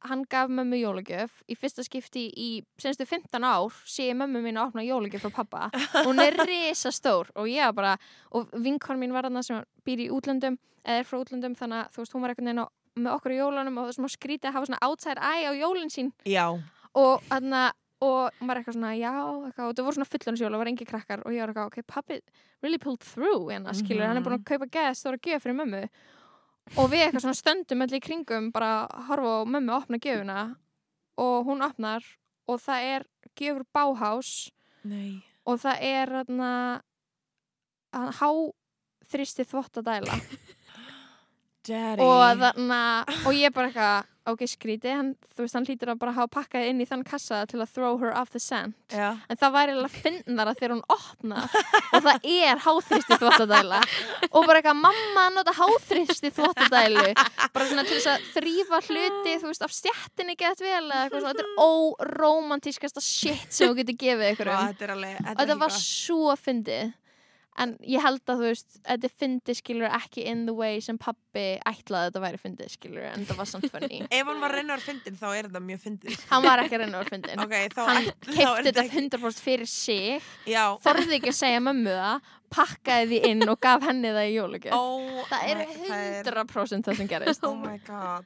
[0.07, 1.41] hann gaf mömmu jólagjöf.
[1.49, 2.49] Í fyrsta skipti í
[2.81, 5.69] senstu 15 ár sé mömmu mín að opna jólagjöf frá pappa
[6.05, 7.95] hún er risa stór og ég var bara
[8.31, 11.93] og vinkon mín var þarna sem býr í útlöndum eða er frá útlöndum þannig að
[11.93, 12.65] þú veist hún var veginn á,
[12.97, 15.53] með okkur í jólunum og það er smá skrítið að hafa svona outside eye á
[15.55, 16.11] jólinn sín.
[16.25, 16.47] Já.
[16.97, 17.69] og þarna
[18.01, 21.21] og maður eitthvað svona, já, eitthvað, og það voru svona fullansjól og var engi krakkar.
[21.21, 22.17] Og ég var eitthvað, ok, pappi
[22.63, 25.83] really pulled through, hérna, skilur, hann er búin að kaupa geða stóra gjöf fyrir mömmu
[26.77, 30.39] og við eitthvað svona stöndum allir í kringum bara horfa á mömmu að opna gjöfuna
[31.21, 32.05] og hún opnar
[32.49, 33.05] og það er
[33.37, 34.31] gjöfur báhás
[34.87, 35.21] Nei.
[35.45, 36.51] og það er þarna
[37.91, 38.29] há
[39.11, 40.15] þristi þvottadæla
[42.07, 42.81] og þarna
[43.25, 46.87] og ég bara eitthvað, hann, þú veist, hann hlýtur að bara hafa pakkað inn í
[46.87, 49.17] þann kassa til að throw her off the scent Já.
[49.27, 51.43] en það væri alveg finnara þegar hún opna
[51.91, 53.81] og það er háþristi þvottadæla
[54.35, 59.51] og bara eitthvað, mamma nota háþristi þvottadælu bara svona til þess að þrýfa hluti þú
[59.51, 63.99] veist, af stjættinni gett vel eða eitthvað svona, þetta er óromantískasta shit sem þú getur
[64.05, 64.65] gefið ykkur um.
[64.71, 66.97] Þetta er alveg, þetta og þetta var svo fyndið
[67.59, 71.43] en ég held að þú veist þetta fyndið skilur ekki in the way sem pappi
[71.67, 74.79] ætlaði að þetta væri fyndið skilur en það var samt funny Ef hann var reynar
[74.85, 76.21] fyndin þá er þetta mjög fyndið.
[76.31, 78.85] hann var ekki að reyna að vera fyndin Ok, þá, hann þá er keipti þetta
[78.85, 80.63] ekki- 100% fyrir sig Já.
[80.85, 84.73] þorði ekki að segja mömmu það pakkaði því inn og gaf henni það í jólugjöf
[84.75, 88.25] Oh er það er- 100% það sem gerist Oh my god.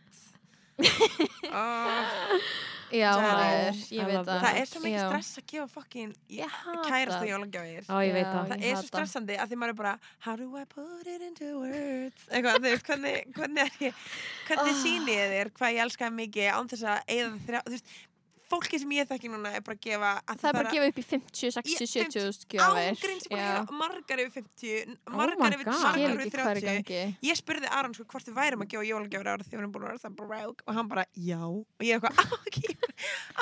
[1.50, 2.40] oh,
[2.98, 4.42] já, maður, ég veit that.
[4.46, 7.86] það er svo mikið stress að gefa fucking ég hata kærasta jólagjafir.
[7.90, 8.48] Ó, ég veit Já, það.
[8.54, 9.94] Það er svo stressandi að því maður er bara
[10.26, 14.04] How do I put it into words Eitthvað, þú veist, hvernig, hvernig er ég
[14.46, 14.82] Hvernig Ah.
[14.84, 17.94] sýni ég þér hvað ég elskaði mikið án þess að eða þrjá Þú veist,
[18.50, 20.90] fólki sem ég þekki núna er bara að gefa að það er bara að gefa
[20.92, 23.52] upp í 50, 60, Ég- 70 þúsund gjöfir Ángríns búin að Já.
[23.56, 25.76] gera margar yfir 50 Oh Margar yfir God.
[25.76, 27.18] skil margar ekki yfir hvað er í 30 gangi.
[27.26, 29.84] Ég spurði Aron sko hvort við værum að gefa jólagjafir ára því við erum búin
[29.86, 31.42] að vera það broke og hann bara já.
[31.46, 32.58] Og ég eitthvað "Ah, ok,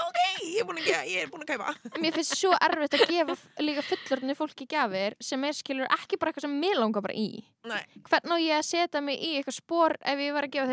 [0.03, 1.73] ok, ég er búin að, gefa, ég er búin að kaupa.
[2.03, 6.31] Mér finnst svo erfitt að gefa líka fullorðinu fólki gjafir sem er skilur ekki bara
[6.31, 7.43] eitthvað sem mér langar bara í.
[7.63, 10.67] Hvernig ég að setja mig í eitthvað spór ef ég var að gefa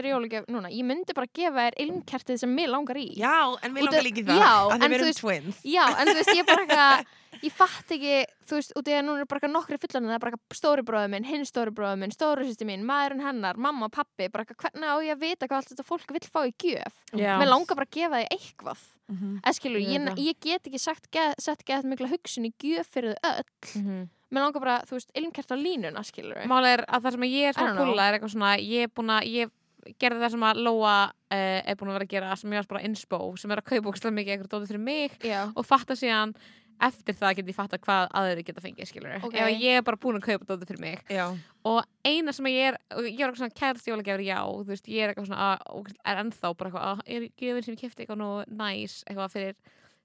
[4.21, 6.65] en í það já, að en erum veist- twins Já, en þú veist, ég bara
[6.67, 8.15] eitthvað, ég fatt ekki,
[8.51, 10.59] þú veist, út í að núna er bara eitthvað nokkri fullorðinu, það er bara eitthvað
[10.61, 14.45] stóri bróður minn, hinn stóri bróður minn, stóri sýsti mín, maðurinn hennar, mamma, pappi, bara
[14.45, 16.95] eitthvað, hvernig á ég að vita hvað allt þetta fólk vill fá í gjöf?
[17.17, 18.87] Mér langar bara að gefa þig eitthvað.
[19.11, 19.41] Mhm.
[19.43, 22.87] Eða skilur, Ég ég, ég get ekki sagt, get, sett gett mikla hugsun í gjöf
[22.95, 23.83] fyrir þau öll.
[23.83, 24.09] Mhm.
[24.31, 26.45] Mér langar bara, þú veist, ilmkert á línuna, skilur.
[26.47, 29.11] Mál er að það sem ég er svona púla er eitthvað svona, ég er búin
[29.11, 29.51] að, ég
[29.99, 32.71] gerði það sem að Lóa uh, er búin að vera að gera sem ég var
[32.75, 35.43] bara inspo, sem er að kaupa ógstlega mikið eitthvað dótið fyrir mig Já.
[35.55, 36.35] og fatta síðan
[36.81, 39.35] eftir það get ég fatta hvað aðri geta fengið, skilur Ok.
[39.37, 41.27] ef ég er bara búin að kaupa dótið fyrir mig Já,
[41.69, 45.05] og eina sem ég er, ég er eitthvað svona kærst jólagjafir, já, þú veist, ég
[45.05, 48.21] er eitthvað svona að, er ennþá bara eitthvað, að, er gjöfin sem ég kefti eitthvað
[48.23, 48.31] nú
[48.63, 49.61] næs, eitthvað fyrir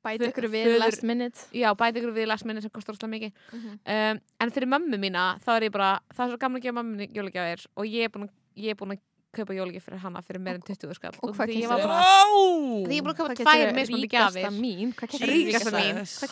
[0.05, 1.45] Bæti ykkur við föður- last minute.
[1.55, 3.79] já, bæti ykkur við last minute sem kostar óslega mikið Mhm.
[3.89, 6.83] um, en fyrir mömmu mína þá er ég bara, það er svo gaman að gefa
[6.83, 8.99] mömmu jólagjafir og ég er búin að, ég er búin að
[9.39, 11.99] kaupa jólagjafir fyrir hana fyrir meir en 20 skall og af því ég var bara,
[12.01, 12.85] Wow!
[12.87, 13.75] því ég að kaupa tvær geturðu?
[13.79, 14.93] mismunandi Ríkasta mín.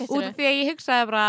[0.09, 1.25] Út af því að ég hugsaði bara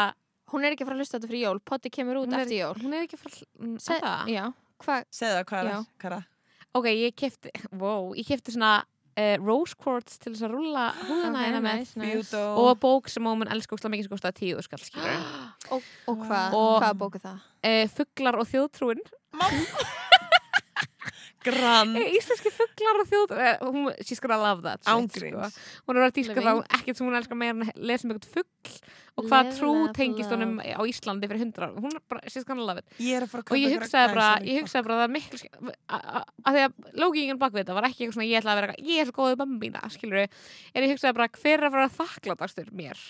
[0.54, 1.58] Hún er ekki að fara að hlusta þetta fyrir jól.
[1.66, 2.74] Potti kemur út eftir jól.
[2.78, 4.28] hún er ekki frá mm, Se- er það?
[4.30, 4.44] Já.
[4.84, 5.04] Hvað?
[6.74, 11.40] Ok, ég kefti, wow, ég kefti svona uh, rose quartz til þess að rúlla húðina
[11.40, 12.14] Ok, hérna með nice, nice.
[12.30, 12.42] Beauto.
[12.68, 14.84] og bók sem hún mun elska úrslega mikið sem kostaði tíu skall,
[15.74, 15.82] Og,
[16.12, 16.54] og hvað?
[16.60, 17.38] Og- Hvað bóku það?
[17.64, 19.02] uh, Fuglar og þjóðtrúin
[21.44, 21.94] Grann.
[22.00, 25.52] Eh, Íslenski fuglar og þjóðtrúin hún, She's gonna love that shit, Ángríns.
[25.52, 25.64] sko.
[25.88, 28.36] Hún er að dýrka þá ekkert sem hún elskar meira en að lesa um eitthvað
[28.38, 28.78] fugl
[29.14, 31.70] og hvað trú tengist honum á Íslandi fyrir hundra.
[31.76, 34.96] Hún er bara, she's gonna love it Ég og ég hugsaði bara, ég hugsaði bara
[34.96, 38.30] að það er miklu að því að lógingin bak við þetta var ekki eitthvað svona
[38.30, 40.40] ég ætla að vera ég er svo góðið bambína skilur við,
[40.74, 43.04] en ég hugsaði bara hver er að fara þakkláttastur mér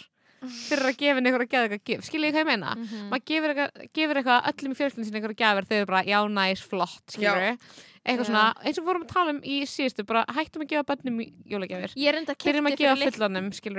[0.53, 2.75] fyrir að gefa henni eitthvað að gefa eitthvað gif, skilur ég hvað ég meina?
[2.77, 3.09] Mhm.
[3.11, 6.19] maður gefur eitthvað, gefur eitthvað öllum í fjölskyldin sinni eitthvað gjafir, þau eru bara já,
[6.39, 7.67] næs, flott skilur við,
[8.05, 10.89] eitthvað svona eins og við vorum að tala um í síðustu, bara hættum að gefa
[10.93, 11.21] bönnum
[11.55, 12.97] jólagjafir, Ég er enda byrjum að gefa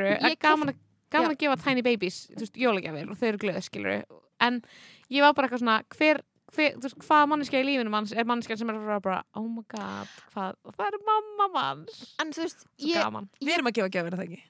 [0.10, 0.80] við, Ég gaman, að,
[1.12, 2.22] gaman að gefa tiny babies,
[2.54, 4.64] jólagjafir og þau eru glöð, skilur við, en
[5.10, 6.24] ég var bara eitthvað svona, hver
[6.56, 9.64] Hver, veist, hvað manneskja í lífinu manns er manneskja sem er bara, bara oh my
[9.72, 12.04] god, hvað, það er mamma manns?
[12.22, 14.44] En þú veist, ég, gaman, Við erum að gefa gefur, er það ekki?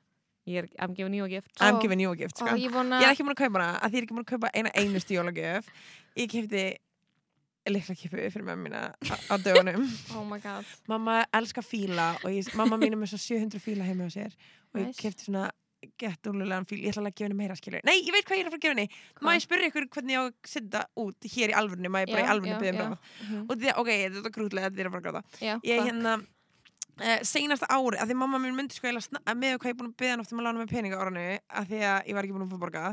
[0.46, 2.54] Ég er, I'm giving you a gift I'm giving you a gift, sko.
[2.56, 4.26] ég vona Ég er ekki múin að kaupa hana, að því ég er ekki múin
[4.28, 5.66] að kaupa eina einustu jólagjöf.
[6.16, 6.66] Ég kefti
[7.66, 9.86] likla kipu fyrir mömmu mína á, dögunum.
[10.16, 13.88] Oh my god mamma elskar fíla og ég, mamma mín er með svo 700 fíla
[13.88, 14.36] heima á sér
[14.74, 15.02] og ég Nice.
[15.02, 15.48] kefti svona
[16.02, 18.48] gettúlulegan fíl, ég ætla að gefa henni meira skilur Nei, ég veit hvað ég er
[18.50, 21.28] að fara að gefa henni Má ég spyrja ykkur hvernig ég á að setja út
[21.36, 22.86] hér í alvörunni, má ég bara Já, í alvörunni já, byggja um já.
[22.86, 23.44] ráð Mhm.
[23.50, 25.86] og því, ok, þetta er grútlega, þetta er að fara að gráta Ég hvað?
[25.90, 26.16] hérna
[27.02, 30.10] uh, seinasta ári, að því mamma mín myndi sko með hvað ég er búin að
[30.12, 32.46] hann oft um að lána með peninga áranu, að því að ég var ekki búin
[32.48, 32.90] að fá borga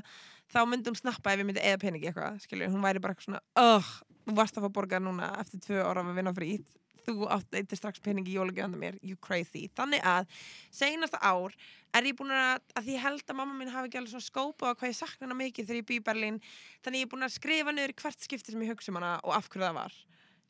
[0.53, 3.29] þá myndi hún snappa ef ég myndi eða peningi eitthvað, skilur, hún væri bara eitthvað
[3.31, 3.91] svona oh,
[4.27, 6.74] þú varst að fá borga núna eftir tvö ára að vinna frýtt,
[7.07, 9.65] þú átt eitthvað strax peningi í jólugjöfanda mér, you crazy.
[9.79, 10.29] Þannig að,
[10.74, 11.57] seinasta ár
[11.97, 14.70] er ég búin að, að því held að mamma mín hafi ekki alveg svona skópa
[14.70, 16.39] á hvað ég sakna hana mikið þegar ég bý í Berlín,
[16.85, 19.35] þannig ég er búin að skrifa niður hvert skipti sem ég hugsa um hana og
[19.35, 19.99] af hverju það var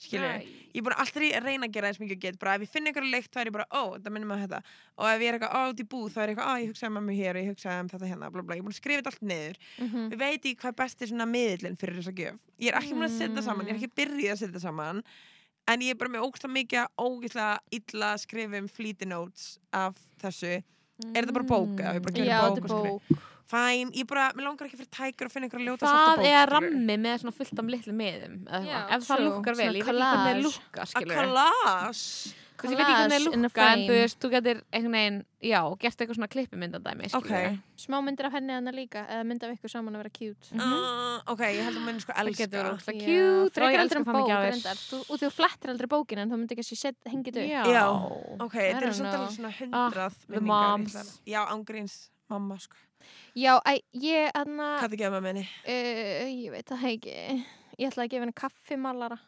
[0.00, 2.38] skilur, ég er að alltaf að reyna að gera eins mikið og get.
[2.40, 4.60] Bara ef ég finn einhverja leikt þá er ég bara, ó, þetta minnum að þetta.
[4.98, 6.72] Og ef ég er eitthvað á út í búð þá er ég eitthvað, á, ég
[6.72, 8.74] hugsaði um mömmu hér og ég hugsaði um þetta hérna, bla bla, ég er búin
[8.74, 9.60] að skrifa þetta allt niður.
[9.78, 10.08] Mhm.
[10.12, 12.40] við veit ég hvað er besti svona miðlinn fyrir þessa gjöf.
[12.58, 15.02] Ég er ekki búin að setja saman, ég er ekki byrjuð að setja saman
[15.68, 19.98] en ég er bara með ógstlega mikið ógstlega illa að skrifa um fleety notes af
[20.22, 20.62] þessu.
[21.12, 21.80] Er þetta bara bók
[23.42, 26.22] er fæn, ég bara, mér langar ekki fyrir tækur að finna einhverja ljóta það svarta
[26.22, 26.52] bók er skilurðu.
[26.52, 29.26] rammi með svona fullt af litlu miðum eða Já, ef það true.
[29.28, 30.32] lukkar vel, Svona ég veit ekki hvernig collage.
[30.32, 33.48] það lukkar að skilur collage Þú veist, ég veit ekki hvernig Collage það in a
[33.48, 34.02] lukka en þú frame.
[34.02, 37.26] veist, þú getur einhvern veginn, já, gert eitthvað svona klippimyndandæmi Ok.
[37.26, 37.58] skilurðu.
[37.82, 41.18] Smá myndir af henni hana líka Eða mynd af ykkur saman að vera cute Uh,
[41.32, 43.78] ok, ég held að menn sko það elska getur ógeðslega Já, cute og frekar ég
[43.82, 44.52] heldur elska en þannig bók gjafir.
[44.52, 47.66] reyndar Þú- Og þú flettir aldrei bókin en þú myndir ekki að sé hengið upp
[47.66, 47.82] já,
[48.46, 49.20] ok, I þetta don't er samt know.
[49.22, 50.94] alveg svona hundrað the minningar, moms.
[50.94, 51.94] ég ætla að- já, ángríns,
[52.30, 52.76] mamma sko
[53.38, 55.44] Já, æ, ég aðna hvað það gefa með henni?
[55.66, 57.18] uh, Ég veit það ekki.
[57.80, 59.18] Ég ætla að gefa henni kaffimalara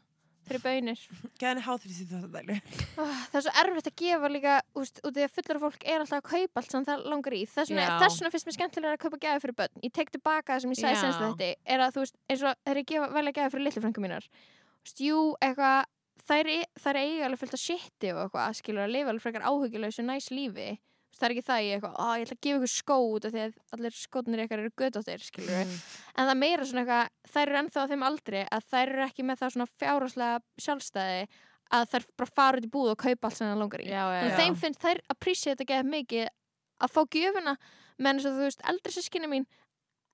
[0.45, 1.01] fyrir bönir
[1.41, 2.57] gefa henni háþrýst í þetta dælu
[3.01, 6.03] oh, Það er svo erfitt að gefa líka úst, út því að fullur fólk er
[6.05, 7.41] alltaf að kaupa allt sem það langar í.
[7.49, 9.81] Þess vegna, finnst mér skemmtilega að kaupa gæði fyrir börn.
[9.87, 12.61] Ég tek tilbaka það sem ég sagði senst þetta er að þú veist, eins og
[12.61, 14.29] þegar ég gefa, velja gæði fyrir litlu frængu mínar
[14.85, 15.89] Úst, Jú, eitthvað
[16.29, 19.49] þær, e- þær eiga alveg fullt af shiti og eitthvað skilur að lifa alveg frekar
[19.49, 20.69] áhugilausu næs lífi
[21.15, 23.43] það er ekki það ég eitthvað, ég ætla að gefa ykkur skó út af því
[23.45, 25.75] að allir skótnir ykkar eru gödóttir Mhm.
[26.17, 29.25] en það meira svona eitthvað þær eru ennþá á þeim aldri að þær eru ekki
[29.25, 31.27] með það svona fjárháslega sjálfstæði
[31.75, 33.89] að þær bara fara út í búð og kaupa allt sem það langar í.
[33.89, 34.31] Já, já, já.
[34.31, 36.29] að þeim finnst þær appreciate þetta geða mikið
[36.85, 37.57] að fá gjöfuna
[37.99, 39.47] menn eins og þú veist, eldri sískinni mín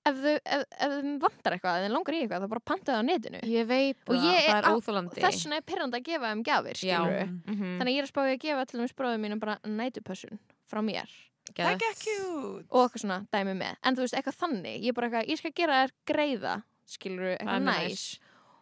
[0.07, 3.01] ef þau, ef, ef þau vantar eitthvað ef þau langar í eitthvað, þá bara pantaðu
[3.01, 3.41] á netinu.
[3.51, 6.43] Ég veit Og það, ég það er óþólandi þess vegna er pyrrandi að gefa þeim
[6.47, 7.75] gjafir já, skilur mhm.
[7.77, 10.41] þannig að ég er að spáði að gefa til dæmis bróðum mínum bara nætupössun
[10.71, 11.13] frá mér.
[11.51, 11.85] Það er Geðveikt.
[11.91, 13.77] ekki cute og eitthvað svona dæmi með.
[13.83, 16.57] En þú veist, eitthvað þannig, ég er bara eitthvað, ég skal gera þér greiða
[16.91, 18.03] skilur, Það eitthvað næs.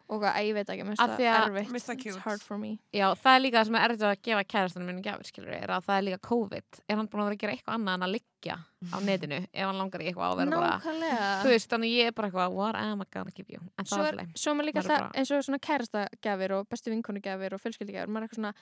[0.10, 1.68] og eitthvað, að ég veit ekki, mér Af finnst því það að- erfitt.
[1.70, 2.22] Mér finnst það it's cute.
[2.24, 2.72] hard for me.
[2.96, 5.68] Já, það er líka það sem er erfitt að gefa kærastanum minn gjafir, skilur er
[5.76, 6.68] að það er líka COVID.
[6.90, 8.56] Er hann búin að vera að gera eitthvað annað en að liggja
[8.90, 9.40] á netinu?
[9.54, 11.30] Ef hann langar í eitthvað á að vera bara, nákvæmlega.
[11.44, 13.60] Þú veist, þannig ég er bara eitthvað, what am I gonna give you?
[13.78, 15.46] En það svo er er, fyrir svo er maður líka Maður er alltaf eins og
[15.46, 18.54] svona kærastagjafir og bestu vinkonugjafir og fjölskyldugjafir, maður er eitthvað svona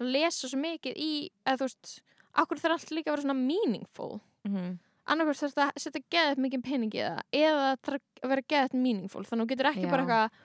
[0.00, 1.12] að lesa svo mikið í,
[1.46, 2.00] eða þú veist
[2.42, 4.20] akkur þarf allt líka að vera svona meaningful?
[4.48, 4.76] Mm
[5.06, 8.42] annarkvæmst þarf þetta að setja geðið mikið pening í það eða það þarf að vera
[8.52, 9.90] geðið meaningful þannig að þú getur ekki Já.
[9.92, 10.38] bara eitthvað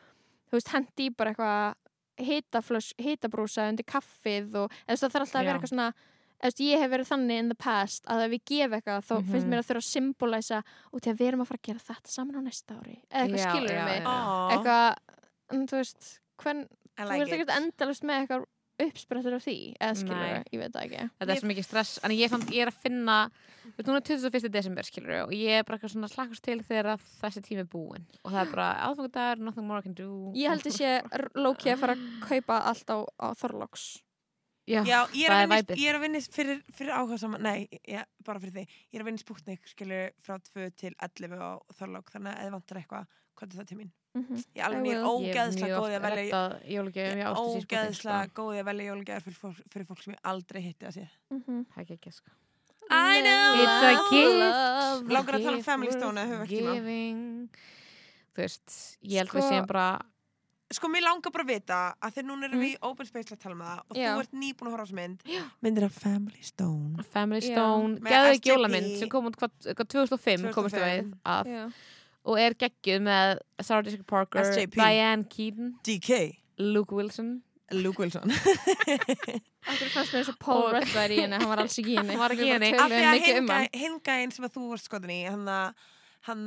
[0.51, 5.39] þú veist, hendi í bara eitthvað hitaflöss, hitabrúsa undir kaffið og þú það þarf alltaf
[5.39, 8.31] að vera eitthvað svona þú veist, ég hef verið þannig in the past að ef
[8.35, 9.49] við gefa eitthvað þá finnst Mhm.
[9.49, 10.61] mér að þurfa að symbolæsa
[10.93, 12.95] út í að við erum að fara að gera þetta saman á næsta ári.
[13.09, 14.01] Eða eitthvað skilur mig?
[14.53, 14.97] eitthvað,
[15.57, 16.61] en þú veist hvern,
[16.97, 17.39] þú like veist it.
[17.39, 18.45] ekkert endalust með eitthvað
[18.87, 22.13] uppsprettur af því eða skilur, ég veit það ekki Þetta er svo mikið stress, en
[22.15, 23.17] ég, fann, ég er að finna
[23.77, 24.51] við núna er 21.
[24.53, 27.71] desember, skilur og ég er bara eitthvað svona slakast til þegar að þessi tími er
[27.71, 30.93] búinn og það er bara aðfangudagur, nothing more I can do Ég held ég sé
[31.37, 33.89] lóki að fara að kaupa allt á, á Þorlóks
[34.69, 35.79] Já, Já, ég er, að er vinna, væpið.
[35.81, 39.01] ég er að vinna fyrir, fyrir áhuga saman, nei, já, bara fyrir því ég er
[39.01, 42.79] að vinna í Sputnik, skilur, frá 2 til 11 á Þorlók, þannig að ef vantar
[42.79, 43.89] eitthvað hvað er það til mín?
[44.13, 44.37] Mm -hmm.
[44.55, 45.03] Ég er alveg will.
[45.03, 46.41] ógeðslega góði að velja
[46.75, 50.61] jólugjöfum, ég sér ógeðslega góði að velja jólagjafir fyrir, fólk- fyrir fólk sem ég aldrei
[50.61, 52.31] hitti að sé Það er ekki ekki, sko
[52.91, 56.59] I know It's a gift Langar að tala um Family Stone eða höfum við ekki
[56.59, 56.73] tíma?
[56.73, 57.49] Giving
[58.35, 60.01] Þú veist, ég held við Sko- séum bara
[60.71, 62.63] Sko, mér langar bara að vita að þegar núna erum Mm.
[62.63, 64.87] við í Open Space að tala um það og þú ert nýbúin að horfa á
[64.87, 65.19] þessu mynd
[65.61, 67.41] myndir af Family Stone Family.
[67.41, 68.49] Stone, geðu SJP.
[68.49, 71.13] jólamynd sem kom út hvað, hvað 2005 komist við 2005.
[71.25, 71.73] að.
[72.25, 74.75] Og er geggjuð með Sarah Jessica Parker, SJP.
[74.77, 76.19] Diane Keaton DK
[76.61, 77.41] Luke Wilson.
[77.71, 78.29] Luke Wilson.
[79.71, 81.93] Akkur fannst mér eins og Paul Og- Rudd væri í henni, hann var alls ekki
[81.93, 82.13] í henni.
[82.17, 82.71] Hann var ekki í henni.
[82.75, 83.67] af því að mikið um hann.
[83.83, 85.47] hingæinn sem að þú varst skotin í hann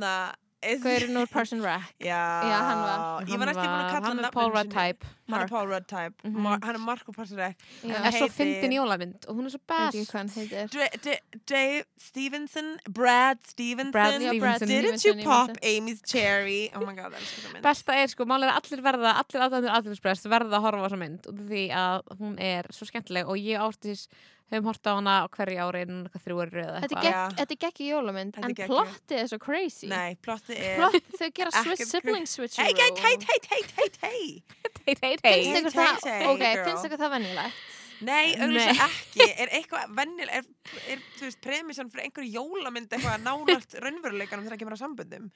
[0.05, 0.35] að
[0.65, 1.93] hann að Gaurin úr Parson Rack.
[1.99, 4.71] Já, Já, hann var- Ég var ekki búin að kalla hann hann er Paul Rudd
[4.71, 5.05] type.
[5.29, 5.47] Hann er.
[5.47, 6.13] Paul Rudd type.
[6.23, 6.35] Mhm.
[6.45, 7.93] Mar Hann er Marko Parsarek Já.
[7.95, 10.11] Hann er svo heitir- fyndin jólamynd og hún er svo best.
[10.11, 10.69] hvað hann heitir.
[10.69, 12.77] Dre- D- Dave Stevenson?
[12.89, 13.91] Brad Stevenson?
[13.91, 14.67] Brad Já, Brad Stevenson.
[14.67, 15.57] Didn't Stevenson, you pop.
[15.63, 16.71] Amy's cherry?
[16.75, 17.63] Oh my god, það er svo mynd.
[17.63, 20.85] Besta er sko, málega er að allir verða allir aðdæmdur aðdæmsprest verða að horfa á
[20.89, 24.07] þessa mynd af því að hún er svo skemmtileg og ég ástis
[24.51, 27.37] höfum horta á hana á hverju ári en þrjú eru eða eitthvað.
[27.39, 29.87] þetta er geggi jólamynd Þetta er En plottið er svo crazy.
[29.89, 34.43] Nei, plottið er Plott, þau gera sibling switch Hey, hey, hey, hey, hey, hey, hey.
[34.85, 37.63] Hei, hei, Finnst hei ykkur Hey, það, hey, ok, finnst ykkur það venjulegt?
[38.05, 38.43] Nei, Nei.
[38.43, 39.25] auðvitað ekki.
[39.39, 40.47] Er eitthvað venjul Er,
[40.91, 45.29] er þú veist, premissan fyrir einhverju jólamynd eitthvað nánast raunveruleikanum þegar kemur að samböndum?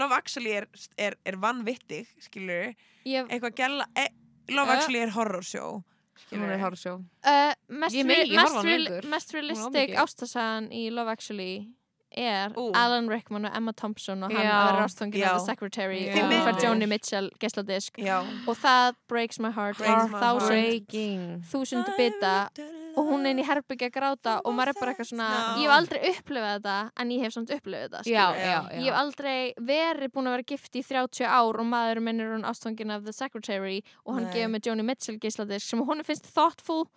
[0.00, 0.66] Love Actually er,
[0.96, 2.70] er, er vannvittig, skilur
[3.04, 4.06] Ég, Eitthvað gæla e,
[4.54, 4.74] Love.
[4.78, 5.82] Actually er horror show
[6.30, 9.08] hún er hársjó uh, mest, Ég re megi mest, horfa á hana re lengur.
[9.14, 11.68] mest realistic ástasagan í Love Actually
[12.16, 12.70] er Ú.
[12.74, 14.82] Alan Rickman og Emma Thompson og hann Já.
[14.82, 16.24] af The Secretary Já.
[16.24, 16.86] og fær Joni.
[16.86, 18.18] Mitchell geisladisk Já
[18.48, 20.42] og það breaks my heart Breaks my heart.
[21.50, 22.48] þúsund, bita
[22.96, 25.62] og hún er inn í herbyggja að gráta og maður er bara eitthvað svona No.
[25.62, 28.98] ég hef aldrei upplifað þetta en ég hef samt upplifað þetta já, já, Ég hef
[28.98, 32.90] aldrei verið búin að vera gift í 30 ár og maður minn er hún ástfangin
[32.90, 36.88] af The Secretary og hann gefur með Joni Mitchell geisladisk sem hún finnst thoughtful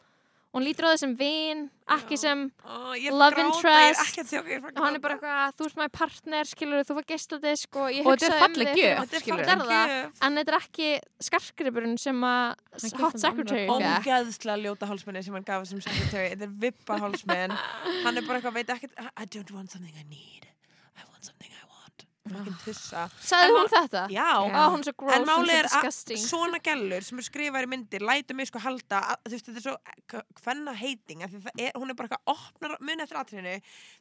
[0.54, 1.64] hún lítur á það sem vin
[1.94, 4.00] ekki sem er Love interest.
[4.00, 7.08] Er ekki er og hann er bara eitthvað, þú ert maður partner skilur þú var
[7.10, 9.26] geisladisk og ég Og þetta er hugsaði um falleg gjöf, Þetta er
[9.58, 10.90] falleg en þetta er ekki
[11.28, 16.30] skarkripurinn sem að Hot Secretary Ógeðslega ljóta hálsmenni sem hann gaf sem secretary.
[16.36, 20.06] Þetta er vippa hálsmenn Hann er bara eitthvað, veit ekkert I don't want something I
[20.08, 20.48] need
[20.94, 24.02] I want something I want Fucking tussa Sagði En hún þetta?
[24.14, 24.56] Já, Já.
[24.56, 25.88] Ó, hún er svo gross, En hún máli er að
[26.24, 29.60] svona gælur sem er skrifaðir í myndir lætu mig sko halda að, þú veist, þetta
[29.60, 33.20] er svo hvenna heiting að því það er, hún er bara eitthvað opnar muni eftir
[33.20, 33.56] atriðinu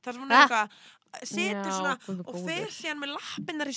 [0.06, 0.44] þar sem hún er Ah.
[0.46, 1.96] eitthvað setur Já, svona
[2.30, 3.76] og fer síðan með lappinnar í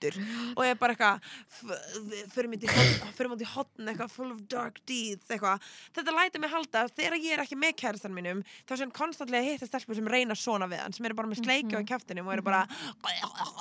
[0.00, 5.28] sundur og er bara eitthvað f- förum út í hotn- eitthvað full of dark deeds
[5.30, 5.60] eitthvað.
[5.96, 9.44] Þetta lætur mig halda að þegar ég er ekki með kærastan mínum þá sem konstantlega
[9.44, 11.76] hitta stelpur sem reyna svona við hann sem eru bara með Mhm.
[11.76, 12.66] á kjaftinum og eru bara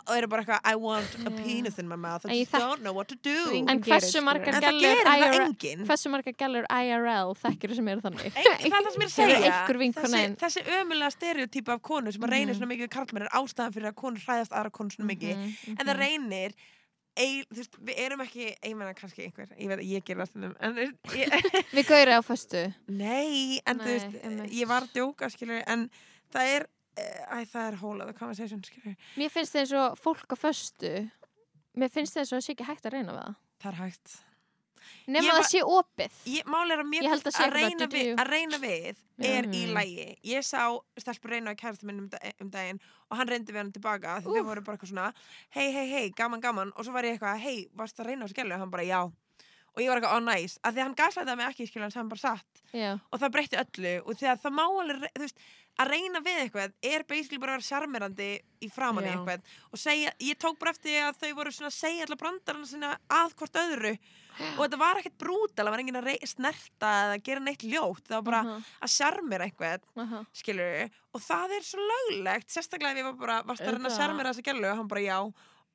[0.07, 2.26] og eru bara eitthvað I want a penis in my mouth.
[2.26, 3.64] I ég don't know what to do.
[3.68, 5.86] En hversu margar gælur IRL enginn.
[5.88, 8.32] Hversu margar gælur IRL þekkir sem eru þannig?
[8.34, 10.36] Það er það sem ég er að segja.
[10.40, 12.60] þessi, ömulega stereotypa af konu sem að reynir Mhm.
[12.60, 15.36] svona mikið við karlmenn er ástæðan fyrir að konur hræðast aðra konur svona mikið.
[15.38, 15.99] Mhm, en það mhm.
[16.30, 16.56] Reynir
[17.19, 20.19] ei, þú veist, við erum ekki, ég meina kannski einhver ég veit að ég ger
[20.77, 21.34] þú ég,
[21.76, 22.61] Við gaurið á föstu.
[22.88, 24.53] Nei, en þú Nei, veist einmitt.
[24.56, 25.88] ég var að djóka skilur en
[26.31, 30.31] það er eh, æ, það er other conversation skilur Mér finnst það eins og fólk
[30.31, 30.93] á föstu
[31.80, 33.35] Mér finnst það eins og það sé ekki hægt að reyna við það.
[33.60, 34.15] Það er hægt
[35.07, 36.18] Nefn að það sé opið.
[36.26, 37.88] Ég, er að Ég held að sé að, eitthvað reyna
[38.23, 39.73] að reyna við er í Mhm.
[39.76, 40.61] lægi ég sá
[40.97, 42.80] stelpur reyna á kærasta minn um, da- um daginn
[43.11, 45.14] og hann reyndi við hann tilbaka því þau voru bara eitthvað svona
[45.49, 46.72] hei, hei, hei, gaman, gaman.
[46.76, 48.84] Og svo var ég eitthvað, hei, varst það að reyna á gælu og hann bara,
[48.84, 49.11] já
[49.76, 51.96] og ég var eitthvað, oh nice, af því að hann gaslætaði mig ekki skilur hann
[51.96, 52.62] sem bara satt.
[52.74, 55.44] Já, og það breytti öllu og þegar það má alveg, þú veist
[55.80, 58.30] að reyna við eitthvað er basically bara að vera sjarmerandi
[58.66, 61.78] í framann í eitthvað og segja, ég tók bara eftir að þau voru svona að
[61.78, 62.90] segja allar brandarana sinna
[63.20, 63.94] að hvort öðru.
[64.40, 68.16] Og þetta var ekkert brútal, það var enginn að snerta eða gera neitt ljótt, það
[68.18, 70.22] var bara aha, að sjarmera eitthvað aha.
[70.41, 73.98] skilur og það er svo löglegt sérstaklega ef ég var bara, varst að reyna að
[73.98, 75.18] sjarmera þessa gælu og hann bara já.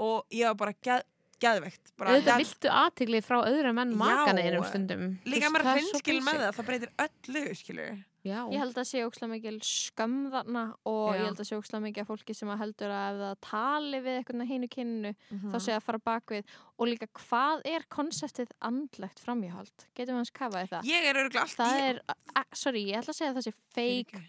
[0.04, 1.00] Og ég var bara
[1.44, 4.00] geðveikt það- viltu aðtigli frá öðrum enn Já.
[4.00, 8.38] makana einum stundum líka svo hreinskil með það það breytir öllu skilur Já.
[8.48, 11.18] Ég held að sé ókslega mikil skömm þarna og Já.
[11.20, 13.98] ég held að sé ókslega mikil að fólki sem að heldur að ef það tali
[14.00, 15.50] við eitthvað hinu kynnu Mhm.
[15.52, 16.44] þá sé að fara bakvið
[16.78, 19.84] og líka hvað er konseptið andlegt framhjáhald?
[19.94, 20.82] Getum við hans kafaði það?
[20.88, 22.00] Ég er örgulega allt Það ég,
[22.40, 24.28] er, sorry, ég ætla að segja að það sé fake Fyrirgefðu.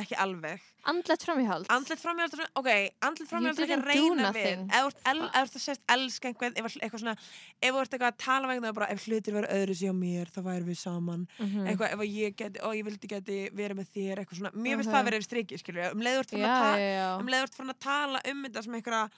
[0.00, 1.66] Ekki alveg Andlegt framhjáhald?
[1.68, 2.68] Andlit framhjáldur, ok,
[3.04, 4.60] andlit framhjáldur ekki didn't að reyna við.
[4.72, 6.54] Ef þú ert þú ert sést elska einhvern
[7.60, 10.30] ef þú ert eitthvað að tala með einhvern bara ef hlutir verið öðru á mér
[10.32, 11.66] þá væri við saman Mhm.
[11.68, 14.88] eitthvað ef ég geti, ó ég vildi geti verið með þér eitthvað svona, mér finnst
[14.88, 14.94] Mhm.
[14.96, 17.18] það verið yfir striki skilju, um leiður fann ta- já, já.
[17.20, 17.26] um
[17.58, 19.10] fann að tala um þetta sem einhverja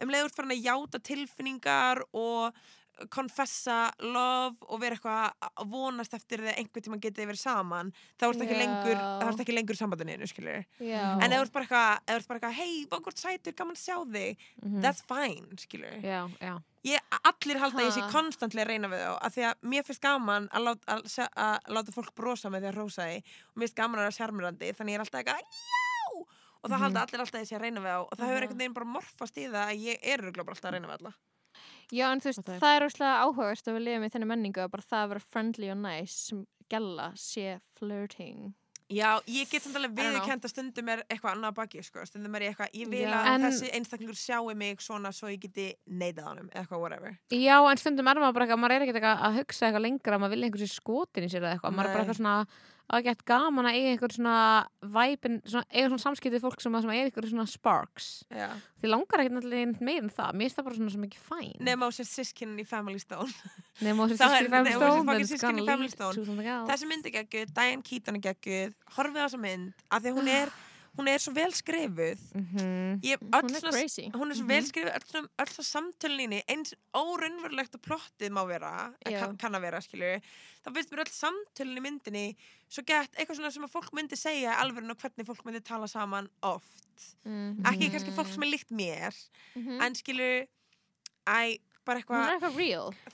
[0.00, 2.54] um leiður fann að játa tilfinningar og
[3.14, 7.92] konfessa love og vera eitthvað að vonast eftir því að einhvern tíma getið verið saman
[8.18, 8.24] þá
[8.62, 9.78] lengur þá ert ekki lengur
[10.32, 10.56] skilju
[10.88, 11.04] já.
[11.22, 11.66] en ef þú ert bara
[12.38, 14.80] eitthvað, hei, bókort sætur, gaman sjá þig Mhm.
[14.82, 15.46] that's fine,
[16.40, 16.54] já.
[16.84, 18.02] ég, allir halda ég sé
[18.64, 21.92] að reyna við þá af því að mér finnst gaman að láta, að, að láta
[21.92, 24.92] fólk brosa með því að rósa því og mér finnst gaman að vera sjarmirandi þannig
[24.92, 26.26] ég er alltaf eitthvað, já
[26.58, 28.42] og það halda allir alltaf ég sé að reyna við þá og það hefur Mhm.
[28.42, 30.18] einhvern veginn bara morfast í það að ég er
[30.50, 31.12] alltaf að reyna við alla
[31.92, 32.60] Já, en þú veist, Fattar.
[32.62, 35.26] það er óslega áhugavert að við lifum í þenni menningu að bara það að vera
[35.32, 38.54] friendly og nice sem gælla sé flirting.
[38.88, 42.34] Já, ég get samt alveg viðurkennt að stundum er eitthvað annað að baki, sko, stundum
[42.38, 45.66] er ég eitthvað, ég vil að En- þessi einstaklingur sjáu mig svona svo ég geti
[45.92, 47.18] neitað honum, eitthvað whatever.
[47.28, 50.18] Já, en stundum er maður bara eitthvað, maður er ekkert eitthvað að hugsa eitthvað lengra,
[50.18, 52.46] maður vil einhversi skotin í sér eða eitthvað, maður er bara eitthvað svona
[52.88, 54.36] að gett gaman að eiga einhver svona
[54.94, 58.46] væpin, eiga svona samskiptið fólk sem, sem er einhver svona sparks Já.
[58.80, 61.66] því langar ekkert náttúrulega meir en það, mér finnst það bara svona svo mikið fæn
[61.68, 63.28] Nefn á sér sískinin í Family Stone.
[63.84, 66.24] Nefnum á Það er- systkini Family Stone.
[66.70, 70.32] Þessi mynd er geggjuð, Diane Keaton er geggjuð, horfið á þessa mynd, af því hún
[70.32, 70.54] er,
[70.98, 72.18] hún er svo vel skrifuð.
[72.34, 73.00] Mhm.
[73.06, 74.08] Ég, Hún er crazy.
[74.12, 79.36] Hún er svo vel skrifuð, öll, svo samtölinni, eins óraunverulegt að plottið má vera, kann,
[79.38, 80.20] kann að vera, skilju.
[80.64, 82.24] Það finnst mér öll samtölinni í myndinni
[82.68, 85.86] svo gett eitthvað svona sem að fólk myndi segja alveg og hvernig fólk myndi tala
[85.86, 87.14] saman oft.
[87.24, 87.62] Mm.
[87.64, 89.14] Ekki kannski fólk sem er líkt mér,
[89.54, 89.80] Mhm.
[89.80, 90.46] en skilju,
[91.28, 92.56] æ, bara eitthvað, er eitthvað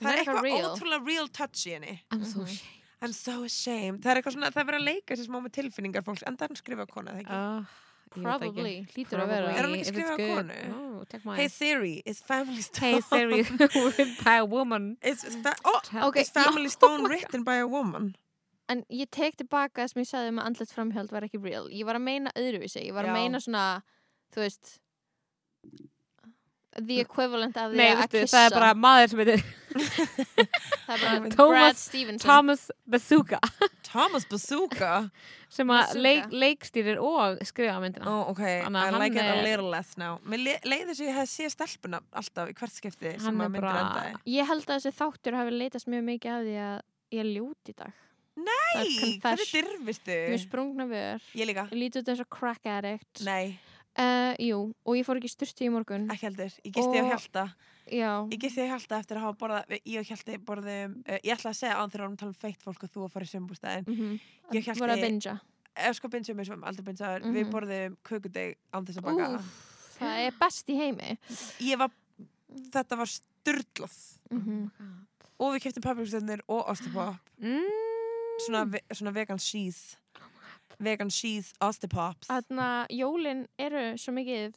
[0.01, 0.75] það er eitthvað real.
[0.75, 2.01] ótrúlega real touch í henni.
[2.11, 2.59] I'm so Mhm.
[3.01, 4.01] I'm so ashamed.
[4.03, 6.37] Það er eitthvað svona, það er verið að leika sér smá með tilfinningar fólks, en
[6.37, 7.37] það er hann skrifa kona, það ekki?
[7.37, 7.73] Ah,
[8.05, 8.25] ég veit ekki.
[8.25, 8.75] Probably.
[8.93, 9.49] Hlýtur að vera.
[9.51, 10.21] Er hún ekki it's good.
[10.31, 10.59] konu?
[10.79, 12.93] Oh, Hey Siri, is Family Stone...
[12.93, 14.93] Hey Siri, written by a woman.
[15.03, 18.13] Is, fa oh, Ok, is Family Stone written by a woman?
[18.71, 21.67] En ég tek tilbaka það sem ég sagði um að andlet framhjald var ekki real.
[21.69, 22.81] Ég var að meina öðruvísi.
[22.87, 23.11] Ég var Já.
[23.11, 23.65] að meina svona,
[24.33, 24.71] þú veist,
[26.81, 28.37] the equivalent af því Nei, að kissa.
[28.37, 29.43] það er bara maður sem heitir
[30.85, 32.25] það er bara Thomas- Brad Stevenson.
[32.27, 33.39] Thomas Bazooka
[33.87, 34.91] Thomas Bazooka?
[35.55, 38.09] sem að leik, leikstýrir og skrifa myndina.
[38.11, 40.17] Oh, ok, Þannig að I like it a er- little less now.
[40.27, 43.45] Mér le leiði þess að ég hef séð stelpuna alltaf í hvert skipti sem er
[43.47, 44.17] að myndir endaði.
[44.35, 46.75] Ég held að þessi þáttur hafi leitast mjög mikið af því að
[47.15, 47.93] ég er ljót í dag.
[48.35, 49.69] Það er Nei, hvernig confession.
[49.71, 50.15] dyrfistu?
[50.33, 51.23] Mér sprungna vör.
[51.39, 51.63] Ég líka.
[51.71, 53.23] Ég líti út eins og crack addict.
[53.23, 53.55] Nei,
[53.97, 56.07] Uh, jú, og ég fór ekki styrti í morgun.
[56.11, 56.51] ekki heldur.
[56.65, 57.43] Ég gisti á Og- Hjalta.
[57.87, 58.11] Já.
[58.29, 61.51] Ég gisti á Hjalta eftir að hafa borðað, ég og Hjalti borðum, uh, ég ætla
[61.53, 63.87] að segja án þegar hann tala um feitt fólk og þú að fara í sömbústæðin.
[63.87, 64.19] Mm
[64.53, 65.39] Ég hélt Var að ég- bingja.
[65.75, 67.51] Eða sko bindsum eins og aldrei bindsaður, við Mhm.
[67.51, 69.37] borðum kökudeg án þess að baka.
[69.37, 71.17] Úff, það er best í heimi.
[71.59, 71.89] Ég var,
[72.71, 74.19] þetta var styrlað.
[74.31, 74.71] Mm
[75.37, 77.17] Og við keftum paprikustöðnir og ostipop.
[77.41, 77.67] Mm.
[78.39, 79.97] Svona, ve svona vegan cheese.
[80.83, 82.27] Vegan cheese ostipops.
[82.29, 84.55] Þannig að jólin eru svo mikið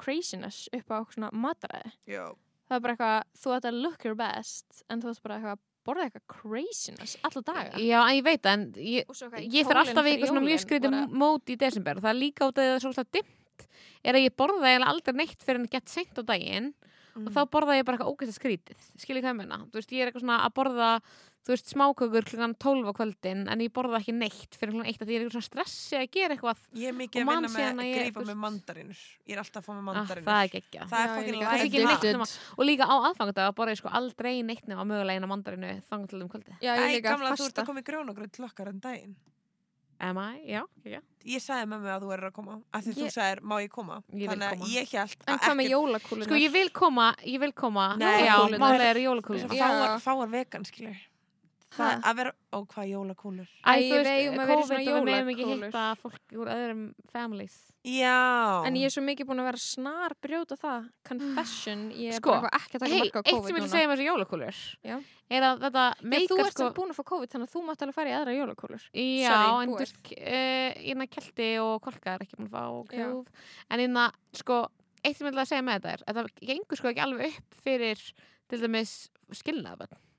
[0.00, 1.92] craziness upp á svona mataræði.
[2.08, 2.28] Jó.
[2.70, 5.56] Það er bara eitthvað, þú ætti að look your best en þú ætti bara eitthvað
[5.56, 7.80] að borða eitthvað craziness alla daga.
[7.82, 10.46] Já, en ég veit það, en ég, ég fer kjólinn alltaf í fyrir eitthvað svona
[10.46, 12.84] mjög skrítið mót í desember og það er líka út af því að það er
[12.86, 13.66] svolítið dimmt
[14.10, 16.70] er að ég borða eiginlega aldrei neitt fyrir en gett seint á daginn
[17.10, 17.26] Mm.
[17.26, 20.02] og þá borða ég bara eitthvað ógæst skrítið skiljið hvað ég meina, þú veist, ég
[20.04, 20.90] er eitthvað svona að borða
[21.40, 25.00] þú veist, smákökur klukkan 12 á kvöldin en ég borða ekki neitt fyrir klukkan 1
[25.04, 27.50] að ég er eitthvað svona stressi að gera eitthvað Ég er mikið Og að vinna
[27.54, 29.00] með að að þú með mandarinur.
[29.24, 30.28] Ég er alltaf að fá með ah, mandarinur.
[30.28, 33.80] það er geggja Það er er ekki nema- og líka á aðfangandag að borða ég
[33.80, 37.34] sko aldrei neitt nema mögulega eina mandarinu þangar til um kvöldi Já, ég líka gamla,
[37.36, 39.16] þú ert að koma í grjónagröð til okkar en daginn.
[40.00, 40.40] Am I?
[40.48, 42.54] Já, já Ég sagði með mig að þú er að koma.
[42.72, 43.98] Af því þú Ég- sagðir, má ég koma?
[44.16, 44.64] Ég Þannig koma.
[44.64, 45.42] að ég held En að
[46.00, 46.24] ekkert-?
[46.24, 47.84] Sko ég vil koma, ég vil koma
[48.88, 50.96] er fáar vegan, skilur.
[51.78, 52.00] Ha?
[52.02, 53.50] að vera, ó hvað jólakúlur.
[53.62, 58.60] Æ, þú veist, COVID við meðum ekki hitta fólk úr öðrum families Já.
[58.68, 60.88] En ég er svo mikið búin að vera snar brjóta það.
[61.08, 63.56] Confession, ég er Sko, bara ekki að taka Hei, marka á eitt COVID sem ég
[63.56, 63.70] vil núna.
[63.72, 64.96] segja um þessu jólakúlur Já.
[65.30, 66.74] er að þetta Já, þú meikar ert sko sko...
[66.76, 68.84] búin að fá COVID þannig að þú mátt alveg fara í aðra jólakúlur.
[68.92, 72.92] Já, Sorry, en þú veist, uh, innan kelti og kolka er ekki búin að fá
[72.92, 73.48] kjúf.
[73.70, 74.60] En innan, sko,
[75.00, 77.40] eitt sem ég vil að segja með þetta er að það gengur sko ekki alveg
[77.40, 78.06] upp fyrir
[78.50, 78.94] til dæmis
[79.40, 80.09] skilnaðabönd.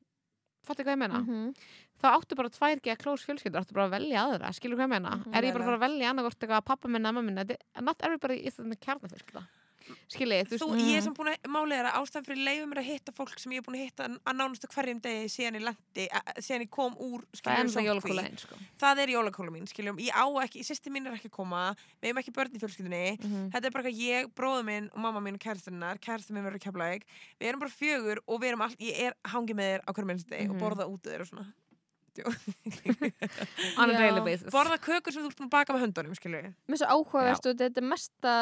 [0.68, 1.54] Fattu hvað ég meina Mhm.
[2.02, 4.94] þá áttu bara tvær geða close fjölskyldur áttu bara að velja aðra, skilur hvað ég
[4.96, 5.34] meina Mhm.
[5.36, 8.36] er ég bara að fara að velja annarkort eitthvað pappa minna, mamma minna not everybody
[8.46, 9.48] is the kjarnafjölskylda
[10.08, 12.80] skilji, þú Þú, veist ég er sem búin að er að ástæðan fyrir leifum mér
[12.82, 15.64] að hitta fólk sem ég er búin að hitta að nánustu hverjum degi síðan ég
[15.68, 17.88] lendi, að- síðan ég kom úr það er ennþá sóttkví.
[17.90, 18.56] jólakóla einn sko.
[18.82, 22.10] það er jólakóla mín, skiljum, ég á ekki, sýsti mín er ekki að koma, við
[22.12, 23.50] hefum ekki börn í fjölskyldunni, Mhm.
[23.52, 26.66] þetta er bara eitthvað ég, bróður minn og mamma mín og kæristinnar, kæristin minn verður
[26.68, 27.02] keflaðið,
[27.40, 30.08] við erum bara fjögur og við erum allt, ég er hangið með þér á hverjum
[30.12, 30.56] minnstu degi Mhm.
[30.56, 31.54] og borða út og svona.
[33.78, 33.98] on a Já.
[33.98, 36.42] daily basis borða kökur sem þú ert búin að baka með höndunum, skilju.
[36.68, 38.34] Mér er svo áhugavert og þetta er mesta,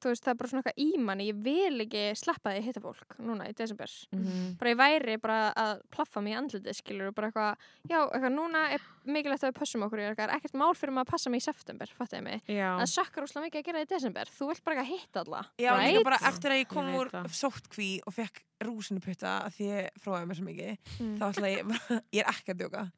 [0.00, 2.66] þú veist, það er bara svona eitthvað í manni, ég vil ekki sleppa því að
[2.70, 3.92] hitta fólk núna í desember.
[4.16, 4.56] Mhm.
[4.60, 7.56] Bara ég væri bara að plaffa mig í andliti, skilur, og bara eitthvað,
[7.88, 10.92] já, eitthvað, núna er mikilvægt að við pössum okkur, ég er eitthvað, ekkert mál fyrir
[10.96, 12.42] maður að passa mig í september, fattuði mig.
[12.48, 15.42] já, Það sökkar úrslega mikið að gera í desember, þú vilt bara eitthvað hitta alla,
[15.58, 15.94] Já, right?
[15.96, 19.68] líka bara eftir að ég kom Ég úr sóttkví og fekk rúsinu putta að því
[19.70, 21.16] ég fróði mér svo mikið, Mm.
[21.16, 21.64] þá ætla ég,
[22.16, 22.90] ég er ekki að djóka.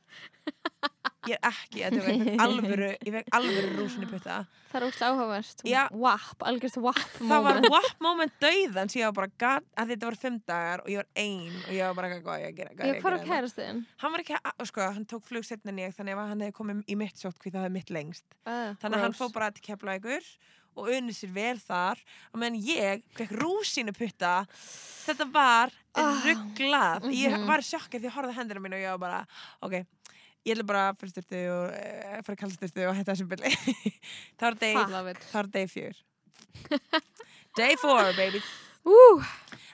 [1.30, 4.40] Ég er ekki að djóka, ég fekk alvöru, ég fekk alvöru rúsinu putta.
[4.72, 5.60] Það er úrslega áhugavert,
[6.02, 10.08] wap, algjörst wap það var what moment dauðan sem ég var bara, god, að þetta
[10.10, 12.72] var fimm dagar og ég var ein og ég var bara hvað ég að gera,
[12.74, 13.82] hvað Já, ég að hvað gera er hérna?" kærastiðin?
[14.02, 16.56] hann var ekki, að, sko, hann tók flug setna en ég þannig að hann hefði
[16.60, 19.50] komið í mitt sótt hvað það hefði mitt lengst Uh, þannig að hann fór bara
[19.54, 20.26] til Keflavíkur
[20.72, 21.98] og unni sér vel þar
[22.32, 26.22] og meðan ég fekk rúsínu putta þetta var Ah.
[26.24, 27.44] rugglað ég Mhm.
[27.46, 29.26] var í sjokki því að horfði á hendina mín og ég var bara,
[29.60, 29.74] ok
[30.42, 33.52] ég ætla bara að fyrir styrtu og uh, fyrir kallstyrtu og hætta þessum byrli
[34.40, 34.56] var
[35.20, 36.00] það var day fjör
[37.56, 38.42] day four baby.
[38.84, 39.22] Uh,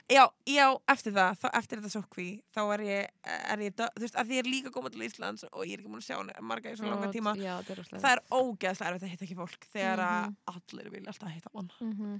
[0.09, 3.09] Já, já, eftir það, þá, eftir þetta sókví þá er ég,
[3.53, 5.83] er ég, þú veist, að því ég er líka komið til Íslands og ég er
[5.83, 8.89] ekki múin að sjá marga í svo langa tíma, já, það er það er ógeðslega
[8.89, 10.33] erfitt að hitta ekki fólk þegar Mhm.
[10.49, 11.69] að allir vilja alltaf hitta mann.
[11.77, 12.17] mm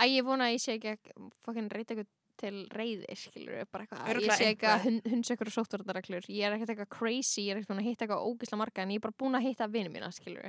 [0.00, 2.08] Æ, ég vona að ég sé ekki að fokkin reyta eitthvað
[2.40, 6.72] til reyði, skilur bara eitthvað, ég sé ekki að hunds eitthvað sóttvarnarreglur, ég er ekkert
[6.72, 9.18] eitthvað crazy, ég er ekkert búin að hitta eitthvað ógisla marga en ég er bara
[9.20, 10.48] búin að hitta vini mína, skilur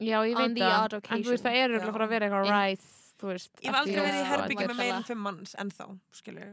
[0.00, 2.86] já, ég veit það en þú veist, það er að fara að vera eitthvað ræð
[3.20, 4.80] þú veist, Ég hef aldrei verið í herbyggjum með eitthvað.
[4.84, 6.48] meir en fimm manns ennþá, skilju.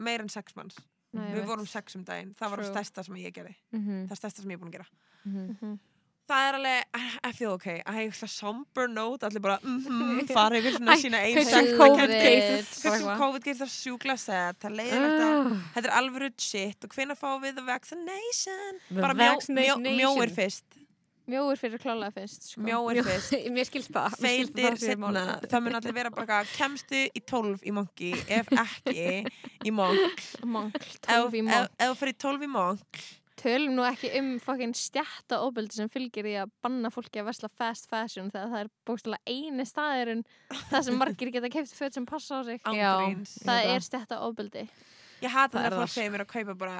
[0.00, 0.76] Meir en sex manns.
[1.16, 3.54] Nei, Við vorum sex um daginn, það var það stærsta sem ég gerði.
[3.72, 4.88] Mhm, Það stærsta sem ég er búin að gera.
[5.26, 5.44] mhm.
[5.60, 5.78] Mhm.
[6.26, 6.84] Það er alveg,
[7.22, 7.82] I- feel okay.
[7.86, 12.10] I have a somber note, allir bara, mhm, fara yfir svona sína um COVID,
[13.20, 17.16] COVID getur það sjúkla sett, það leiðilegt að Ah, Þetta er alvöru shit og hvenær
[17.20, 18.80] fáum við the vaccination?
[18.90, 20.34] The Bara mjó, mjó, mjóir nation.
[20.34, 20.64] fyrst.
[21.26, 22.62] Mjóir fyrir klálega fyrst, sko.
[22.62, 23.34] Mjóir fyrst.
[23.56, 25.26] Mér skilst það Feildir setna.
[25.42, 29.06] Það mun allir vera bara kemstu í 12 í monki, ef ekki
[29.66, 30.26] í monk.
[30.46, 31.70] Mongl, Ef 12 í mongl.
[31.78, 36.24] ef þú fyrir 12 í monk, Tölum nú ekki um fokkin stjætta óbeldi sem fylgir
[36.24, 40.22] í að banna fólki að versla fast fashion þegar það er bókstala eini staðurinn
[40.70, 42.62] það sem margir geta keift föt sem passa á sig.
[42.64, 42.94] Já.
[42.96, 43.34] ángríns.
[43.44, 44.64] Það er stjætta óbeldi.
[45.20, 46.78] Ég hata Það er fólk það, segir mér að kaupa bara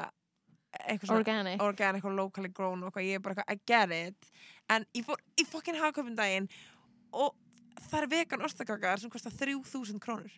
[1.03, 1.63] svona Organic.
[1.63, 4.31] organic og locally grown og ég er bara eitthvað, I get it.
[4.71, 6.49] En ég fór í fokkin hagkaupum daginn
[7.13, 7.35] og
[7.89, 10.33] það er vegan ostakakar sem kostar 3000 krónur.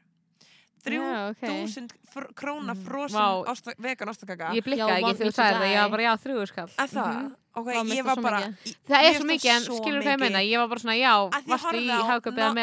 [0.84, 1.40] Já, ok.
[1.42, 2.84] 3000 fr króna Mhm.
[2.84, 3.44] frosin Vá.
[3.50, 4.52] osta, vegan ostakaka.
[4.55, 6.70] Ég blikkaði ekki þegar to sagði það, ég var bara, já, þrjúðu skall.
[6.78, 7.14] Að það?
[7.18, 7.34] Mhm.
[7.59, 8.55] Ok, Vá, mér ég finnst var það
[8.86, 11.74] Það er svo mikið, en skilur hvað ég meina, ég var bara svona, já, varstu
[11.74, 12.62] í non- að horfði að kaupa non-vegan-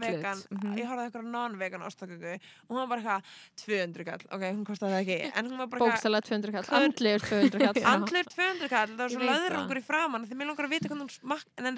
[0.00, 0.48] illut.
[0.50, 0.76] Mhm.
[0.80, 2.40] Ég horfði eitthvað non-vegan ostaköku og
[2.70, 3.22] hún var bara eitthvað
[3.56, 6.64] 200 kall, ok, hún kostaði það ekki en hún var bara eitthvað Bókstala 200 kall.
[6.80, 7.82] Andlegur 200 kall.
[7.92, 10.88] andlur 200 kall, það var svo veit löðrungur í framann því mér langar að vita
[10.88, 11.76] hvernig hún smakk en enn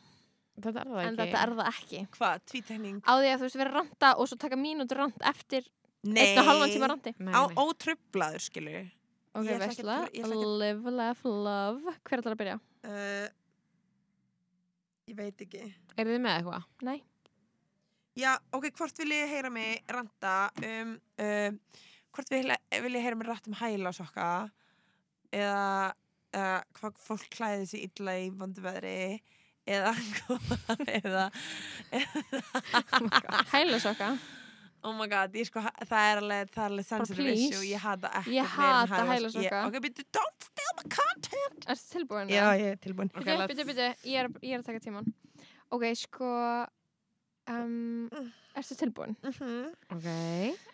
[0.62, 1.20] Þetta er það En ekki.
[1.22, 2.00] þetta er það ekki.
[2.18, 5.64] hvað, tvítekning Á því að þú veist, vera randa og svo taka mínútur rand eftir
[6.04, 7.14] nei, einn og halvan tíma randi.
[7.18, 7.56] Nei, á nei.
[7.56, 8.90] ótrublaður skilur
[9.32, 11.94] Ok, að- Live, laugh, love.
[12.04, 12.58] Hver ætlar að byrja?
[12.84, 13.28] uh,
[15.12, 15.64] ég veit ekki
[16.00, 16.68] Eru þið með eitthvað?
[16.88, 17.00] Nei.
[18.20, 20.36] Já, ok, hvort vil ég heyra mig ranta
[20.68, 21.60] um, um
[22.12, 22.52] hvort vil,
[22.84, 24.26] vil ég heyra mig rætt um hæla sokka
[25.32, 25.94] eða
[26.36, 29.22] uh, hvað fólk klæði sig illa í vondu veðri
[29.70, 31.26] eða hvað eða
[33.52, 34.16] Hælasokka.
[34.84, 38.12] Oh my god, ég sko, það er alveg það er alveg sensitive issue, ég hata
[38.22, 39.64] ekki Ég hata hælasokka.
[39.70, 42.30] ok, byrju, don't steal my content Ertu tilbúin?
[42.34, 43.90] Já, ég er tilbúin Ok, byrju, byrju.
[44.10, 45.10] Ég er, ég er að taka tíman.
[45.72, 46.32] Ok, sko...
[47.52, 48.10] Um,
[48.56, 49.16] ertu tilbúin?
[49.26, 50.06] mm Ok.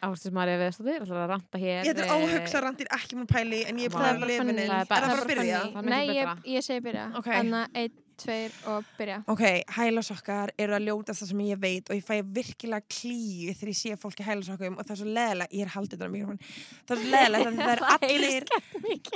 [0.04, 1.86] Ástis Marja Veðstóttir, ætlar að ranta hér.
[1.88, 4.44] Ég þetta eh, óhugsa randir ekki mun pæli en ég er er að bara lifa
[4.44, 5.62] Það er Er bara- það bara að það er byrja?
[5.64, 7.06] er Nei, ég, segi byrja.
[7.24, 9.18] Þannig að tveir og byrja.
[9.32, 9.44] Ok,
[9.76, 13.80] hælasokkar eru að ljótast það sem ég veit og ég fæ virkilega klíu þegar ég
[13.80, 16.42] sé fólk í hælasokkum og það er svo leðilega, ég er haldið þetta á mikrofón,
[16.88, 18.44] það er svo leðilega það er allir,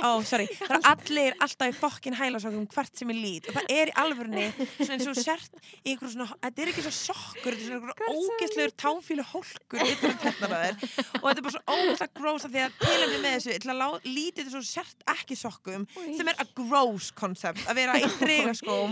[0.02, 3.66] ó, sorry, það er allir alltaf í fokkin hælasokkum hvert sem ég lít og það
[3.76, 5.52] er í alvörunni svona eins og sért
[5.82, 9.78] í einhverju svona, þetta er ekki svo sokkur, þetta er svona einhverju ógeðslegur táfílu hólkur
[9.86, 10.58] yfir þér og þetta er bara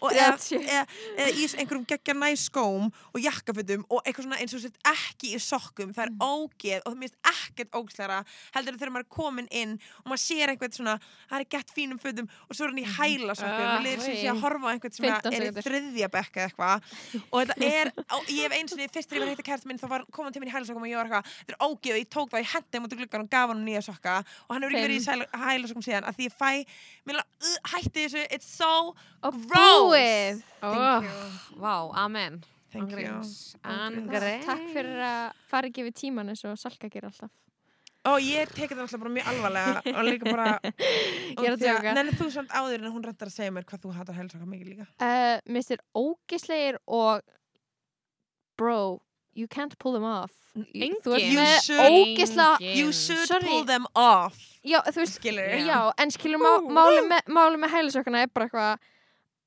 [0.00, 3.84] því að að í sokkum að í eða, í einhverjum geggja næ skóm og jakkafutum
[3.88, 5.92] og eitthvað svona eins og sett ekki í sokkum.
[5.96, 8.18] Það er ógeð og það minnst ekkert ógeðslega
[8.56, 10.96] heldur þegar maður er komin inn og maður sér eitthvað svona,
[11.30, 14.02] það er gett fínum fötum og svo er hann í hæla sokkum Ah, og liður
[14.04, 16.90] sem sé að horfa á einhvern sem 15 er í þriðja bekka eða eitthvað.
[17.30, 19.66] Og þetta er, og ég hef eins og fyrst þegar ég var að hitta kært
[19.70, 21.94] minn þá var komin til minn í hælasokkum og ég var eitthvað, þetta er ógeð.
[21.96, 24.16] Og ég tók það, ég hendi mútið gluggan og gaf hann nýja sokka.
[24.46, 26.52] Og hann hefur ekki verið í sæl- hælasokkum síðan að því ég fæ,
[27.08, 28.72] mér uh, hætti þessu it's so
[29.22, 30.44] gross búið!
[30.66, 31.58] Oh, you.
[31.62, 32.40] Vá, amen.
[32.72, 32.98] Thank you.
[33.08, 33.32] Ángríns.
[33.64, 34.44] Ángríns.
[34.44, 37.30] Takk fyrir að fara ekki við tíman eins og Salka gerir alltaf.
[38.06, 40.50] og ég tekið það alltaf bara mjög alvarlega og líka bara
[41.42, 41.88] Ég er að.
[41.96, 44.68] Nenni þú samt áður en hún rettar að segja mér hvað þú hatar hælsaka mikið
[44.74, 47.24] líka Uh, Mér styrir ógislegir og
[48.58, 49.00] bro,
[49.34, 50.32] you can't pull them off.
[50.56, 50.94] Enginn.
[51.04, 52.76] Þú ert You með Enginn.
[52.78, 53.44] You should Sorry.
[53.48, 57.74] pull them off já þú veist, Skilur já, en skilur má, máli með, máli með
[57.74, 58.86] hælisökuna er bara eitthvað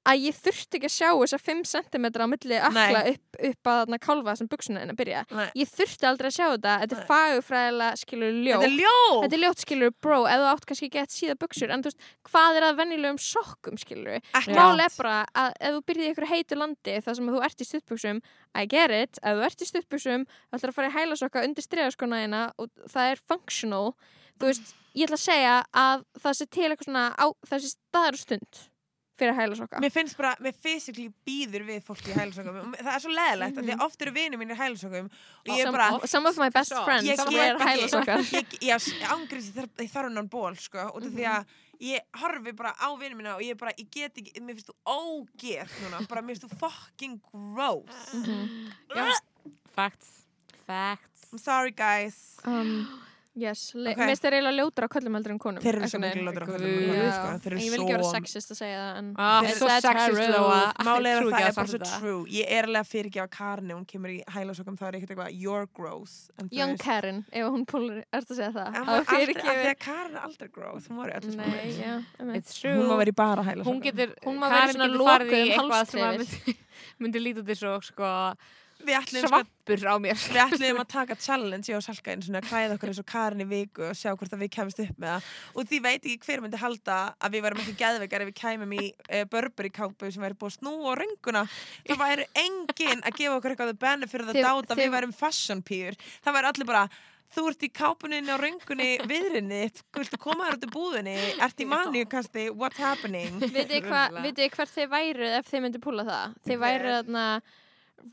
[0.08, 3.96] að ég þurfti ekki að sjá þessa 5 cm á milli akla upp, upp að
[4.06, 5.24] kálfa sem buksuna en að byrja.
[5.36, 5.48] Nei.
[5.60, 8.66] Ég þurfti aldrei að sjá þetta, þetta er fagufræðilega skilur Þetta ljótt.
[8.70, 11.84] er ljóð Þetta er ljótt skilur, bro, ef þú átt kannski að síða buksur, en
[11.84, 14.20] þú veist, hvað er að venjulegum sokkum skilur?
[14.40, 14.86] Ekki Mál átt.
[14.88, 17.70] er bara að ef þú byrðið í ykkur heitu landi þar sem þú ert í
[17.70, 18.22] stuttbuksum
[18.56, 21.66] I get it, ef þú ert í stuttbuksum þú ætlar að fara í hælasokka undir
[21.66, 23.94] stregaskona og það er functional
[24.40, 27.72] þú veist, ég ætla að segja að það sé til eitthvað svona á, það sé
[27.76, 28.62] staðar og stund
[29.20, 33.14] fyrir hælasokka Mér finnst bara, mér physically býður við fólki í hælusökum Það er svo
[33.14, 33.70] leðilegt mm -hmm.
[33.70, 36.38] Því að oft eru vinið mínir í hælusökum Og ég er some, bara some of
[36.38, 38.20] my best Svo, friends sem get er hælasokkar
[38.70, 41.46] ég, ángriðs ég þarf hennan ból sko Út af því að
[41.80, 44.76] ég horfi bara á vinið mína Og ég bara, ég get ekki Mér finnst þú
[44.86, 48.72] ógeð núna Bara mér finnst þú fucking gross Mhm.
[49.76, 50.26] Facts.
[50.68, 51.28] Facts.
[51.32, 52.88] I'm sorry guys um,
[53.36, 53.98] yes, le- Ok.
[54.00, 56.26] mér finnst þeir eiginlega ljótur á köllum heldur en konum Þeir eru svo veginn.
[56.26, 57.28] lótur á köllum sko.
[57.40, 59.68] Þeir eru ég vil ekki vera svo sexist að segja það en Ah, Yes, svo
[59.70, 60.20] that's sexist
[61.06, 62.26] er að trúi það er bara svo true.
[62.30, 65.40] Ég er alveg að fyrirgefa Karin ef hún kemur í hælasökum þá er ekkert eitthvað
[65.40, 68.74] You're gross En þú Young veist- Karen, ef hún púlar ertu að segja það.
[68.76, 69.06] Það
[69.70, 71.10] að Karin er aldrei gross Hún var.
[72.36, 72.76] It's true.
[72.76, 74.16] Hún má vera í bara hælasökum hún getur,
[74.74, 76.00] svona getur farið í eitthvað sem
[77.00, 78.10] myndi, lítið og sko, ætlum sko
[78.80, 82.78] svampur á mér Við ætlum að taka challenge ég og Salka einu svona að klæða
[82.78, 85.28] okkur eins og Karin í viku og sjá hvort að við kemst upp með það
[85.60, 88.74] og því veit ekki hver myndi halda að við varum ekki geðveikar ef við kæmum
[88.80, 91.46] í uh, Burberry kápu sem væri búið snúa á rönguna
[91.90, 95.62] það væri enginn að gefa okkur eitthvað of the Þið- doubt að við værum fashion
[95.64, 96.90] pýr það væri allir bara
[97.30, 99.60] Þú ert í kápuninni á röngunni viðrinni,
[99.94, 101.12] viltu koma þér út í búðinni,
[101.46, 103.36] ert í manniukasti, what's happening?
[103.54, 104.08] Vitið hva-
[104.56, 106.34] hvert þið væru ef þið myndu púla það?
[106.58, 106.64] Hver?
[106.64, 107.26] væru þarna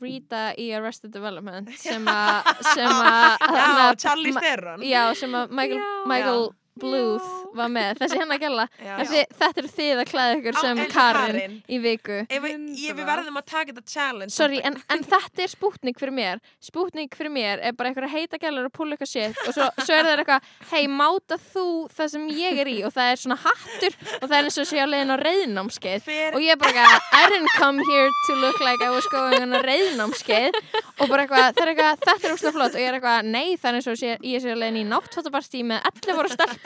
[0.01, 4.83] Rita í Arrested Development sem að Já, Charlie Theron.
[4.85, 5.91] Já, sem að Michael, Já.
[6.11, 6.47] Michael
[6.81, 7.27] Bluth
[7.57, 7.99] var með.
[8.03, 8.65] Þessi hennar gæla.
[9.37, 11.55] Þetta eru þið að klæða ykkur Á, sem og Karin Karen.
[11.69, 12.19] í viku.
[12.27, 14.33] Ef við, ég, við verðum að taka þetta challenge.
[14.35, 16.41] Sorry, en, en þetta er spútning fyrir mér.
[16.63, 19.95] Spútning fyrir mér er bara einhverja heita gælur að púla eitthvað shit og svo, svo
[19.97, 21.65] er það eitthvað hei, máta þú
[21.97, 22.77] það sem ég er í?
[22.87, 26.11] Og það er svona hattur og það er eins og sé á leiðin á reyðnámskeið
[26.33, 29.41] og ég er bara eitthvað I didn't come here to look like I was going
[29.41, 30.57] on a reyðnámskeið
[30.97, 32.73] og bara eitthvað, er eitthvað, þetta er úrslega flott.
[32.77, 33.57] Og ég er eitthvað, nei,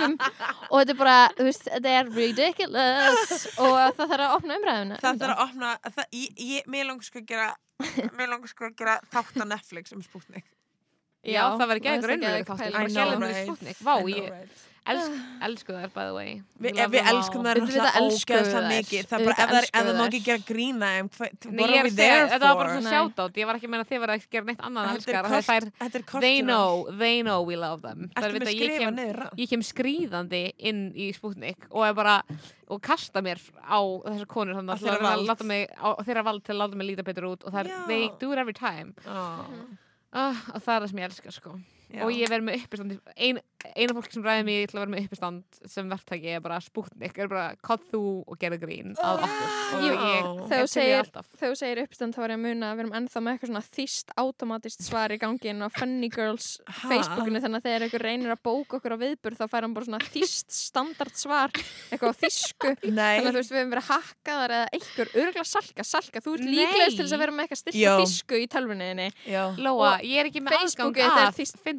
[0.01, 0.81] er eins og sé, ég sé á leiðin í náttfattabarstí með 11 voru stelpum og
[0.81, 5.21] þetta er bara, þú veist, þetta er ridiculous og það þarf að opna umræðuna Það
[5.23, 7.51] þarf að opna, það, ég, ég, mér langar sko að gera,
[8.17, 10.47] mér langar sko að gera þátt á Netflix um Sputnik.
[11.21, 11.83] Já, það verður
[12.57, 12.73] pæling.
[12.73, 13.31] bara I know, right.
[13.31, 14.61] við spútnik Vá, I know, ég right.
[14.89, 15.11] Elsk,
[15.45, 17.17] elsku þær, by the way Vi, við all.
[17.17, 18.67] elskum það við ógeðslega þær.
[18.71, 19.05] mikið.
[19.11, 21.61] Það er bara, ef það er- það má við ekki gera grína Nei, what ég
[21.61, 22.81] are er we there þetta var bara for?
[22.81, 22.95] svona Nei.
[22.97, 25.29] sjátátt Ég var ekki að meina að þið verða að gera neitt annað er elskar
[25.31, 28.61] Þær, Þetta er they know, they know we love them Þær Ertu vita með að
[28.61, 32.17] ég kem, ég kem skrýðandi inn í Sputnik og er bara
[32.71, 35.27] og kasta mér á þessar konur þannig að þeirra láta vald.
[35.27, 37.87] láta mig á þeirra vald til að láta mig líta betur út og það er,
[37.87, 39.43] they do it every time uh,
[40.55, 41.55] og það er það sem ég elska sko
[41.91, 42.03] Já.
[42.05, 43.39] og ég verð með uppistand ein,
[43.75, 47.17] eina fólki sem ræði mig til að vera með uppistand sem verktaki er bara spútnik
[47.19, 49.49] er bara kott þú og gerði grín að okkur.
[49.85, 49.95] Ég
[50.47, 53.31] Þegar þú er segir- uppstand þá var ég að muna að við erum ennþá með
[53.35, 56.47] eitthvað svona þýst automatist svar í gangin á Funny Girls?
[56.81, 59.85] Facebookinu þannig að þegar einhver reynir að bóka okkur á viðburð þá fær hann bara
[59.89, 61.51] svona þýst standard svar
[61.91, 62.69] eitthvað á þýsku.
[62.81, 66.45] Þannig að þú veist við hefum verið hakkaðar eða einhver örgulega salka, salka, þú ert
[66.47, 67.07] líklegast til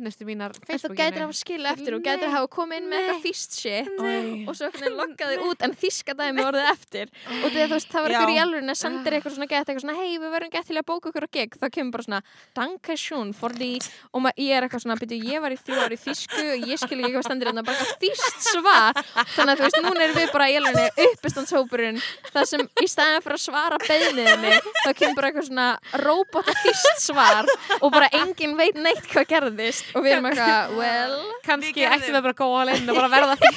[0.03, 0.99] eitthvað þetta finnustu mínar en þú Facebookinu.
[0.99, 3.91] gætir að hafa skilja eftir og gætir að hafa komið inn með eitthvað þýst shit.
[4.03, 4.47] Nei.
[4.49, 4.70] og svo
[5.01, 7.12] loggaði út en þýska dæmi orðið eftir.
[7.43, 9.85] Og þegar þú veist, það var einhver í alveg að sendir eitthvað svona gett eitthvað
[9.85, 11.57] svona hei við verðum gett til að bóka okkur á gig.
[11.59, 12.20] Þá kemur bara svona
[12.59, 13.70] danke schön for the
[14.12, 16.99] og ég er eitthvað svona byrju ég var í þrjú ári þýsku og ég skil
[17.01, 17.65] ekki hvað stendur hérna.
[17.66, 19.03] Bara eitthvað þýst svar.
[19.37, 22.03] Þannig að þú veist núna erum við bara í alveg uppistandshópurinn.
[22.33, 25.69] Það sem í staðin fyrir að svara beðniðinni þá kemur bara eitthvað svona
[26.03, 27.51] robota þýst svar
[27.81, 31.16] og bara enginn veit neitt hvað gerðist og við erum eitthvað well
[31.47, 33.51] kannski ættum við bara að góða alveg og bara verða því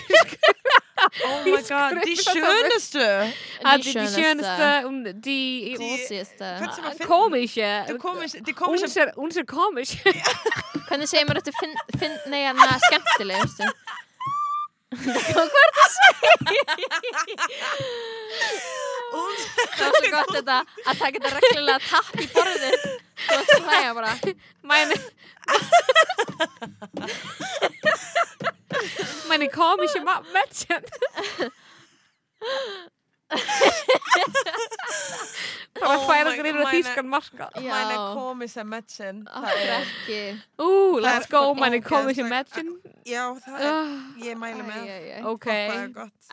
[1.26, 2.32] Oh my god, de að
[6.90, 10.16] að komische De komische, de komische Unser, komische
[10.88, 13.66] Hvernig segir maður þetta finn, finn, nei, hana skemmtileg, veistu?
[19.76, 22.86] Það var svo gott þetta að taka þetta reglulega tapp í borðið.
[23.26, 24.14] Þú ætti að hlæja bara.
[24.72, 24.98] Meine
[29.30, 30.84] meine komische Mädchen
[35.76, 37.72] bara Oh færa okkur yfir að þýskan marka Já.
[37.74, 40.20] Meine komische Mädchen Það Akkur er, ekki
[40.64, 40.70] ú,
[41.04, 42.70] let's go, komische ógeðslega- Mädchen
[43.06, 43.76] já, það er,
[44.26, 45.26] ég mæli með Æ, æ, æ.
[45.34, 45.48] ok,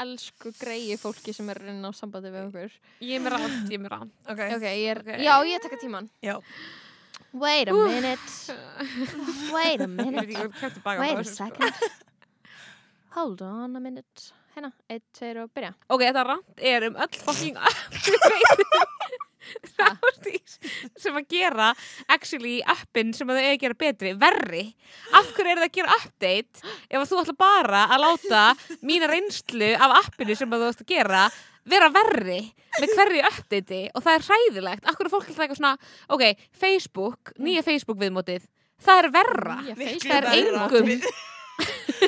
[0.04, 2.70] Elsku greiði fólki sem er reyna á sambandi við okkur.
[3.02, 5.10] Ég er með rátt, ég er með rátt Ok, Ok, ég er, Ok.
[5.26, 6.36] já, ég taka tíman já
[7.32, 8.54] Wait a minute.
[9.52, 10.28] Wait a minute.
[10.84, 11.72] Wait a second.
[13.16, 14.32] Hold on a minute.
[14.54, 15.72] Hérna, eitt, tveir og byrja.
[15.88, 17.56] Ok, þetta rátt er um öll fucking
[19.80, 20.58] ráttís
[21.00, 21.70] sem að gera
[22.12, 24.62] actually appin sem að þau eiga að gera betri verri.
[25.16, 28.42] Af hverju er það að gera update ef að þú ætla bara að láta
[28.84, 31.22] mína reynslu af appinu sem að þú ætla að gera
[31.68, 32.40] vera verri
[32.80, 34.88] með hverju update og það er hræðilegt.
[34.88, 35.74] Hverju er fólk alltaf eitthvað svona
[36.16, 38.48] ok, Facebook, nýja Facebook viðmótið
[38.82, 39.58] það er verra.
[39.62, 40.64] Nýja Facebook það er verra.
[40.66, 41.10] engum Við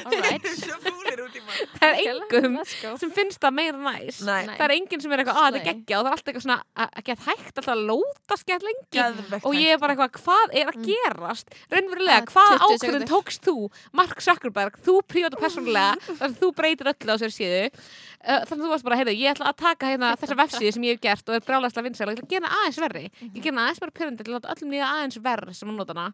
[0.04, 1.03] Alright
[1.80, 2.58] það er engum
[3.00, 5.64] sem finnst það meira næs Nei, það er enginn sem er eitthvað að þetta er
[5.64, 5.74] Slay.
[5.74, 8.66] geggja og það er alltaf eitthvað svona að að geta hægt alltaf að lóta skett
[8.68, 10.86] lengi geðvegt og ég er bara eitthvað, hvað er að Mm.
[10.90, 13.10] gerast raunverulega, Ah, hvað 20 ákvörðun sekúndur.
[13.14, 13.54] tókst þú
[13.92, 18.40] Mark Zuckerberg, þú prívat og persónulega þar sem þú breytir öllu á sér síðu uh,
[18.44, 20.96] þannig að þú varst bara, heyrðu, ég ætla að taka hérna þessa vefsíðu sem ég
[20.96, 23.12] hef gert og er brjálæslega vinsæl og ég ætla að gera hana aðeins verri ég
[23.24, 23.42] Mhm.
[23.44, 25.94] gera hana aðeins meira pyrrandi til að láta öllum líða aðeins verð sem að nota
[25.94, 26.06] hana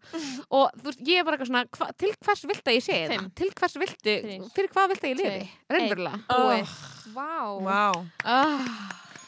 [0.51, 2.99] og þú veist, ég er bara eitthvað svona, hva, til hvers vilt að ég sé
[3.11, 3.25] Fimm.
[3.25, 3.35] það?
[3.41, 4.51] til hvers viltu, Þrír.
[4.55, 5.49] fyrir hvað vilt að Tveir.
[5.70, 6.19] raunverulega.
[6.31, 7.35] Búið Oh, Vá.
[7.66, 8.66] Vá, ah,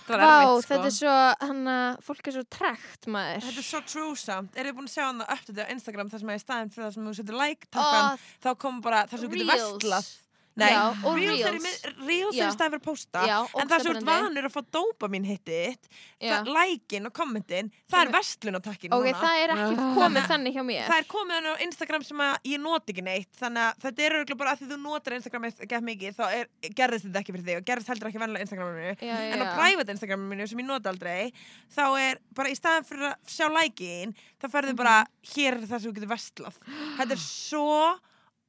[0.07, 0.75] það var Vá, erfitt, sko.
[0.75, 1.15] þetta er svo,
[1.47, 3.41] hann að fólk er svo trekt maður.
[3.43, 4.57] Þetta er svo true samt.
[4.57, 6.71] Er þið búin að sjá hann að uppdata á Instagram þar sem er í staðin
[6.71, 10.11] fyrir það sem þú setur like takkan þá kom bara það sem þú getur vestlað
[10.55, 12.35] Nei, Já, og reels er, reels.
[12.37, 12.49] er Já.
[12.51, 15.25] í staðin fyrir að posta Já, en það sem þú ert vanur að fá dopamin
[15.25, 15.87] hittit
[16.21, 16.43] Já.
[16.45, 19.95] likein og kommentin það er vestlunartakkin Ok, núna það er ekki Ah.
[19.97, 23.05] komið þannig hjá mér Það er komið hann á Instagram sem að ég noti ekki
[23.07, 26.25] neitt þannig að þetta er örugglega bara að því þú notar Instagram gett mikið þá
[26.37, 26.47] er,
[26.77, 29.47] gerðist þetta ekki fyrir þig og gerðist heldur ekki venlega Instagraminu Já, já, en á
[29.57, 31.33] private Instagraminu sem ég nota aldrei
[31.73, 35.33] þá er bara í staðan fyrir að sjá lækin þá ferðu bara Mhm.
[35.33, 36.57] hér er það sem þú getur vestlað
[37.01, 37.99] þetta er svo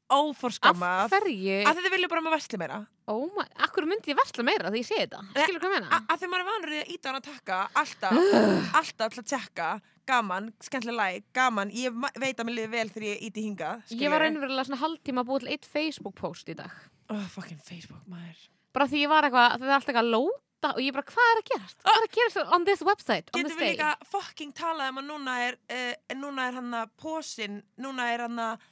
[0.10, 2.80] af óforskammað hverju að þetta vilja bara maður vestli meira.
[3.12, 5.24] Oh akkur myndi ég versla meira þegar ég sé þetta?
[5.34, 6.00] Nei, skilur hvað ég meina?
[6.08, 8.20] að því maður er vanur í að íta hann að taka alltaf,
[8.80, 9.70] alltaf til að tjekka
[10.08, 14.14] gaman, skemmtilega læk, gaman ég veit að mér liði vel þegar ég íti hinga ég
[14.14, 16.74] var raunverulega svona hálftíma að búið til eitt Facebook post í dag.
[17.12, 18.48] Oh, fucking Facebook maður.
[18.74, 21.30] Bara því ég var eitthvað, það er alltaf eitthvað að lóta og ég bara, hvað
[21.30, 21.80] er að gerast?
[21.84, 23.76] Hvað er að gerast on this website, on Getum this við day?
[23.78, 28.26] líka fucking talað um að núna er, uh, núna er hann að posin, núna er
[28.28, 28.68] hann að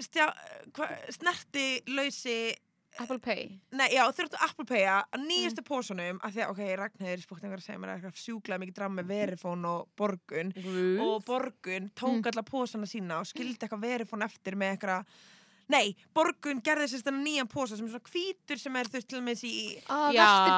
[0.00, 0.28] stjá,
[0.72, 2.54] hva, snerti lausi,
[3.00, 5.68] Apple Pay nei já þurftu Apple Paya að nýjastu Mm.
[5.68, 8.74] posunum að því að ok, Ragnhildur spókt einhver að segja mér að eitthvað sjúklega mikið
[8.76, 10.52] drama með verifón og borgun
[11.00, 12.26] og borgun tók Mm.
[12.32, 15.06] alla pósana sína og skildi eitthvað verifón eftir með eitthvað
[15.72, 19.18] nei, borgun gerði sérst þannig nýjan posa sem er svona kvítur sem er þurft til
[19.18, 19.54] að með þessi í
[19.88, 20.50] ah, Vesti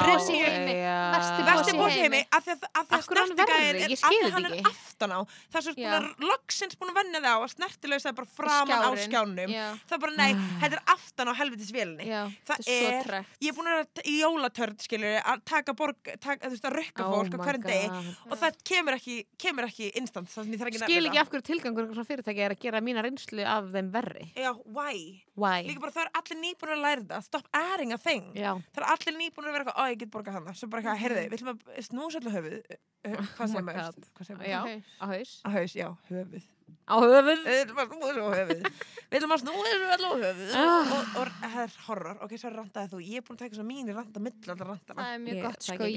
[1.79, 2.21] posi heimi.
[2.35, 5.21] að því að snertigæðin er að því hann er aftan á
[5.55, 6.01] það er svona
[6.31, 9.51] loksins búin að vennja það á að snertilegsa er bara framan á skjánum.
[9.85, 10.37] Það er bara nei, ah.
[10.65, 12.05] þetta er aftan á helvitisvélni
[12.49, 13.05] það er,
[13.43, 17.03] ég er búin að vera í jólatörn skiljur, að taka borg þú veist að rökka
[17.07, 17.89] oh fólk á hverjum degi
[18.29, 22.63] og það kemur ekki, kemur ekki instant skil ekki af hverju tilgangur fyrirtæki er að
[22.65, 24.25] gera mína reynslu af þeim verri.
[24.39, 25.04] Já, why?
[25.35, 25.65] Why?
[25.67, 28.53] Líka bara það er allir nýbúin að læra þetta Stop adding a thing Já.
[28.75, 31.01] Það er allir nýbúin að vera eitthvað, ó ég get borgað hana Svo bara eitthvað,
[31.05, 31.59] heyrðu, við ætlum að
[31.89, 34.11] snúsa allir höfuð uh, Hvað Oh segir my maður?
[34.19, 34.61] Hvað segir Já.
[34.65, 34.85] maður?
[35.01, 35.33] Á haus.
[35.45, 36.45] Á haus, já, höfuð
[36.85, 37.41] Á höfuð.
[37.45, 40.95] Við ætlum að þessu á höfuð Við ætlum að þessu allir höfuð Ah.
[40.95, 41.03] og,
[41.43, 43.97] það er horror Ok, svo randaði þú Ég er búin að taka svo mín í
[43.97, 45.89] randa mill Það er mjög Ég- gott sko,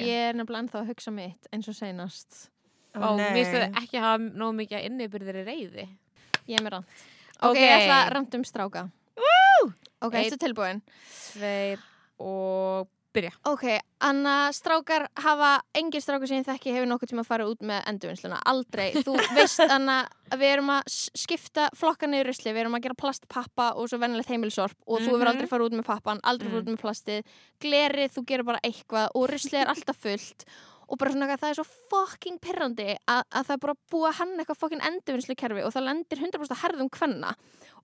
[7.38, 7.64] Ok, okay.
[7.64, 8.88] ég ætla að randum stráka
[9.18, 9.72] Woo!
[10.01, 10.80] Ok, þetta er tilbúin
[11.14, 11.81] Sveir
[12.18, 13.65] og byrja Ok,
[14.05, 17.84] Anna, strákar hafa engir strákar sem ég þekki hefur nokkuð tíma að fara út með
[17.91, 19.99] endurvinnsluna Aldrei, þú veist Anna
[20.34, 24.31] við erum að skipta flokkan í rysli við erum að gera plastpappa og svo vennilegt
[24.34, 25.09] heimilsorp og mm -hmm.
[25.09, 25.53] þú verður aldrei mhm.
[25.53, 26.57] fara út með pappan aldrei mm -hmm.
[26.57, 26.73] fara út mhm.
[26.73, 27.22] með plastið,
[27.59, 30.45] glerið, þú gerur bara eitthvað og ryslið er alltaf fullt
[30.88, 34.19] og bara svona það er svo fucking pirrandi að, að það er bara búið að
[34.22, 37.34] hanna eitthvað fucking endurvinnslukerfi og það lendir 100% að herðum kvenna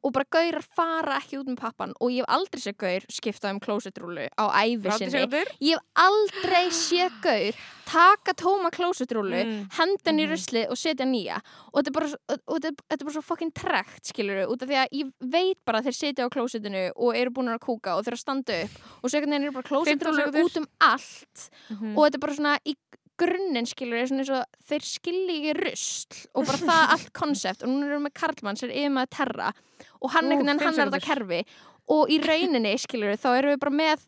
[0.04, 3.52] og bara gaurar fara ekki út með pappan og ég hef aldrei séð gaur skipta
[3.54, 5.46] um klósetrúlu á Ráttu sinni.
[5.62, 7.54] Ég hef aldrei séð gaur
[7.86, 9.70] taka tóma klósetrúlu, Mm.
[9.72, 10.34] henda henni í Mhm.
[10.34, 11.42] ruslið og setja nýja
[11.74, 14.70] og þetta er bara, þetta er- þetta er bara svo fucking trekt skilur út af
[14.70, 18.06] því að ég veit bara þeir setja á klósetinu og eru búin að kúka og
[18.06, 18.72] þeir að standa upp
[19.04, 20.44] og einhvern veginn eru bara 15 klósetrúlur sekúndur.
[20.46, 21.98] út um allt Mhm.
[21.98, 22.76] og þetta er bara svona í
[23.24, 27.64] grunninn skilur er svona eins og þeir skilji ekki rusl og bara það allt konsept
[27.64, 29.54] og núna erum við með Karlmann sem er yfir með að terra
[30.00, 31.46] og hann Ú, hann er þetta kerfi
[31.94, 34.06] og í rauninni skilur þá erum við bara með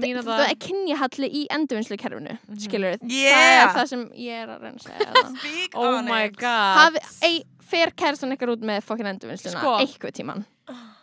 [0.00, 0.36] mínúta.
[0.38, 2.60] það er kynjahalli í endurvinnslukerfinu mm -hmm.
[2.64, 5.74] skilur það er Yeah það sem ég er að reyna að segja það.
[5.74, 6.96] Oh my god.
[7.70, 9.76] fer kærstan ykkar út með fokkin endurvinnsluna Sko.
[9.78, 10.44] eitthvað tíman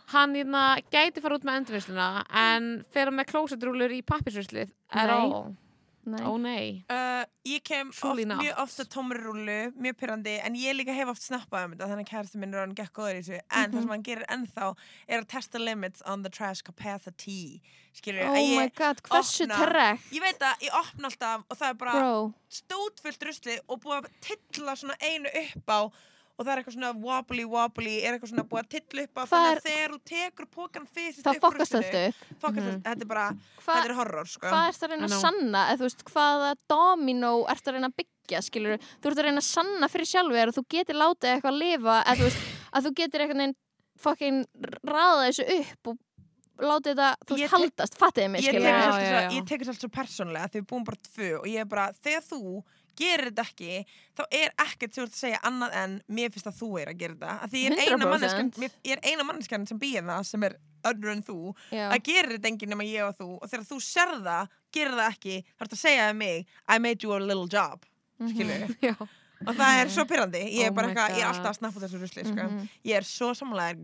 [0.08, 4.70] Hann hérna gæti fara út með endurvinnsluna en fer með klósetrúlur í pappisruslið.
[4.96, 5.58] Er Nei.
[6.08, 6.86] Ó nei.
[6.92, 11.26] Uh, ég kem oft, mjög ofta tómri rúlu, mjög pyrrandi en ég líka hef oft
[11.26, 13.42] snappað um þetta þannig að kærasti minn er hann gekk góður í þessu.
[13.52, 14.70] En það sem hann gerir ennþá
[15.08, 17.60] er að testa limits on the trash capacity
[17.98, 21.80] skilur oh my god, hversu trekt ég veit að ég opna alltaf og það er
[21.82, 22.20] bara bro,
[22.60, 25.80] stótfullt rusli og búið að tilla svona einu upp á
[26.38, 29.30] og það er eitthvað svona wobbly wobbly er eitthvað svona búið að tilla upp Hvað
[29.32, 32.16] þannig er- að þegar þú tekur pókan fyrst þá fokkast þetta upp.
[32.44, 32.74] Fokkast Mhm.
[32.78, 33.28] þetta, þetta er bara,
[33.66, 34.48] Hva, þetta er horror sko.
[34.48, 35.62] hvað ert að reyna að sanna?
[35.72, 39.42] Eða þú veist, hvaða domino ert að reyna að byggja skilur, þú ert að reyna
[39.42, 42.38] að sanna fyrir sjálfur að þú getur látið eitthvað að lifa eða þú veist,
[42.74, 43.56] að þú getur eitthvað neginn
[43.98, 44.46] fokkin
[44.86, 45.98] raða þessu upp og
[46.58, 47.98] látið þetta, þú veist, haldast.
[47.98, 49.30] Fattiði mig, ég tekur já, svo- já.
[49.32, 52.24] ég tekur svolítið svo persónlega því við búum bara tvö og ég er bara, þegar
[52.30, 52.64] þú
[52.98, 53.78] gerir þetta ekki,
[54.18, 56.92] þá er ekkert sem þú ert að segja annað en mér finnst að þú er
[56.92, 57.50] að gera þetta.
[57.52, 58.10] Því ég er eina 100%.
[58.14, 60.56] manneskjan mér- ég er eina manneskjan sem býr það sem er
[60.88, 61.38] önnur en þú
[61.72, 61.86] Já.
[61.92, 63.30] að gerir þetta enginn nema ég og þú.
[63.42, 66.78] Og þegar þú ser það, gerir það ekki þá ert að segja við mig, I
[66.80, 67.86] made you a little job.
[68.18, 68.96] Skilur Já.
[69.46, 72.24] og það er svo pyrrandi, ég er Oh ég er alltaf að snappa þessu rusli
[72.26, 72.46] sko.
[72.50, 72.70] Mhm.
[72.90, 73.78] ég er svo samlega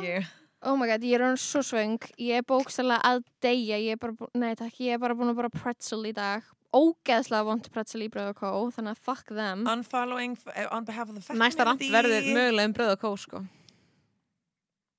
[0.00, 0.24] yeah.
[0.62, 1.98] Oh my god, ég er hann svo svöng.
[2.18, 3.76] Ég er bókstæðlega að deyja.
[3.78, 6.42] Ég er bara, nei takk, ég er bara búin að bara pretzel í dag
[6.76, 11.08] Ógeðslega vont pretzel í bröð og kó Þannig að fuck them unfollowing f- on behalf
[11.08, 11.90] of the fat Næsta community.
[11.94, 13.44] verður mögulega um bröð og kó sko.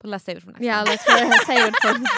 [0.00, 0.84] But let's save it for next Já,
[1.82, 2.12] time.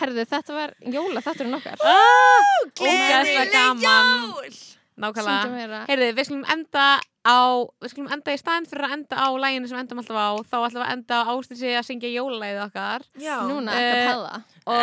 [0.00, 4.22] Herðu, þetta var jóla, þetta er nokkar Ógeðslega Gleðileg gaman.
[4.28, 4.54] jól!
[5.02, 5.78] Nákvæmlega.
[5.88, 6.84] Heyrðu, við skulum enda
[7.24, 7.38] á,
[7.82, 10.56] við skulum enda í staðin fyrir að enda á læginu sem endum alltaf á, þá
[10.66, 13.36] ætlum við að enda á ástísi að syngja jólalæðið okkar Já.
[13.48, 14.34] Núna, Eh, a cappella
[14.66, 14.74] og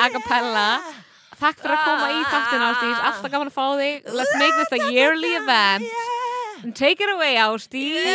[0.00, 0.66] a cappella
[1.42, 4.72] takk fyrir að koma í þáttun Ástís alltaf gaman að fá þig let's make this
[4.78, 5.82] a yearly event
[6.62, 8.06] and take it away Ástís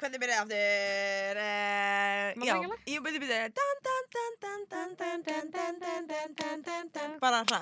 [0.00, 1.38] hvernig byrjaði aftur
[2.48, 2.54] já
[2.88, 3.50] ég byrjaði byrjaði
[7.22, 7.60] bara hra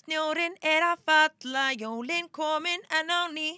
[0.00, 3.50] snjórin er að falla jólin komin en á ný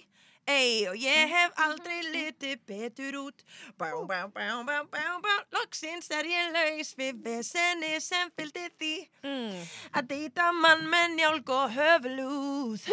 [0.47, 3.43] Ei, og ég hef aldrei litið betur út.
[3.79, 8.93] Bá, bá, bá, bá, bá, bá Loksins er ég laus við vesenni sem fylgdi því
[9.23, 9.61] Mm.
[9.95, 12.87] að deyta mann með njálg og höflúð.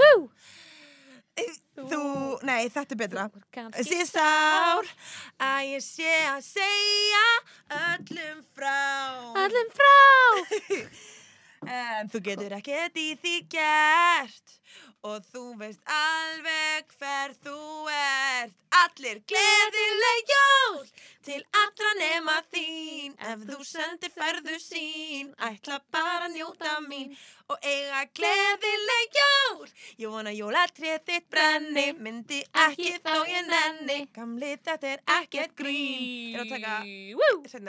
[1.80, 2.00] Þú,
[2.44, 3.22] nei, þetta er betra.
[3.86, 4.86] Síðst ár
[5.40, 7.22] að ég sé að segja
[7.80, 8.76] öllum frá.
[9.46, 9.94] Öllum frá.
[11.70, 14.52] En þú getur ekkert í því gert
[15.06, 17.58] og þú veist alveg hver þú
[17.94, 18.56] ert.
[18.80, 20.84] Allir gleðileg jól
[21.26, 23.16] til allra nema þín.
[23.32, 27.10] Ef þú sendir færðu sín, ætla bara njóta mín
[27.50, 29.66] og eiga gleðileg jól.
[29.98, 33.98] Ég vona jólatrið þitt brenni, myndi ekki þó ég nenni.
[34.16, 36.36] Gamli þetta er ekkert grín.
[36.36, 36.76] Er að taka,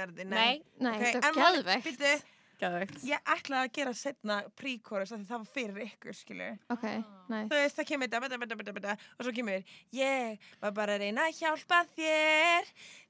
[0.05, 2.21] er þetta, Nei, Nei, þetta er mál-
[2.61, 2.95] gæðvegt.
[3.09, 6.53] Ég ætlaði að gera setna príkórus af því það var fyrir ykkur, skilur.
[6.73, 6.85] Ok,
[7.31, 7.37] næ.
[7.51, 9.61] Þú veist, það kemur þetta, bada, bada, bada, bada, og svo kemur,
[9.97, 10.21] ég
[10.63, 12.63] var bara að reyna að hjálpa þér,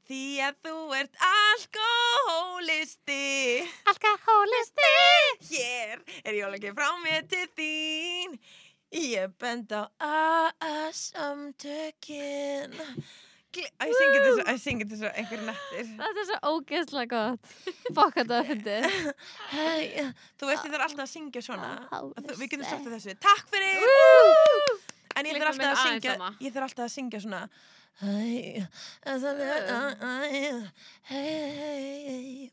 [0.10, 3.24] því að þú ert alkohólisti.
[3.92, 4.90] Alkohólisti
[5.52, 8.32] Hér er jólagi frá mér til þín,
[8.96, 9.74] ég bend á
[10.62, 12.72] AA-samtökin.
[13.52, 15.90] Æ, Ég syngi þessu, ég syngi þessu einhver nættir.
[16.00, 17.42] Þetta er svo ógeðslega gott
[17.98, 18.46] Fokk að það
[19.52, 20.06] Hey,
[20.40, 21.72] þú veist, ég þarf alltaf að syngja svona.
[21.92, 23.18] Þú- Við getum startað þessu.
[23.28, 23.78] Takk fyrir!
[25.20, 27.42] En ég þarf alltaf að syngja, ég þarf alltaf að syngja svona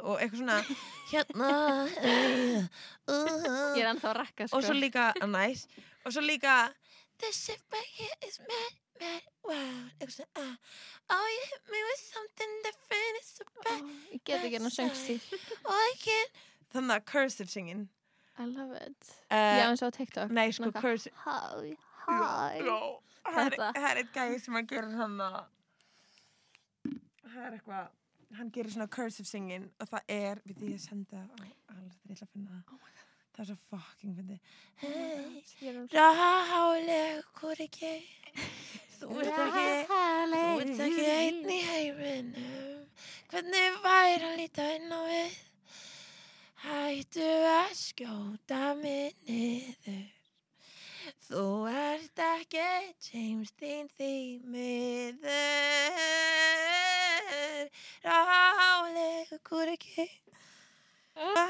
[0.02, 0.58] og eitthvað svona
[1.12, 1.50] hérna
[3.76, 5.64] Ég er ennþá að rakka sko og svo líka, uh, nice
[6.04, 6.56] og svo líka
[7.22, 10.54] this right here is mad, svona uh,
[11.14, 15.20] oh you hit me with something different it's so bad Ég get ekki hennar söngstíl
[15.64, 16.40] oh I can't
[16.74, 17.86] þannig að cursive singing.
[18.38, 19.06] I love it.
[19.32, 20.30] Uh, Já, eins og á TikTok.
[20.30, 21.14] nei sko Svona cursive.
[21.24, 21.70] Hi,
[22.04, 22.18] hi.
[22.18, 23.70] Það er- Þetta.
[23.74, 25.38] það er eitt gæði sem að gera hann að
[27.32, 31.24] það er eitthvað hann gerir svona cursive singing og það er, við því ég senda
[31.24, 32.60] þetta er illa að finna.
[32.68, 32.97] Það
[33.38, 34.36] Það er svo fucking myndi
[34.82, 35.42] hey,
[35.94, 37.90] Rálegur ekki
[38.98, 42.48] Þú ert ekki Þú ert ekki einn í heiminu.
[43.30, 45.36] Hvernig væri að líta inn á við?
[46.64, 50.10] Hættu að skjóta mig niður.
[51.28, 52.66] Þú ert ekki
[53.06, 55.28] James Dean þýmiður
[58.02, 59.38] Rálegur
[59.76, 60.10] ekki